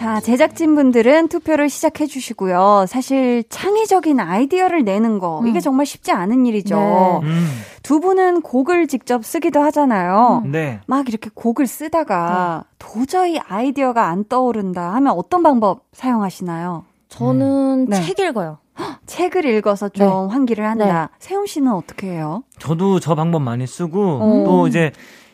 자, 0.02 0.20
제작진분들은 0.20 1.28
투표를 1.28 1.70
시작해 1.70 2.08
주시고요. 2.08 2.86
사실 2.88 3.44
창의적인 3.50 4.20
아이디어를 4.20 4.84
내는 4.84 5.20
거, 5.20 5.44
이게 5.46 5.60
정말 5.60 5.86
쉽지 5.86 6.12
않은 6.12 6.48
일이죠. 6.48 6.76
네. 6.76 7.20
음, 7.28 7.48
두 7.84 8.00
분은 8.00 8.42
곡을 8.42 8.88
직접 8.88 9.24
쓰기도 9.24 9.62
하잖아요. 9.62 10.42
네. 10.48 10.80
막 10.88 11.08
이렇게 11.08 11.30
곡을 11.32 11.68
쓰다가 11.68 12.64
도저히 12.80 13.38
아이디어가 13.38 14.08
안 14.08 14.26
떠오른다 14.28 14.92
하면 14.96 15.14
어떤 15.16 15.44
방법 15.44 15.84
사용하시나요? 15.94 16.84
저는 17.10 17.86
네. 17.86 18.02
책 18.02 18.18
읽어요. 18.18 18.58
책을 19.06 19.46
읽어서 19.46 19.88
좀 19.88 20.30
환기를 20.30 20.66
한다. 20.66 21.10
네. 21.12 21.18
세훈 21.20 21.46
씨는 21.46 21.72
어떻게 21.72 22.08
해요? 22.08 22.42
저도 22.58 23.00
저 23.00 23.14
방법 23.14 23.44
많이 23.44 23.68
쓰고, 23.68 24.04
어. 24.04 24.44
또 24.48 24.68
이제, 24.68 24.94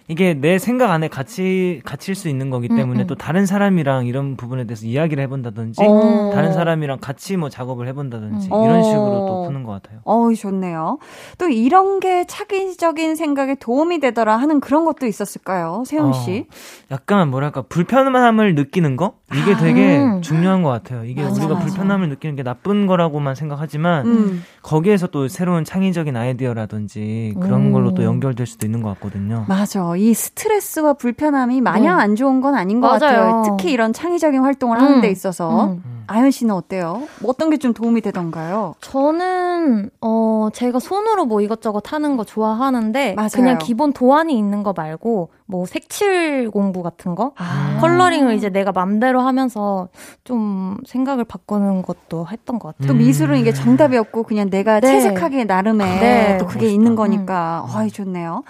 이게 0.09 0.33
내 0.33 0.57
생각 0.57 0.91
안에 0.91 1.09
갇히, 1.09 1.81
갇힐 1.83 2.15
수 2.15 2.29
있는 2.29 2.49
거기 2.49 2.69
때문에 2.69 3.01
음, 3.01 3.03
음. 3.03 3.07
또 3.07 3.15
다른 3.15 3.45
사람이랑 3.45 4.05
이런 4.05 4.37
부분에 4.37 4.65
대해서 4.65 4.85
이야기를 4.85 5.21
해본다든지, 5.23 5.83
어. 5.83 6.31
다른 6.33 6.53
사람이랑 6.53 6.99
같이 7.01 7.35
뭐 7.35 7.49
작업을 7.49 7.87
해본다든지, 7.89 8.47
음. 8.47 8.63
이런 8.63 8.79
어. 8.79 8.83
식으로 8.83 9.25
또 9.27 9.43
푸는 9.47 9.63
것 9.63 9.73
같아요. 9.73 9.99
어우, 10.05 10.33
좋네요. 10.33 10.99
또 11.37 11.49
이런 11.49 11.99
게 11.99 12.25
창의적인 12.25 13.15
생각에 13.15 13.55
도움이 13.55 13.99
되더라 13.99 14.37
하는 14.37 14.61
그런 14.61 14.85
것도 14.85 15.07
있었을까요? 15.07 15.83
세훈 15.85 16.13
씨? 16.13 16.45
어, 16.49 16.55
약간 16.91 17.29
뭐랄까, 17.29 17.63
불편함을 17.63 18.55
느끼는 18.55 18.95
거? 18.95 19.15
이게 19.33 19.53
아. 19.53 19.57
되게 19.57 19.97
음. 19.97 20.21
중요한 20.21 20.63
것 20.63 20.69
같아요. 20.69 21.03
이게 21.03 21.21
맞아, 21.21 21.33
우리가 21.41 21.55
맞아. 21.55 21.65
불편함을 21.65 22.07
느끼는 22.09 22.37
게 22.37 22.43
나쁜 22.43 22.87
거라고만 22.87 23.35
생각하지만, 23.35 24.05
음. 24.05 24.43
거기에서 24.61 25.07
또 25.07 25.27
새로운 25.27 25.65
창의적인 25.65 26.15
아이디어라든지 26.15 27.35
그런 27.41 27.67
음. 27.67 27.71
걸로 27.73 27.93
또 27.93 28.03
연결될 28.03 28.47
수도 28.47 28.65
있는 28.65 28.81
것 28.81 28.89
같거든요. 28.95 29.45
맞아. 29.49 29.95
이 29.97 30.13
스트레스와 30.13 30.93
불편함이 30.93 31.59
마냥 31.59 31.97
네. 31.97 32.03
안 32.03 32.15
좋은 32.15 32.39
건 32.39 32.55
아닌 32.55 32.79
것 32.79 32.87
맞아요. 32.87 32.99
같아요. 32.99 33.43
특히 33.57 33.73
이런 33.73 33.91
창의적인 33.91 34.39
활동을 34.41 34.79
하는 34.79 34.97
음. 34.97 35.01
데 35.01 35.09
있어서. 35.11 35.75
음. 36.09 36.13
음. 36.13 36.17
아연 36.17 36.31
씨는 36.31 36.53
어때요? 36.55 37.07
뭐 37.21 37.31
어떤 37.31 37.49
게 37.49 37.57
좀 37.57 37.73
도움이 37.73 38.01
되던가요? 38.01 38.75
저는 38.81 39.89
어 40.01 40.49
제가 40.53 40.79
손으로 40.79 41.25
뭐 41.25 41.41
이것저것 41.41 41.91
하는 41.91 42.17
거 42.17 42.23
좋아하는데 42.23 43.15
맞아요. 43.15 43.29
그냥 43.33 43.57
기본 43.57 43.93
도안이 43.93 44.37
있는 44.37 44.61
거 44.63 44.73
말고 44.75 45.29
뭐 45.47 45.65
색칠 45.65 46.51
공부 46.51 46.83
같은 46.83 47.15
거 47.15 47.31
아. 47.37 47.77
컬러링을 47.81 48.35
이제 48.35 48.49
내가 48.49 48.71
맘대로 48.71 49.21
하면서 49.21 49.87
좀 50.23 50.77
생각을 50.85 51.23
바꾸는 51.23 51.81
것도 51.81 52.27
했던 52.31 52.59
것 52.59 52.75
같아요. 52.77 52.87
또 52.89 52.93
음. 52.93 52.99
미술은 52.99 53.37
이게 53.39 53.51
정답이 53.53 53.97
없고 53.97 54.23
그냥 54.23 54.49
내가 54.49 54.79
네. 54.79 54.87
채색하게 54.87 55.45
나름의 55.45 55.99
네. 55.99 56.37
또 56.37 56.45
그게 56.45 56.67
있는 56.69 56.95
거니까 56.95 57.65
아이 57.73 57.89
좋네요. 57.89 58.43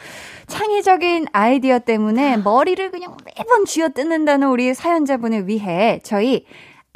창의적인 0.47 1.27
아이디어 1.31 1.79
때문에 1.79 2.37
머리를 2.37 2.91
그냥 2.91 3.15
매번 3.37 3.65
쥐어 3.65 3.89
뜯는다는 3.89 4.49
우리 4.49 4.73
사연자분을 4.73 5.47
위해 5.47 5.99
저희 6.03 6.45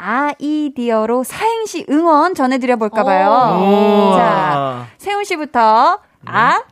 아이디어로 0.02 1.24
사행시 1.24 1.86
응원 1.89 2.34
전해드려 2.34 2.76
볼까 2.78 3.04
봐요. 3.04 3.30
오. 3.62 4.18
자, 4.18 4.88
세훈 4.97 5.24
씨부터 5.24 5.99
아 6.26 6.64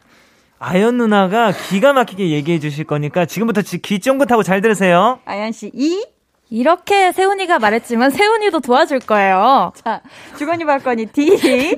아연 0.60 0.98
누나가 0.98 1.52
기가 1.52 1.94
막히게 1.94 2.32
얘기해 2.32 2.60
주실 2.60 2.86
거니까 2.86 3.26
지금부터 3.26 3.62
지- 3.62 3.82
귀 3.82 4.00
쫑긋하고 4.00 4.44
잘 4.44 4.62
들으세요. 4.62 5.20
아연 5.26 5.52
씨 5.52 5.72
이. 5.74 6.06
이렇게 6.52 7.12
세훈이가 7.12 7.60
말했지만 7.60 8.10
세훈이도 8.10 8.62
도와줄 8.62 9.02
거예요. 9.02 9.72
자, 9.86 10.02
주거니 10.36 10.66
받거니 10.66 11.06
D. 11.08 11.78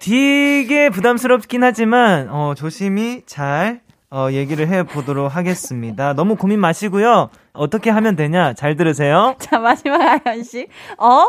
되게 0.00 0.88
부담스럽긴 0.90 1.64
하지만 1.64 2.28
어, 2.30 2.54
조심히 2.56 3.22
잘 3.26 3.80
어, 4.12 4.28
얘기를 4.32 4.66
해 4.66 4.82
보도록 4.82 5.36
하겠습니다. 5.36 6.14
너무 6.14 6.34
고민 6.34 6.58
마시고요. 6.58 7.30
어떻게 7.52 7.90
하면 7.90 8.16
되냐? 8.16 8.54
잘 8.54 8.74
들으세요. 8.74 9.36
자, 9.38 9.60
마지막 9.60 10.00
아연 10.26 10.42
씨. 10.42 10.66
어? 10.98 11.26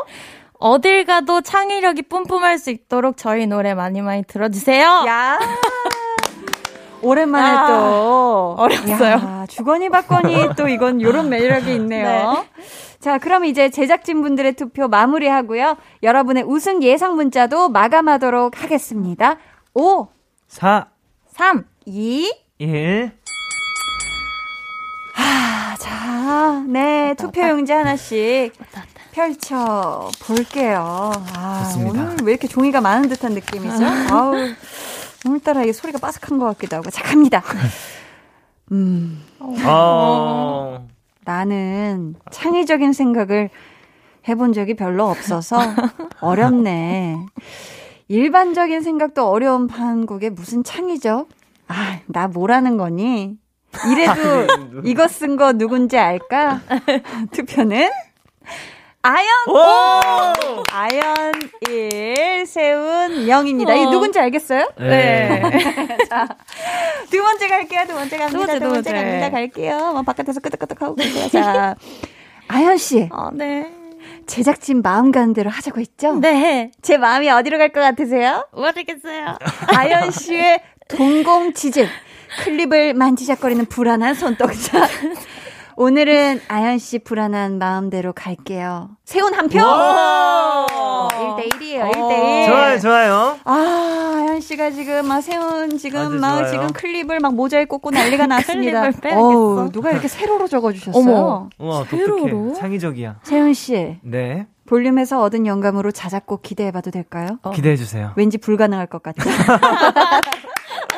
어딜 0.57 1.05
가도 1.05 1.41
창의력이 1.41 2.03
뿜뿜할 2.03 2.57
수 2.57 2.71
있도록 2.71 3.17
저희 3.17 3.45
노래 3.45 3.75
많이 3.75 4.01
많이 4.01 4.23
들어주세요. 4.23 4.83
야. 5.07 5.39
오랜만에 7.03 7.57
아, 7.57 7.67
또 7.67 8.55
어려웠어요. 8.59 9.11
야, 9.11 9.45
주거니 9.47 9.89
받거니 9.89 10.49
또 10.55 10.67
이건 10.67 11.01
요런 11.01 11.29
매력이 11.29 11.73
있네요. 11.75 12.45
자, 12.99 13.17
그럼 13.17 13.45
이제 13.45 13.69
제작진분들의 13.69 14.53
투표 14.53 14.87
마무리하고요. 14.87 15.77
여러분의 16.03 16.43
우승 16.43 16.83
예상 16.83 17.15
문자도 17.15 17.69
마감하도록 17.69 18.61
하겠습니다. 18.61 19.37
5, 19.73 20.07
4, 20.47 20.87
3. 21.27 21.65
2, 21.87 22.31
1. 22.61 23.11
아, 25.17 25.75
자, 25.79 26.63
네, 26.67 27.15
투표 27.17 27.41
용지 27.49 27.71
하나씩 27.73 28.53
펼쳐 29.11 30.11
볼게요. 30.21 31.11
아, 31.35 31.63
좋습니다. 31.65 32.01
오늘 32.03 32.17
왜 32.23 32.33
이렇게 32.33 32.47
종이가 32.47 32.79
많은 32.81 33.09
듯한 33.09 33.33
느낌이죠? 33.33 33.83
아우, 34.11 34.35
오늘따라 35.25 35.63
이게 35.63 35.73
소리가 35.73 35.97
빠삭한 35.97 36.37
것 36.37 36.45
같기도 36.45 36.75
하고. 36.77 36.91
자, 36.91 37.01
갑니다. 37.01 37.41
음, 38.71 39.23
어. 39.39 40.87
나는 41.25 42.15
창의적인 42.31 42.93
생각을 42.93 43.49
해본 44.27 44.53
적이 44.53 44.75
별로 44.75 45.09
없어서 45.09 45.57
어렵네. 46.21 47.17
일반적인 48.07 48.81
생각도 48.83 49.27
어려운 49.27 49.65
판국에 49.65 50.29
무슨 50.29 50.63
창의적? 50.63 51.27
아, 51.71 51.99
나 52.07 52.27
뭐라는 52.27 52.77
거니? 52.77 53.35
이래도 53.89 54.81
이거 54.83 55.07
쓴 55.07 55.37
거 55.37 55.53
누군지 55.53 55.97
알까? 55.97 56.59
투표는 57.31 57.89
아연 59.03 59.27
오! 59.47 60.63
아연 60.71 61.33
1, 61.67 62.45
세운 62.45 63.25
0입니다. 63.25 63.75
이게 63.75 63.85
어. 63.85 63.89
누군지 63.89 64.19
알겠어요? 64.19 64.69
네. 64.77 65.41
두 67.09 67.23
번째 67.23 67.47
갈게요. 67.47 67.85
두 67.87 67.93
번째 67.95 68.17
갑니다. 68.17 68.27
두 68.29 68.37
번째, 68.37 68.53
두두 68.59 68.69
번째 68.73 68.91
번째. 68.91 69.05
갑니다. 69.05 69.29
갈게요. 69.31 69.93
막 69.93 70.05
바깥에서 70.05 70.39
끄덕끄덕 70.41 70.81
하고 70.81 70.95
계세요. 70.95 71.29
자, 71.29 71.75
아연 72.47 72.77
씨, 72.77 73.09
아, 73.11 73.31
네. 73.33 73.71
제작진 74.27 74.81
마음 74.83 75.11
가는 75.11 75.33
대로 75.33 75.49
하자고 75.49 75.79
했죠? 75.79 76.19
네. 76.19 76.71
제 76.83 76.97
마음이 76.97 77.29
어디로 77.29 77.57
갈 77.57 77.69
것 77.71 77.79
같으세요? 77.81 78.47
모르겠어요. 78.53 79.37
아연 79.75 80.11
씨의 80.11 80.61
동공 80.95 81.53
지진, 81.53 81.87
클립을 82.43 82.93
만지작거리는 82.93 83.65
불안한 83.65 84.13
손동작. 84.15 84.89
오늘은 85.77 86.41
아연 86.47 86.77
씨 86.77 86.99
불안한 86.99 87.57
마음대로 87.57 88.13
갈게요. 88.13 88.89
세운 89.05 89.33
한 89.33 89.47
표! 89.47 89.59
와! 89.65 90.67
1대1이에요, 91.09 91.91
1대1. 91.91 92.45
좋아요, 92.47 92.79
좋아요. 92.79 93.37
아, 93.45 94.13
아연 94.17 94.41
씨가 94.41 94.71
지금 94.71 95.07
막 95.07 95.21
세운 95.21 95.77
지금 95.77 96.19
막 96.19 96.39
좋아요. 96.39 96.51
지금 96.51 96.67
클립을 96.73 97.19
막 97.19 97.33
모자에 97.33 97.65
꽂고 97.65 97.89
난리가 97.91 98.27
났습니다. 98.27 98.91
어우, 99.13 99.71
누가 99.71 99.91
이렇게 99.91 100.07
세로로 100.07 100.47
적어주셨어요? 100.47 101.01
어머. 101.03 101.49
우와, 101.57 101.79
독특해. 101.79 102.01
세로로? 102.03 102.53
창의적이야. 102.53 103.19
세훈 103.23 103.53
씨, 103.53 103.97
네. 104.03 104.47
볼륨에서 104.67 105.21
얻은 105.23 105.47
영감으로 105.47 105.91
자작곡 105.91 106.43
기대해봐도 106.43 106.91
될까요? 106.91 107.39
기대해 107.53 107.75
주세요. 107.75 108.11
왠지 108.15 108.37
불가능할 108.37 108.87
것 108.87 109.01
같 109.01 109.15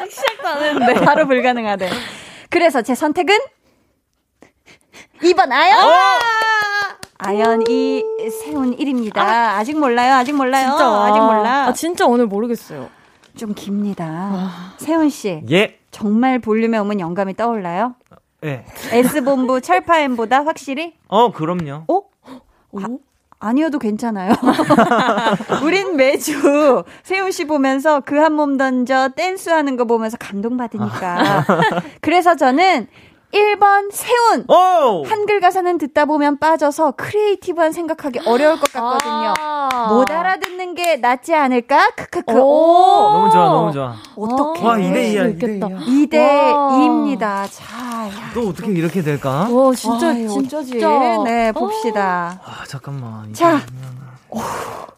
죠? 0.06 0.10
시작도 0.12 0.48
안 0.48 0.64
했는데. 0.64 0.94
바로 1.06 1.28
불가능하대. 1.28 1.90
그래서 2.50 2.82
제 2.82 2.96
선택은 2.96 3.36
2번 5.22 5.52
아연. 5.52 5.80
아연 7.18 7.64
2, 7.68 8.04
세훈 8.44 8.76
1입니다. 8.78 9.18
아, 9.18 9.64
직 9.64 9.78
몰라요. 9.80 10.16
아직 10.16 10.34
몰라요. 10.36 10.70
진짜. 10.70 10.86
아직 11.06 11.20
몰라. 11.20 11.66
아, 11.68 11.74
진짜 11.74 12.06
오늘 12.06 12.28
모르겠어요. 12.28 12.90
좀 13.38 13.54
깁니다. 13.56 14.74
세훈 14.78 15.10
씨, 15.10 15.42
예. 15.50 15.80
정말 15.90 16.40
볼륨에 16.40 16.78
오면 16.78 17.00
영감이 17.00 17.36
떠올라요? 17.36 17.96
예. 18.44 18.66
S본부 18.92 19.62
철파엠보다 19.62 20.46
확실히? 20.46 20.94
어, 21.08 21.32
그럼요. 21.32 21.86
어? 21.88 22.02
아, 22.80 22.88
아니어도 23.44 23.78
괜찮아요. 23.80 24.34
우린 25.64 25.96
매주 25.98 26.84
세훈 27.04 27.32
씨 27.32 27.46
보면서 27.46 28.00
그 28.02 28.16
한 28.20 28.34
몸 28.34 28.58
던져 28.58 29.10
댄스 29.16 29.50
하는 29.50 29.76
거 29.76 29.86
보면서 29.86 30.18
감동받으니까. 30.18 31.46
그래서 32.02 32.36
저는 32.36 32.88
1번 33.34 33.90
세훈. 33.92 34.46
오! 34.48 35.04
한글 35.06 35.40
가사는 35.40 35.78
듣다 35.80 36.06
보면 36.06 36.38
빠져서 36.38 36.92
creative한 36.92 37.72
생각하기 37.72 38.20
어려울 38.28 38.60
것 38.60 38.72
같거든요. 38.72 39.34
아. 39.40 39.88
못 39.90 40.10
알아듣는 40.10 40.76
게 40.76 40.98
낫지 40.98 41.34
않을까? 41.34 41.92
크크크. 41.96 42.32
오. 42.40 42.44
오. 42.44 43.10
너무 43.14 43.32
좋아, 43.32 43.46
너무 43.50 43.72
좋아. 43.72 43.96
어떻게? 44.16 44.66
와, 44.66 44.76
2대 44.78 45.16
2야, 45.16 45.32
있겠다. 45.34 45.68
2대 45.68 45.74
2야. 45.74 45.80
2대 46.10 46.54
와. 46.54 46.70
2입니다. 46.72 47.48
자, 47.52 48.08
야. 48.08 48.32
또 48.34 48.50
어떻게 48.50 48.72
이렇게 48.72 49.02
될까? 49.02 49.48
와, 49.50 49.74
진짜, 49.74 50.10
아유, 50.10 50.28
진짜. 50.30 50.60
어쩌지? 50.60 50.78
네, 51.26 51.52
봅시다. 51.52 52.40
아, 52.46 52.64
잠깐만. 52.68 53.34
자. 53.34 53.62
뭐야. 54.30 54.93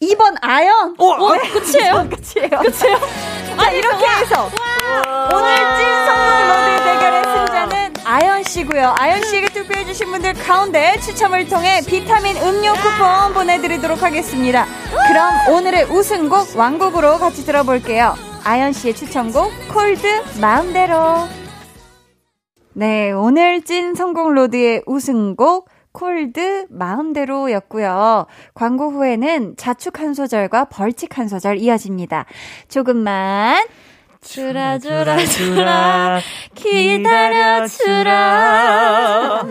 2번 0.00 0.36
아연. 0.40 0.94
어, 0.96 1.12
아, 1.12 1.38
끝이에요? 1.52 2.08
끝이에요. 2.08 2.58
끝이에요? 2.60 3.00
자, 3.56 3.70
이렇게 3.72 4.06
해서 4.06 4.48
오늘 5.34 5.56
찐성공 5.76 6.48
road 6.48 6.84
대결의 6.84 7.22
승자는 7.24 7.94
아연 8.04 8.42
씨고요. 8.44 8.94
아연 8.96 9.22
씨에게 9.24 9.48
투표해 9.48 9.84
주신 9.84 10.10
분들 10.12 10.34
가운데 10.34 10.98
추첨을 11.00 11.48
통해 11.48 11.80
비타민 11.86 12.36
음료 12.36 12.72
쿠폰 12.74 13.34
보내 13.34 13.60
드리도록 13.60 14.02
하겠습니다. 14.02 14.66
그럼 15.08 15.56
오늘의 15.56 15.84
우승곡 15.90 16.56
완곡으로 16.56 17.18
같이 17.18 17.44
들어볼게요. 17.44 18.14
아연 18.44 18.72
씨의 18.72 18.94
추천곡 18.94 19.50
콜드 19.74 20.06
마음대로. 20.40 21.26
네, 22.72 23.10
오늘 23.10 23.62
찐 23.62 23.96
성공 23.96 24.32
road의 24.34 24.84
우승곡 24.86 25.68
콜드 25.92 26.66
마음대로였고요. 26.70 28.26
광고 28.54 28.90
후에는 28.90 29.56
자축 29.56 30.00
한 30.00 30.14
소절과 30.14 30.66
벌칙 30.66 31.18
한 31.18 31.28
소절 31.28 31.58
이어집니다. 31.58 32.26
조금만 32.68 33.66
주라 34.20 34.78
주라 34.78 35.24
주라 35.24 36.20
기다려 36.54 37.66
주라. 37.66 39.44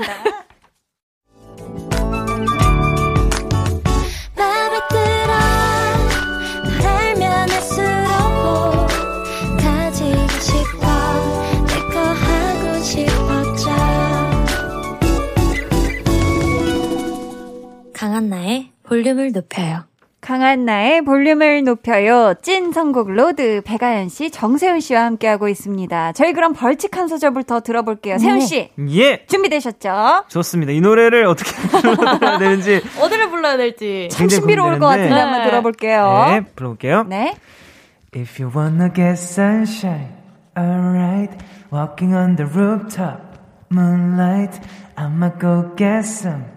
강한나의 18.07 18.71
볼륨을 18.83 19.33
높여요 19.33 19.83
강한나의 20.21 21.03
볼륨을 21.03 21.63
높여요. 21.63 22.33
찐 22.41 22.71
선곡 22.71 23.11
로드 23.11 23.61
배가연 23.63 24.09
씨, 24.09 24.31
정세훈 24.31 24.79
씨와 24.79 25.03
함께하고 25.05 25.47
있습니다. 25.47 26.13
저희 26.13 26.33
그럼 26.33 26.53
벌칙 26.53 26.97
한 26.97 27.07
소절부터 27.07 27.61
들어볼게요. 27.61 28.17
세훈 28.17 28.39
씨, 28.41 28.71
예, 28.89 29.25
준비되셨죠? 29.27 30.25
좋습니다. 30.29 30.71
이 30.71 30.81
노래를 30.81 31.25
어떻게 31.25 31.51
불러야 31.69 32.37
되는지 32.39 32.81
어디를 32.99 33.29
불러야 33.29 33.57
될지. 33.57 34.07
참 34.11 34.27
신비로울 34.27 34.79
것 34.79 34.87
같은데 34.87 35.09
네. 35.13 35.19
한번 35.21 35.43
들어볼게요. 35.43 36.25
네, 36.29 36.41
불러볼게요. 36.55 37.03
네. 37.03 37.35
If 38.15 38.41
you 38.41 38.51
wanna 38.53 38.89
get 38.93 39.13
sunshine, 39.19 40.13
alright. 40.57 41.37
Walking 41.71 42.15
on 42.15 42.35
the 42.37 42.49
rooftop, 42.49 43.21
moonlight. 43.71 44.59
I'ma 44.97 45.29
go 45.39 45.73
get 45.77 45.99
some 46.05 46.56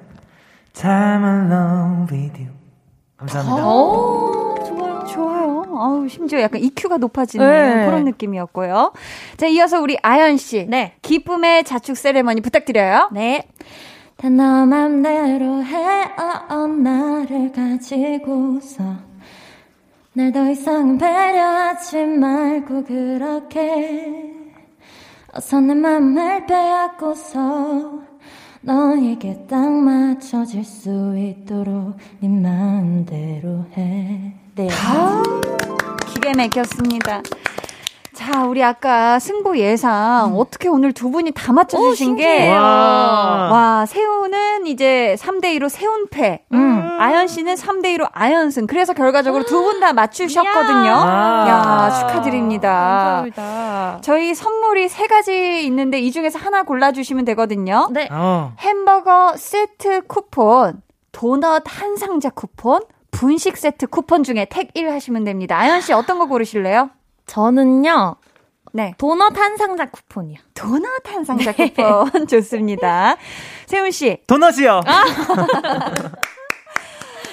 time 0.75 1.25
alone 1.25 2.07
with 2.11 2.41
you. 2.41 2.51
감사합니다. 3.17 3.67
오, 3.67 4.55
좋아요. 4.67 5.05
좋아요. 5.07 5.65
아우, 5.79 6.09
심지어 6.09 6.41
약간 6.41 6.61
EQ가 6.63 6.97
높아지는 6.99 7.47
네. 7.47 7.87
그런 7.87 8.05
느낌이었고요. 8.05 8.93
자, 9.37 9.47
이어서 9.47 9.81
우리 9.81 9.97
아연 10.03 10.37
씨. 10.37 10.67
네. 10.69 10.95
기쁨의 11.03 11.65
자축 11.65 11.97
세레머니 11.97 12.41
부탁드려요. 12.41 13.11
네. 13.13 13.47
다너 14.17 14.67
맘대로 14.67 15.63
해, 15.65 15.77
어, 16.05 16.55
어, 16.55 16.67
나를 16.67 17.53
가지고서. 17.53 18.85
날 20.13 20.33
더 20.33 20.51
이상 20.51 20.99
배려하지 20.99 22.05
말고 22.05 22.85
그렇게. 22.85 24.35
어서 25.33 25.61
내 25.61 25.73
맘을 25.75 26.47
빼앗고서. 26.47 28.10
너에게 28.63 29.47
딱 29.49 29.71
맞춰질 29.71 30.65
수 30.65 31.17
있도록 31.17 31.97
네 32.21 32.43
마음대로 32.43 33.65
해. 33.77 34.35
네. 34.55 34.69
아, 34.71 35.23
기가 36.07 36.33
막혔습니다. 36.37 37.23
자, 38.21 38.45
우리 38.45 38.63
아까 38.63 39.19
승부 39.19 39.59
예상 39.59 40.35
어떻게 40.37 40.69
오늘 40.69 40.93
두 40.93 41.11
분이 41.11 41.31
다 41.33 41.55
맞춰주신 41.55 42.17
게. 42.17 42.51
와. 42.53 43.49
와, 43.51 43.87
세훈은 43.87 44.67
이제 44.67 45.17
3대2로 45.19 45.71
세훈패. 45.71 46.45
음. 46.53 46.97
아연 47.01 47.29
씨는 47.29 47.55
3대2로 47.55 48.07
아연승. 48.13 48.67
그래서 48.67 48.93
결과적으로 48.93 49.45
두 49.45 49.63
분 49.63 49.81
다 49.81 49.95
맞추셨거든요. 49.95 50.87
야. 50.91 51.47
야, 51.49 51.91
축하드립니다. 51.99 52.69
감사합니다. 53.25 53.99
저희 54.03 54.35
선물이 54.35 54.91
세 54.91 55.07
가지 55.07 55.65
있는데 55.65 55.99
이 55.99 56.13
중에서 56.13 56.39
하나 56.39 56.63
골라주시면 56.65 57.25
되거든요. 57.25 57.89
네. 57.91 58.07
어. 58.11 58.53
햄버거 58.59 59.33
세트 59.37 60.03
쿠폰, 60.09 60.83
도넛 61.13 61.63
한 61.67 61.97
상자 61.97 62.29
쿠폰, 62.29 62.83
분식 63.13 63.57
세트 63.57 63.87
쿠폰 63.87 64.25
중에 64.25 64.47
택 64.51 64.73
1 64.75 64.93
하시면 64.93 65.25
됩니다. 65.25 65.57
아연 65.59 65.81
씨 65.81 65.95
어떤 65.95 66.19
거 66.19 66.27
고르실래요? 66.27 66.91
저는요, 67.31 68.17
네. 68.73 68.93
도넛 68.99 69.39
한 69.39 69.57
상자 69.57 69.89
쿠폰이요. 69.89 70.41
도넛 70.55 70.85
한 71.07 71.25
상자 71.25 71.53
쿠폰 71.53 72.27
좋습니다. 72.27 73.17
세훈 73.67 73.93
씨 73.93 74.19
도넛이요. 74.27 74.81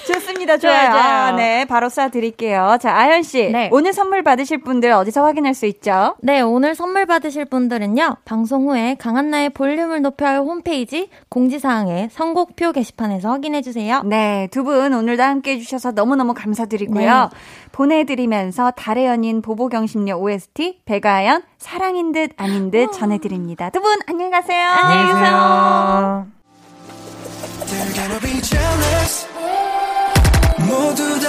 좋습니다. 0.07 0.57
좋아요. 0.59 0.89
아, 0.91 1.31
네, 1.33 1.65
바로 1.65 1.87
쏴드릴게요. 1.87 2.79
자, 2.79 2.95
아연 2.95 3.23
씨 3.23 3.49
네. 3.51 3.69
오늘 3.71 3.93
선물 3.93 4.23
받으실 4.23 4.61
분들 4.61 4.91
어디서 4.91 5.23
확인할 5.23 5.53
수 5.53 5.65
있죠? 5.67 6.15
네, 6.21 6.41
오늘 6.41 6.75
선물 6.75 7.05
받으실 7.05 7.45
분들은요, 7.45 8.17
방송 8.25 8.69
후에 8.69 8.95
강한나의 8.99 9.49
볼륨을 9.51 10.01
높여요 10.01 10.39
홈페이지 10.39 11.09
공지사항의 11.29 12.09
선곡표 12.11 12.71
게시판에서 12.71 13.29
확인해주세요. 13.29 14.03
네, 14.05 14.47
두 14.51 14.63
분 14.63 14.93
오늘도 14.93 15.23
함께 15.23 15.51
해주셔서 15.53 15.91
너무너무 15.91 16.33
감사드리고요. 16.33 17.29
네. 17.31 17.37
보내드리면서 17.71 18.71
달의 18.71 19.05
연인 19.05 19.41
보보경심녀 19.41 20.15
OST 20.17 20.81
배가연 20.85 21.43
사랑인 21.57 22.11
듯 22.11 22.31
아닌 22.37 22.71
듯 22.71 22.91
전해드립니다. 22.91 23.69
두 23.69 23.79
분 23.81 23.99
안녕히 24.07 24.31
가세요. 24.31 24.65
안녕히 24.65 25.13
계세요. 25.13 26.27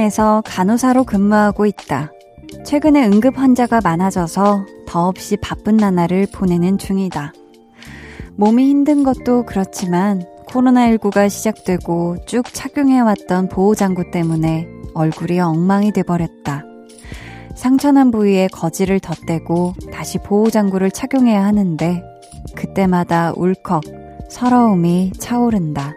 병원에서 0.00 0.42
간호사로 0.46 1.04
근무하고 1.04 1.66
있다. 1.66 2.10
최근에 2.64 3.06
응급 3.06 3.38
환자가 3.38 3.80
많아져서 3.84 4.64
더없이 4.86 5.36
바쁜 5.36 5.76
나날을 5.76 6.26
보내는 6.32 6.78
중이다. 6.78 7.34
몸이 8.36 8.68
힘든 8.70 9.04
것도 9.04 9.44
그렇지만 9.44 10.24
코로나19가 10.46 11.28
시작되고 11.28 12.24
쭉 12.26 12.44
착용해왔던 12.50 13.50
보호장구 13.50 14.10
때문에 14.10 14.66
얼굴이 14.94 15.38
엉망이 15.38 15.92
돼버렸다. 15.92 16.64
상처난 17.54 18.10
부위에 18.10 18.48
거지를 18.48 19.00
덧대고 19.00 19.74
다시 19.92 20.18
보호장구를 20.18 20.90
착용해야 20.90 21.44
하는데 21.44 22.02
그때마다 22.56 23.34
울컥 23.36 23.82
서러움이 24.30 25.12
차오른다. 25.18 25.92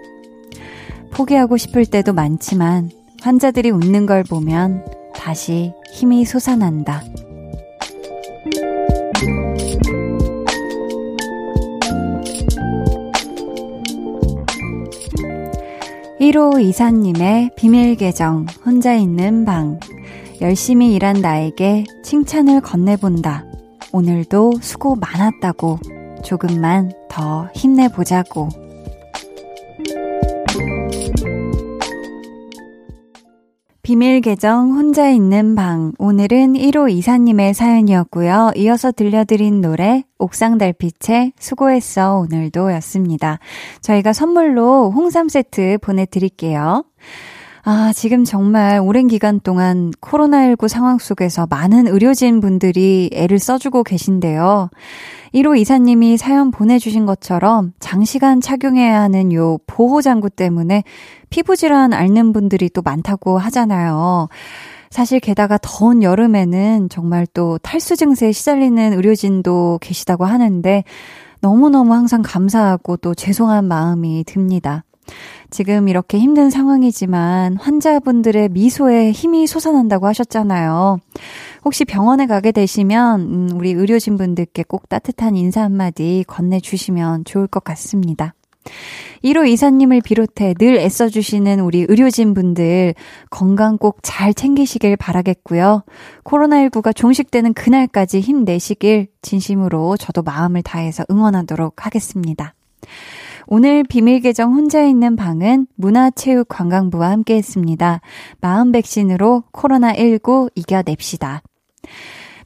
포기하고 1.14 1.56
싶을 1.56 1.86
때도 1.86 2.12
많지만 2.12 2.90
환자들이 3.24 3.70
웃는 3.70 4.06
걸 4.06 4.22
보면 4.22 4.84
다시 5.16 5.74
힘이 5.94 6.26
솟아난다. 6.26 7.02
(1호) 16.20 16.62
이사님의 16.62 17.52
비밀 17.56 17.96
계정 17.96 18.46
혼자 18.66 18.94
있는 18.94 19.46
방. 19.46 19.80
열심히 20.42 20.94
일한 20.94 21.22
나에게 21.22 21.86
칭찬을 22.04 22.60
건네본다. 22.60 23.46
오늘도 23.94 24.56
수고 24.60 24.96
많았다고. 24.98 25.80
조금만 26.26 26.92
더 27.10 27.48
힘내보자고 27.56 28.50
비밀 33.94 34.22
계정 34.22 34.72
혼자 34.72 35.08
있는 35.08 35.54
방. 35.54 35.92
오늘은 36.00 36.54
1호 36.54 36.90
이사님의 36.90 37.54
사연이었고요. 37.54 38.54
이어서 38.56 38.92
들려드린 38.92 39.62
노래 39.62 40.04
옥상 40.18 40.58
달빛의 40.58 41.34
수고했어 41.38 42.16
오늘도 42.16 42.74
였습니다. 42.74 43.38
저희가 43.82 44.12
선물로 44.12 44.90
홍삼 44.90 45.30
세트 45.30 45.78
보내드릴게요. 45.84 46.86
아, 47.66 47.94
지금 47.96 48.26
정말 48.26 48.80
오랜 48.80 49.08
기간 49.08 49.40
동안 49.40 49.92
코로나19 50.02 50.68
상황 50.68 50.98
속에서 50.98 51.46
많은 51.50 51.88
의료진 51.88 52.42
분들이 52.42 53.12
애를 53.14 53.38
써주고 53.38 53.84
계신데요. 53.84 54.70
1호 55.34 55.58
이사님이 55.58 56.18
사연 56.18 56.52
보내주신 56.52 57.06
것처럼 57.06 57.72
장시간 57.80 58.42
착용해야 58.42 59.02
하는 59.02 59.32
요 59.32 59.60
보호장구 59.66 60.32
때문에 60.32 60.84
피부질환 61.34 61.94
앓는 61.94 62.32
분들이 62.32 62.70
또 62.70 62.84
많다고 62.84 63.40
하잖아요. 63.40 64.30
사실 64.92 65.20
게다가 65.20 65.58
더운 65.60 66.04
여름에는 66.04 66.90
정말 66.90 67.26
또 67.34 67.58
탈수 67.58 67.96
증세에 67.96 68.32
시달리는 68.32 68.94
의료진도 68.94 69.80
계시다고 69.82 70.26
하는데 70.26 70.84
너무너무 71.42 71.96
항상 71.96 72.22
감사하고 72.24 72.98
또 72.98 73.16
죄송한 73.16 73.66
마음이 73.66 74.26
듭니다. 74.28 74.84
지금 75.50 75.88
이렇게 75.88 76.20
힘든 76.20 76.52
상황이지만 76.52 77.58
환자분들의 77.58 78.50
미소에 78.50 79.12
힘이 79.12 79.48
솟아난다고 79.48 80.06
하셨잖아요. 80.06 81.00
혹시 81.66 81.84
병원에 81.84 82.28
가게 82.28 82.52
되시면 82.52 83.22
음, 83.22 83.50
우리 83.56 83.72
의료진 83.72 84.18
분들께 84.18 84.66
꼭 84.68 84.88
따뜻한 84.88 85.36
인사 85.36 85.64
한마디 85.64 86.24
건네주시면 86.28 87.26
좋을 87.26 87.48
것 87.48 87.64
같습니다. 87.64 88.36
1호 89.24 89.48
이사님을 89.48 90.02
비롯해 90.02 90.54
늘 90.56 90.78
애써주시는 90.78 91.60
우리 91.62 91.86
의료진 91.88 92.34
분들 92.34 92.94
건강 93.30 93.78
꼭 93.78 93.94
잘 94.04 94.34
챙기시길 94.34 94.96
바라겠고요. 94.96 95.84
코로나19가 96.24 96.96
종식되는 96.96 97.54
그날까지 97.54 98.20
힘내시길 98.20 99.08
진심으로 99.22 99.98
저도 99.98 100.22
마음을 100.22 100.62
다해서 100.62 101.04
응원하도록 101.10 101.86
하겠습니다. 101.86 102.54
오늘 103.48 103.84
비밀 103.84 104.22
계정 104.22 104.54
혼자 104.54 104.84
있는 104.84 105.16
방은 105.16 105.68
문화체육관광부와 105.76 107.10
함께 107.10 107.36
했습니다. 107.36 108.02
마음 108.40 108.72
백신으로 108.72 109.44
코로나19 109.52 110.52
이겨냅시다. 110.56 111.42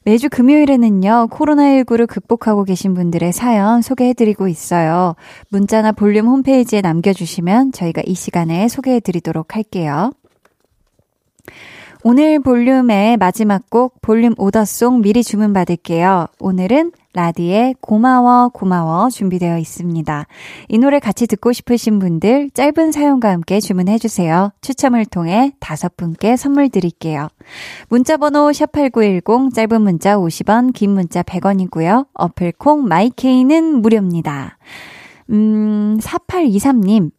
매주 0.04 0.28
금요일에는요, 0.28 1.28
코로나19를 1.30 2.06
극복하고 2.06 2.64
계신 2.64 2.94
분들의 2.94 3.32
사연 3.32 3.82
소개해드리고 3.82 4.48
있어요. 4.48 5.14
문자나 5.50 5.92
볼륨 5.92 6.26
홈페이지에 6.26 6.80
남겨주시면 6.80 7.72
저희가 7.72 8.02
이 8.06 8.14
시간에 8.14 8.68
소개해드리도록 8.68 9.54
할게요. 9.54 10.12
오늘 12.04 12.38
볼륨의 12.38 13.16
마지막 13.16 13.68
곡 13.70 14.00
볼륨 14.00 14.32
오더송 14.38 15.00
미리 15.00 15.24
주문 15.24 15.52
받을게요. 15.52 16.28
오늘은 16.38 16.92
라디의 17.12 17.74
고마워 17.80 18.50
고마워 18.50 19.10
준비되어 19.10 19.58
있습니다. 19.58 20.26
이 20.68 20.78
노래 20.78 21.00
같이 21.00 21.26
듣고 21.26 21.52
싶으신 21.52 21.98
분들 21.98 22.50
짧은 22.54 22.92
사연과 22.92 23.30
함께 23.30 23.58
주문해 23.58 23.98
주세요. 23.98 24.52
추첨을 24.60 25.06
통해 25.06 25.52
다섯 25.58 25.96
분께 25.96 26.36
선물 26.36 26.68
드릴게요. 26.68 27.28
문자 27.88 28.16
번호 28.16 28.50
샵8910 28.50 29.52
짧은 29.52 29.82
문자 29.82 30.16
50원 30.16 30.72
긴 30.72 30.90
문자 30.90 31.24
100원이고요. 31.24 32.06
어플 32.14 32.52
콩 32.58 32.84
마이케이는 32.86 33.82
무료입니다. 33.82 34.56
음 35.30 35.98
4823님 36.00 37.10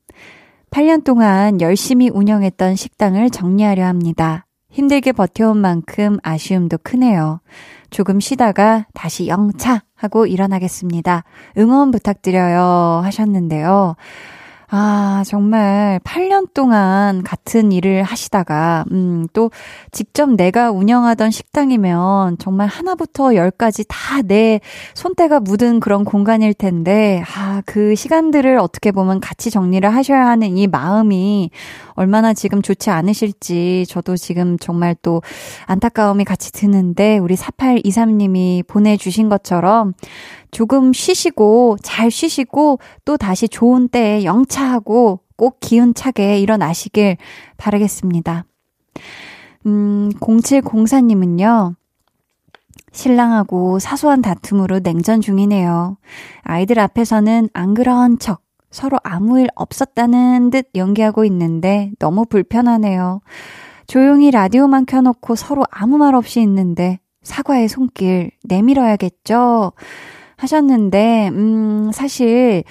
8년 0.72 1.04
동안 1.04 1.60
열심히 1.60 2.10
운영했던 2.10 2.78
식당을 2.78 3.30
정리하려 3.30 3.86
합니다. 3.86 4.46
힘들게 4.70 5.12
버텨온 5.12 5.58
만큼 5.58 6.18
아쉬움도 6.24 6.80
크네요. 6.84 7.42
조금 7.90 8.20
쉬다가 8.20 8.86
다시 8.94 9.28
영차 9.28 9.84
하고 9.96 10.26
일어나겠습니다. 10.26 11.24
응원 11.58 11.92
부탁드려요 11.92 13.02
하셨는데요. 13.04 13.96
아, 14.72 15.24
정말 15.26 16.00
8년 16.04 16.54
동안 16.54 17.24
같은 17.24 17.72
일을 17.72 18.04
하시다가, 18.04 18.86
음, 18.92 19.28
또 19.34 19.50
직접 19.92 20.30
내가 20.30 20.70
운영하던 20.72 21.32
식당이면 21.32 22.38
정말 22.38 22.68
하나부터 22.68 23.34
열까지 23.34 23.86
다 23.88 24.20
내 24.22 24.60
손때가 24.94 25.40
묻은 25.40 25.80
그런 25.80 26.04
공간일 26.04 26.54
텐데, 26.54 27.24
아, 27.36 27.64
그 27.66 27.96
시간들을 27.96 28.60
어떻게 28.60 28.92
보면 28.92 29.22
같이 29.22 29.50
정리를 29.50 29.90
하셔야 29.90 30.28
하는 30.28 30.58
이 30.58 30.68
마음이 30.68 31.50
얼마나 31.94 32.34
지금 32.34 32.62
좋지 32.62 32.90
않으실지 32.90 33.86
저도 33.88 34.18
지금 34.18 34.58
정말 34.60 34.96
또 35.02 35.22
안타까움이 35.66 36.26
같이 36.26 36.52
드는데, 36.52 37.18
우리 37.18 37.36
4823님이 37.36 38.68
보내주신 38.68 39.30
것처럼 39.30 39.94
조금 40.52 40.94
쉬시고 40.94 41.78
잘 41.82 42.12
쉬시고 42.12 42.80
또 43.06 43.18
다시 43.18 43.48
좋은 43.48 43.88
때에 43.88 44.24
영차하고 44.24 45.22
꼭 45.36 45.60
기운차게 45.60 46.40
일어나시길 46.40 47.18
바라겠습니다. 47.58 48.46
음, 49.66 50.10
0704님은요. 50.20 51.76
신랑하고 52.92 53.80
사소한 53.80 54.22
다툼으로 54.22 54.80
냉전 54.80 55.22
중이네요. 55.22 55.98
아이들 56.42 56.80
앞에서는 56.80 57.50
안 57.54 57.74
그런 57.74 58.20
척 58.20 58.42
서로 58.72 58.98
아무 59.04 59.40
일 59.40 59.48
없었다는 59.56 60.50
듯 60.52 60.70
연기하고 60.76 61.26
있는데 61.26 61.92
너무 62.00 62.26
불편하네요. 62.26 63.22
조용히 63.88 64.30
라디오만 64.32 64.86
켜놓고 64.86 65.36
서로 65.36 65.64
아무 65.72 65.98
말 65.98 66.14
없이 66.14 66.42
있는데 66.42 67.00
사과의 67.24 67.68
손길 67.68 68.32
내밀어야겠죠? 68.44 69.74
하셨는데, 70.40 71.30
음, 71.34 71.92
사실, 71.94 72.64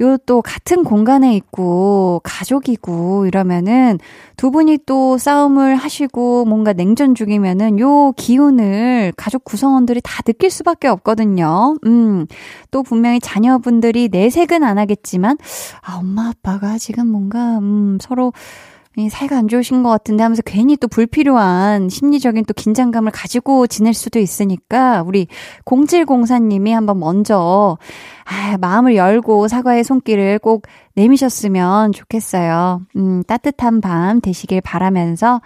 요 0.00 0.16
또 0.26 0.42
같은 0.42 0.82
공간에 0.84 1.34
있고, 1.36 2.20
가족이고, 2.24 3.26
이러면은 3.26 3.98
두 4.36 4.50
분이 4.50 4.78
또 4.86 5.18
싸움을 5.18 5.76
하시고, 5.76 6.44
뭔가 6.46 6.72
냉전 6.72 7.14
중이면은 7.14 7.78
요 7.78 8.12
기운을 8.16 9.12
가족 9.16 9.44
구성원들이 9.44 10.00
다 10.02 10.22
느낄 10.22 10.50
수밖에 10.50 10.88
없거든요. 10.88 11.76
음, 11.86 12.26
또 12.70 12.82
분명히 12.82 13.20
자녀분들이 13.20 14.08
내색은 14.10 14.62
안 14.64 14.78
하겠지만, 14.78 15.36
아, 15.82 15.96
엄마, 15.98 16.28
아빠가 16.30 16.78
지금 16.78 17.06
뭔가, 17.08 17.58
음, 17.58 17.98
서로, 18.00 18.32
이 18.32 18.75
사이가 19.10 19.36
안 19.36 19.46
좋으신 19.46 19.82
것 19.82 19.90
같은데 19.90 20.22
하면서 20.22 20.40
괜히 20.42 20.76
또 20.76 20.88
불필요한 20.88 21.90
심리적인 21.90 22.46
또 22.46 22.54
긴장감을 22.54 23.12
가지고 23.12 23.66
지낼 23.66 23.92
수도 23.92 24.18
있으니까 24.18 25.02
우리 25.02 25.26
0704님이 25.66 26.70
한번 26.70 26.98
먼저 26.98 27.76
아, 28.24 28.56
마음을 28.58 28.96
열고 28.96 29.48
사과의 29.48 29.84
손길을 29.84 30.38
꼭 30.38 30.62
내미셨으면 30.94 31.92
좋겠어요. 31.92 32.82
음, 32.96 33.22
따뜻한 33.24 33.82
밤 33.82 34.20
되시길 34.20 34.62
바라면서 34.62 35.42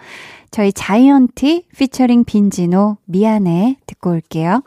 저희 0.49 0.71
자이언티 0.71 1.65
피처링 1.77 2.23
빈지노 2.23 2.97
미안해 3.05 3.77
듣고 3.85 4.11
올게요. 4.11 4.63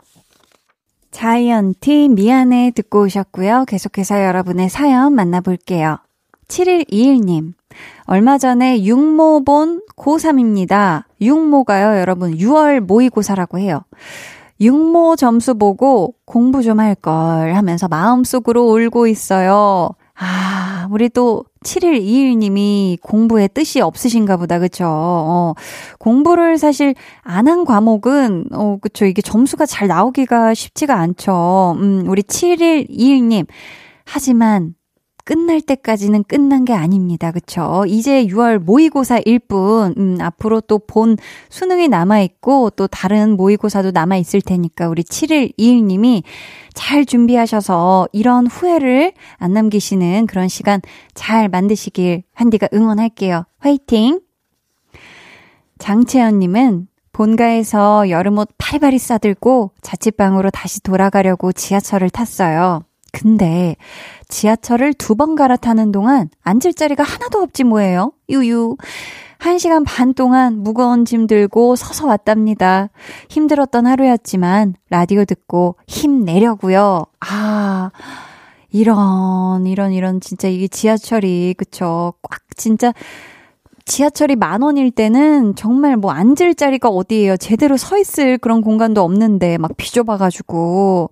자이언티 1.09 2.09
미안해 2.09 2.71
듣고 2.75 3.03
오셨고요. 3.03 3.65
계속해서 3.67 4.23
여러분의 4.23 4.69
사연 4.69 5.13
만나볼게요. 5.13 5.97
7121님. 6.49 7.53
얼마 8.05 8.37
전에 8.37 8.83
육모 8.83 9.43
본 9.45 9.81
고3입니다. 9.97 11.03
육모가요, 11.21 11.99
여러분, 11.99 12.35
6월 12.37 12.79
모의고사라고 12.81 13.59
해요. 13.59 13.81
육모 14.61 15.15
점수 15.17 15.55
보고 15.55 16.13
공부 16.25 16.61
좀 16.63 16.79
할 16.79 16.95
걸 16.95 17.53
하면서 17.55 17.87
마음속으로 17.87 18.63
울고 18.69 19.07
있어요. 19.07 19.89
아, 20.17 20.87
우리 20.91 21.09
또 21.09 21.43
7121님이 21.65 22.97
공부에 23.01 23.47
뜻이 23.49 23.81
없으신가 23.81 24.37
보다, 24.37 24.59
그쵸? 24.59 24.85
어, 24.87 25.53
공부를 25.99 26.57
사실 26.57 26.95
안 27.23 27.47
한 27.49 27.65
과목은, 27.65 28.45
어, 28.53 28.77
그쵸. 28.81 29.05
이게 29.05 29.21
점수가 29.21 29.65
잘 29.65 29.87
나오기가 29.89 30.53
쉽지가 30.53 30.95
않죠. 30.95 31.75
음, 31.79 32.05
우리 32.07 32.21
7121님. 32.23 33.45
하지만 34.05 34.73
끝날 35.25 35.59
때까지는 35.59 36.23
끝난 36.23 36.63
게 36.65 36.73
아닙니다. 36.73 37.31
그쵸? 37.31 37.83
이제 37.87 38.25
6월 38.27 38.59
모의고사일 38.59 39.39
뿐, 39.39 39.93
음, 39.97 40.17
앞으로 40.21 40.61
또 40.61 40.77
본 40.77 41.17
수능이 41.49 41.87
남아있고, 41.87 42.69
또 42.71 42.87
다른 42.87 43.35
모의고사도 43.35 43.91
남아있을 43.91 44.41
테니까, 44.41 44.87
우리 44.87 45.03
7121님이 45.03 46.23
잘 46.75 47.05
준비하셔서 47.05 48.07
이런 48.11 48.45
후회를 48.45 49.13
안 49.37 49.53
남기시는 49.53 50.27
그런 50.27 50.47
시간 50.47 50.79
잘 51.15 51.49
만드시길 51.49 52.23
한디가 52.33 52.69
응원할게요. 52.73 53.45
화이팅! 53.57 54.19
장채연님은 55.79 56.87
본가에서 57.13 58.09
여름옷 58.09 58.49
파리바리 58.57 58.99
싸들고 58.99 59.71
자취방으로 59.81 60.51
다시 60.51 60.81
돌아가려고 60.81 61.51
지하철을 61.51 62.09
탔어요. 62.09 62.83
근데 63.15 63.75
지하철을 64.27 64.93
두 64.93 65.15
번 65.15 65.35
갈아타는 65.35 65.93
동안 65.93 66.29
앉을 66.43 66.73
자리가 66.75 67.03
하나도 67.03 67.39
없지 67.39 67.63
뭐예요? 67.63 68.11
유유. 68.29 68.75
한 69.37 69.57
시간 69.57 69.83
반 69.85 70.13
동안 70.13 70.61
무거운 70.63 71.05
짐 71.05 71.25
들고 71.27 71.75
서서 71.77 72.07
왔답니다. 72.07 72.89
힘들었던 73.29 73.85
하루였지만 73.87 74.75
라디오 74.89 75.23
듣고 75.23 75.77
힘내려고요. 75.87 77.05
아, 77.21 77.91
이런 78.71 79.65
이런 79.67 79.93
이런 79.93 80.19
진짜 80.19 80.49
이게 80.49 80.67
지하철이 80.67 81.55
그쵸? 81.57 82.13
꽉 82.21 82.39
진짜 82.57 82.91
지하철이 83.85 84.35
만 84.35 84.61
원일 84.63 84.91
때는 84.91 85.55
정말 85.55 85.95
뭐 85.95 86.11
앉을 86.11 86.55
자리가 86.55 86.89
어디예요? 86.89 87.37
제대로 87.37 87.77
서 87.77 87.97
있을 87.97 88.37
그런 88.39 88.61
공간도 88.61 89.01
없는데 89.01 89.57
막 89.59 89.71
비좁아가지고. 89.77 91.11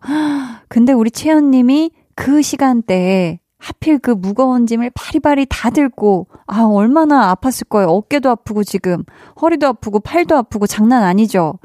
근데 0.73 0.91
우리 0.91 1.11
채연님이 1.11 1.91
그 2.15 2.41
시간대에 2.41 3.39
하필 3.59 3.99
그 3.99 4.09
무거운 4.09 4.65
짐을 4.65 4.89
바리바리 4.95 5.45
다 5.47 5.69
들고, 5.69 6.25
아, 6.47 6.63
얼마나 6.63 7.31
아팠을 7.35 7.69
거예요. 7.69 7.89
어깨도 7.89 8.27
아프고 8.31 8.63
지금, 8.63 9.03
허리도 9.39 9.67
아프고, 9.67 9.99
팔도 9.99 10.35
아프고, 10.35 10.65
장난 10.65 11.03
아니죠? 11.03 11.59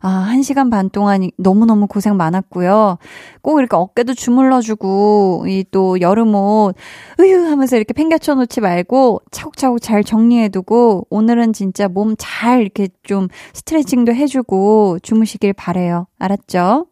아, 0.00 0.08
한 0.08 0.42
시간 0.42 0.70
반 0.70 0.88
동안 0.88 1.28
너무너무 1.36 1.88
고생 1.88 2.16
많았고요. 2.16 2.98
꼭 3.42 3.58
이렇게 3.58 3.74
어깨도 3.74 4.14
주물러주고, 4.14 5.46
이 5.48 5.64
또 5.72 6.00
여름 6.00 6.36
옷, 6.36 6.76
으유 7.18 7.46
하면서 7.48 7.74
이렇게 7.76 7.92
팽개쳐 7.92 8.36
놓지 8.36 8.60
말고, 8.60 9.20
차곡차곡 9.32 9.82
잘 9.82 10.04
정리해두고, 10.04 11.08
오늘은 11.10 11.54
진짜 11.54 11.88
몸 11.88 12.14
잘 12.16 12.60
이렇게 12.60 12.86
좀 13.02 13.26
스트레칭도 13.52 14.14
해주고, 14.14 15.00
주무시길 15.02 15.54
바래요 15.54 16.06
알았죠? 16.20 16.86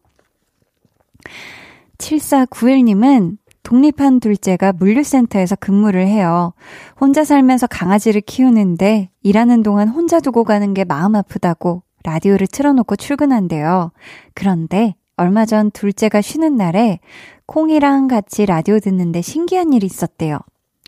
7491님은 2.03 3.37
독립한 3.63 4.19
둘째가 4.19 4.73
물류센터에서 4.73 5.55
근무를 5.55 6.05
해요. 6.05 6.53
혼자 6.99 7.23
살면서 7.23 7.67
강아지를 7.67 8.21
키우는데 8.21 9.09
일하는 9.21 9.63
동안 9.63 9.87
혼자 9.87 10.19
두고 10.19 10.43
가는 10.43 10.73
게 10.73 10.83
마음 10.83 11.15
아프다고 11.15 11.83
라디오를 12.03 12.47
틀어놓고 12.47 12.97
출근한대요. 12.97 13.91
그런데 14.33 14.95
얼마 15.15 15.45
전 15.45 15.71
둘째가 15.71 16.21
쉬는 16.21 16.57
날에 16.57 16.99
콩이랑 17.45 18.09
같이 18.09 18.45
라디오 18.45 18.79
듣는데 18.79 19.21
신기한 19.21 19.71
일이 19.71 19.85
있었대요. 19.85 20.39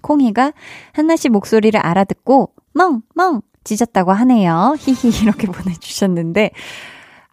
콩이가 0.01 0.51
한나 0.91 1.15
씨 1.15 1.29
목소리를 1.29 1.79
알아듣고 1.79 2.51
멍! 2.73 3.01
멍! 3.13 3.41
짖었다고 3.63 4.11
하네요. 4.11 4.75
히히 4.79 5.23
이렇게 5.23 5.47
보내주셨는데 5.47 6.51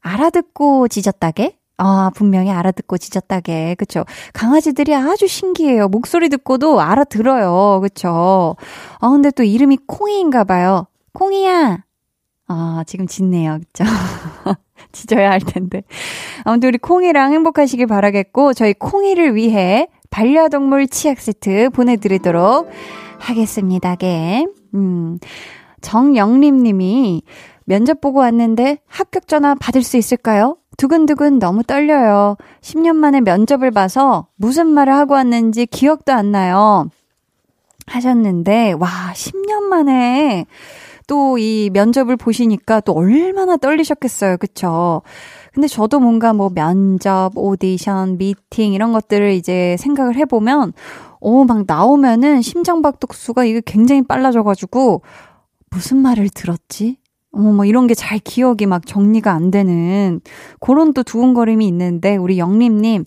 알아듣고 0.01 0.89
짖었다게? 0.89 1.59
아, 1.85 2.13
분명히 2.15 2.53
알아듣고 2.53 2.97
짖었다게. 2.97 3.75
그쵸. 3.75 4.05
강아지들이 4.35 4.95
아주 4.95 5.27
신기해요. 5.27 5.89
목소리 5.89 6.29
듣고도 6.29 6.81
알아들어요. 6.81 7.81
그쵸. 7.81 8.55
아, 9.01 9.09
근데 9.09 9.33
또 9.33 9.43
이름이 9.43 9.79
콩이인가 9.89 10.45
봐요. 10.45 10.87
콩이야! 11.13 11.83
아, 12.47 12.85
지금 12.87 13.09
짖네요. 13.09 13.59
그쵸. 13.59 13.83
짖어야 14.93 15.29
할 15.33 15.41
텐데. 15.41 15.83
아무튼 16.45 16.69
우리 16.69 16.79
콩이랑 16.79 17.33
행복하시길 17.33 17.89
바라겠고, 17.89 18.55
저희 18.55 18.75
콩이를 18.75 19.35
위해 19.35 19.89
반려동물 20.11 20.87
치약 20.87 21.19
세트 21.19 21.71
보내드리도록 21.71 22.71
하겠습니다 23.19 23.97
게. 23.97 24.47
음, 24.75 25.19
정영림 25.81 26.63
님이 26.63 27.23
면접 27.65 28.01
보고 28.01 28.21
왔는데 28.21 28.79
합격 28.87 29.27
전화 29.27 29.57
받을 29.57 29.83
수 29.83 29.97
있을까요? 29.97 30.59
두근두근 30.77 31.39
너무 31.39 31.63
떨려요. 31.63 32.37
10년 32.61 32.97
만에 32.97 33.21
면접을 33.21 33.71
봐서 33.71 34.27
무슨 34.37 34.67
말을 34.69 34.93
하고 34.95 35.15
왔는지 35.15 35.67
기억도 35.67 36.13
안 36.13 36.33
나요. 36.33 36.89
하셨는데, 37.87 38.73
와, 38.73 38.89
10년 39.15 39.63
만에 39.65 40.47
또 41.07 41.37
이 41.39 41.71
면접을 41.73 42.17
보시니까 42.17 42.81
또 42.81 42.93
얼마나 42.93 43.57
떨리셨겠어요. 43.57 44.37
그쵸? 44.39 45.03
근데 45.53 45.69
저도 45.69 46.01
뭔가 46.01 46.33
뭐 46.33 46.49
면접, 46.49 47.33
오디션, 47.35 48.17
미팅 48.17 48.73
이런 48.73 48.93
것들을 48.93 49.33
이제 49.33 49.77
생각을 49.79 50.17
해보면, 50.17 50.73
어, 51.21 51.45
막 51.45 51.65
나오면은 51.67 52.41
심장박독수가 52.41 53.45
이게 53.45 53.61
굉장히 53.65 54.03
빨라져가지고, 54.03 55.03
무슨 55.71 55.99
말을 55.99 56.29
들었지? 56.31 56.97
어머, 57.33 57.53
뭐 57.53 57.65
이런 57.65 57.87
게 57.87 57.95
잘 57.95 58.19
기억이 58.19 58.67
막 58.67 58.87
정리가 58.87 59.33
안 59.33 59.51
되는 59.51 60.21
그런 60.61 60.93
또 60.93 61.03
두근거림이 61.03 61.67
있는데 61.69 62.17
우리 62.17 62.39
영림님 62.39 63.05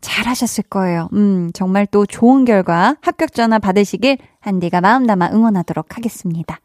잘 0.00 0.26
하셨을 0.26 0.64
거예요. 0.64 1.08
음, 1.14 1.50
정말 1.52 1.86
또 1.90 2.06
좋은 2.06 2.44
결과 2.44 2.96
합격 3.00 3.32
전화 3.32 3.58
받으시길 3.58 4.18
한디가 4.40 4.80
마음 4.80 5.06
담아 5.06 5.30
응원하도록 5.32 5.96
하겠습니다. 5.96 6.58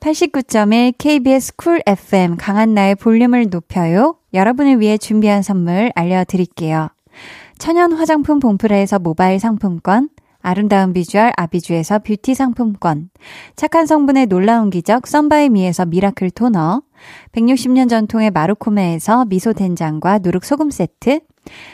89.1 0.00 0.94
KBS 0.98 1.56
쿨 1.56 1.80
FM 1.86 2.36
강한나의 2.36 2.96
볼륨을 2.96 3.46
높여요. 3.50 4.16
여러분을 4.34 4.80
위해 4.80 4.98
준비한 4.98 5.42
선물 5.42 5.92
알려드릴게요. 5.94 6.88
천연 7.58 7.92
화장품 7.92 8.40
봉프레에서 8.40 8.98
모바일 8.98 9.38
상품권, 9.38 10.08
아름다운 10.42 10.92
비주얼 10.92 11.32
아비주에서 11.36 12.00
뷰티 12.00 12.34
상품권, 12.34 13.10
착한 13.56 13.86
성분의 13.86 14.26
놀라운 14.26 14.70
기적 14.70 15.06
썬바이미에서 15.06 15.86
miracle 15.86 16.30
토너, 16.30 16.82
160년 17.32 17.88
전통의 17.88 18.30
마루코메에서 18.32 19.24
미소 19.26 19.52
된장과 19.52 20.18
누룩 20.18 20.44
소금 20.44 20.70
세트, 20.70 21.20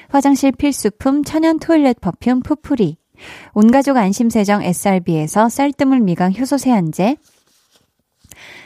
화장실 0.08 0.52
필수품 0.52 1.24
천연 1.24 1.58
toilet 1.58 2.00
perfume 2.00 2.42
푸푸리, 2.42 2.98
온가족 3.54 3.96
안심세정 3.96 4.62
SRB에서 4.62 5.48
쌀뜨물 5.48 6.00
미강 6.00 6.34
효소 6.34 6.58
세안제, 6.58 7.16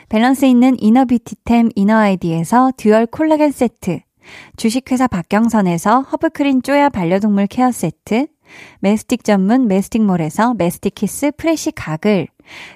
밸런스 0.09 0.45
있는 0.45 0.75
inner뷰티템 0.79 1.69
이너아이디에서 1.75 2.73
dual 2.77 3.07
콜라겐 3.07 3.51
세트, 3.51 3.99
주식회사 4.57 5.07
박경선에서 5.07 6.01
허브크린 6.01 6.61
쪼야 6.61 6.89
반려동물 6.89 7.47
care 7.47 7.71
세트, 7.71 8.27
메스틱 8.79 9.23
전문 9.23 9.67
메스틱몰에서 9.67 10.53
메스틱키스 10.55 11.31
프레시 11.37 11.71
가글, 11.71 12.27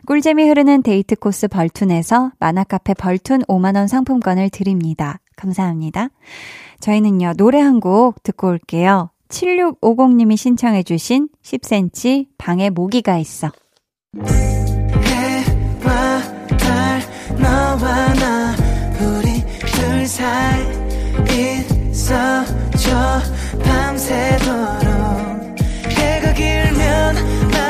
꿀잼이 0.05 0.47
흐르는 0.47 0.82
데이트 0.84 1.15
코스 1.15 1.47
벌툰에서 1.47 2.32
만화카페 2.39 2.93
벌툰 2.93 3.41
5만원 3.43 3.88
상품권을 3.88 4.49
드립니다. 4.49 5.19
감사합니다. 5.36 6.09
저희는요, 6.80 7.34
노래 7.38 7.59
한 7.59 7.80
곡 7.80 8.23
듣고 8.23 8.47
올게요. 8.47 9.09
7650님이 9.30 10.38
신청해주신 10.38 11.28
10cm 11.43 12.28
방에 12.38 12.69
모기가 12.69 13.17
있어. 13.17 13.51
해와 14.23 16.21
달 16.57 17.01
너와 17.38 18.13
나 18.13 18.55
우리 19.01 19.43
둘 19.73 20.07
사이 20.07 20.61
있어줘 21.91 23.21
밤새도록 23.63 24.86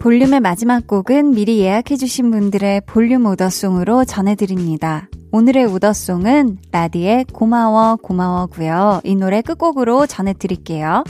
볼륨의 0.00 0.38
마지막 0.38 0.86
곡은 0.86 1.32
미리 1.32 1.58
예약해주신 1.58 2.30
분들의 2.30 2.82
볼륨 2.86 3.26
오더송으로 3.26 4.04
전해드립니다. 4.04 5.08
오늘의 5.32 5.66
오더송은 5.66 6.58
라디의 6.70 7.24
고마워 7.32 7.96
고마워고요. 7.96 9.00
이 9.02 9.16
노래 9.16 9.42
끝곡으로 9.42 10.06
전해드릴게요. 10.06 11.02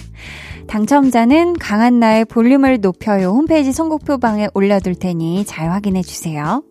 당첨자는 0.68 1.54
강한나의 1.54 2.24
볼륨을 2.24 2.80
높여요 2.80 3.28
홈페이지 3.28 3.72
선곡표방에 3.72 4.48
올려둘 4.54 4.94
테니 4.94 5.44
잘 5.44 5.70
확인해주세요. 5.70 6.62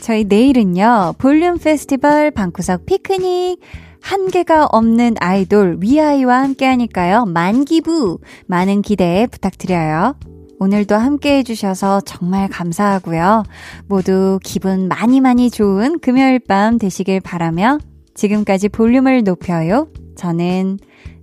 저희 0.00 0.24
내일은요, 0.24 1.14
볼륨 1.18 1.58
페스티벌 1.58 2.30
방구석 2.30 2.86
피크닉, 2.86 3.60
한계가 4.00 4.66
없는 4.66 5.16
아이돌 5.20 5.78
위아이와 5.80 6.42
함께 6.42 6.64
하니까요, 6.66 7.26
만기부, 7.26 8.18
많은 8.46 8.80
기대 8.80 9.26
부탁드려요. 9.30 10.14
오늘도 10.60 10.96
함께 10.96 11.38
해주셔서 11.38 12.00
정말 12.02 12.48
감사하고요. 12.48 13.44
모두 13.86 14.40
기분 14.42 14.88
많이 14.88 15.20
많이 15.20 15.50
좋은 15.50 15.98
금요일 16.00 16.38
밤 16.40 16.78
되시길 16.78 17.20
바라며 17.20 17.78
지금까지 18.14 18.68
볼륨을 18.68 19.22
높여요. 19.22 19.88
저는 20.16 20.78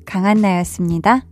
강한나였습니다. 0.06 1.26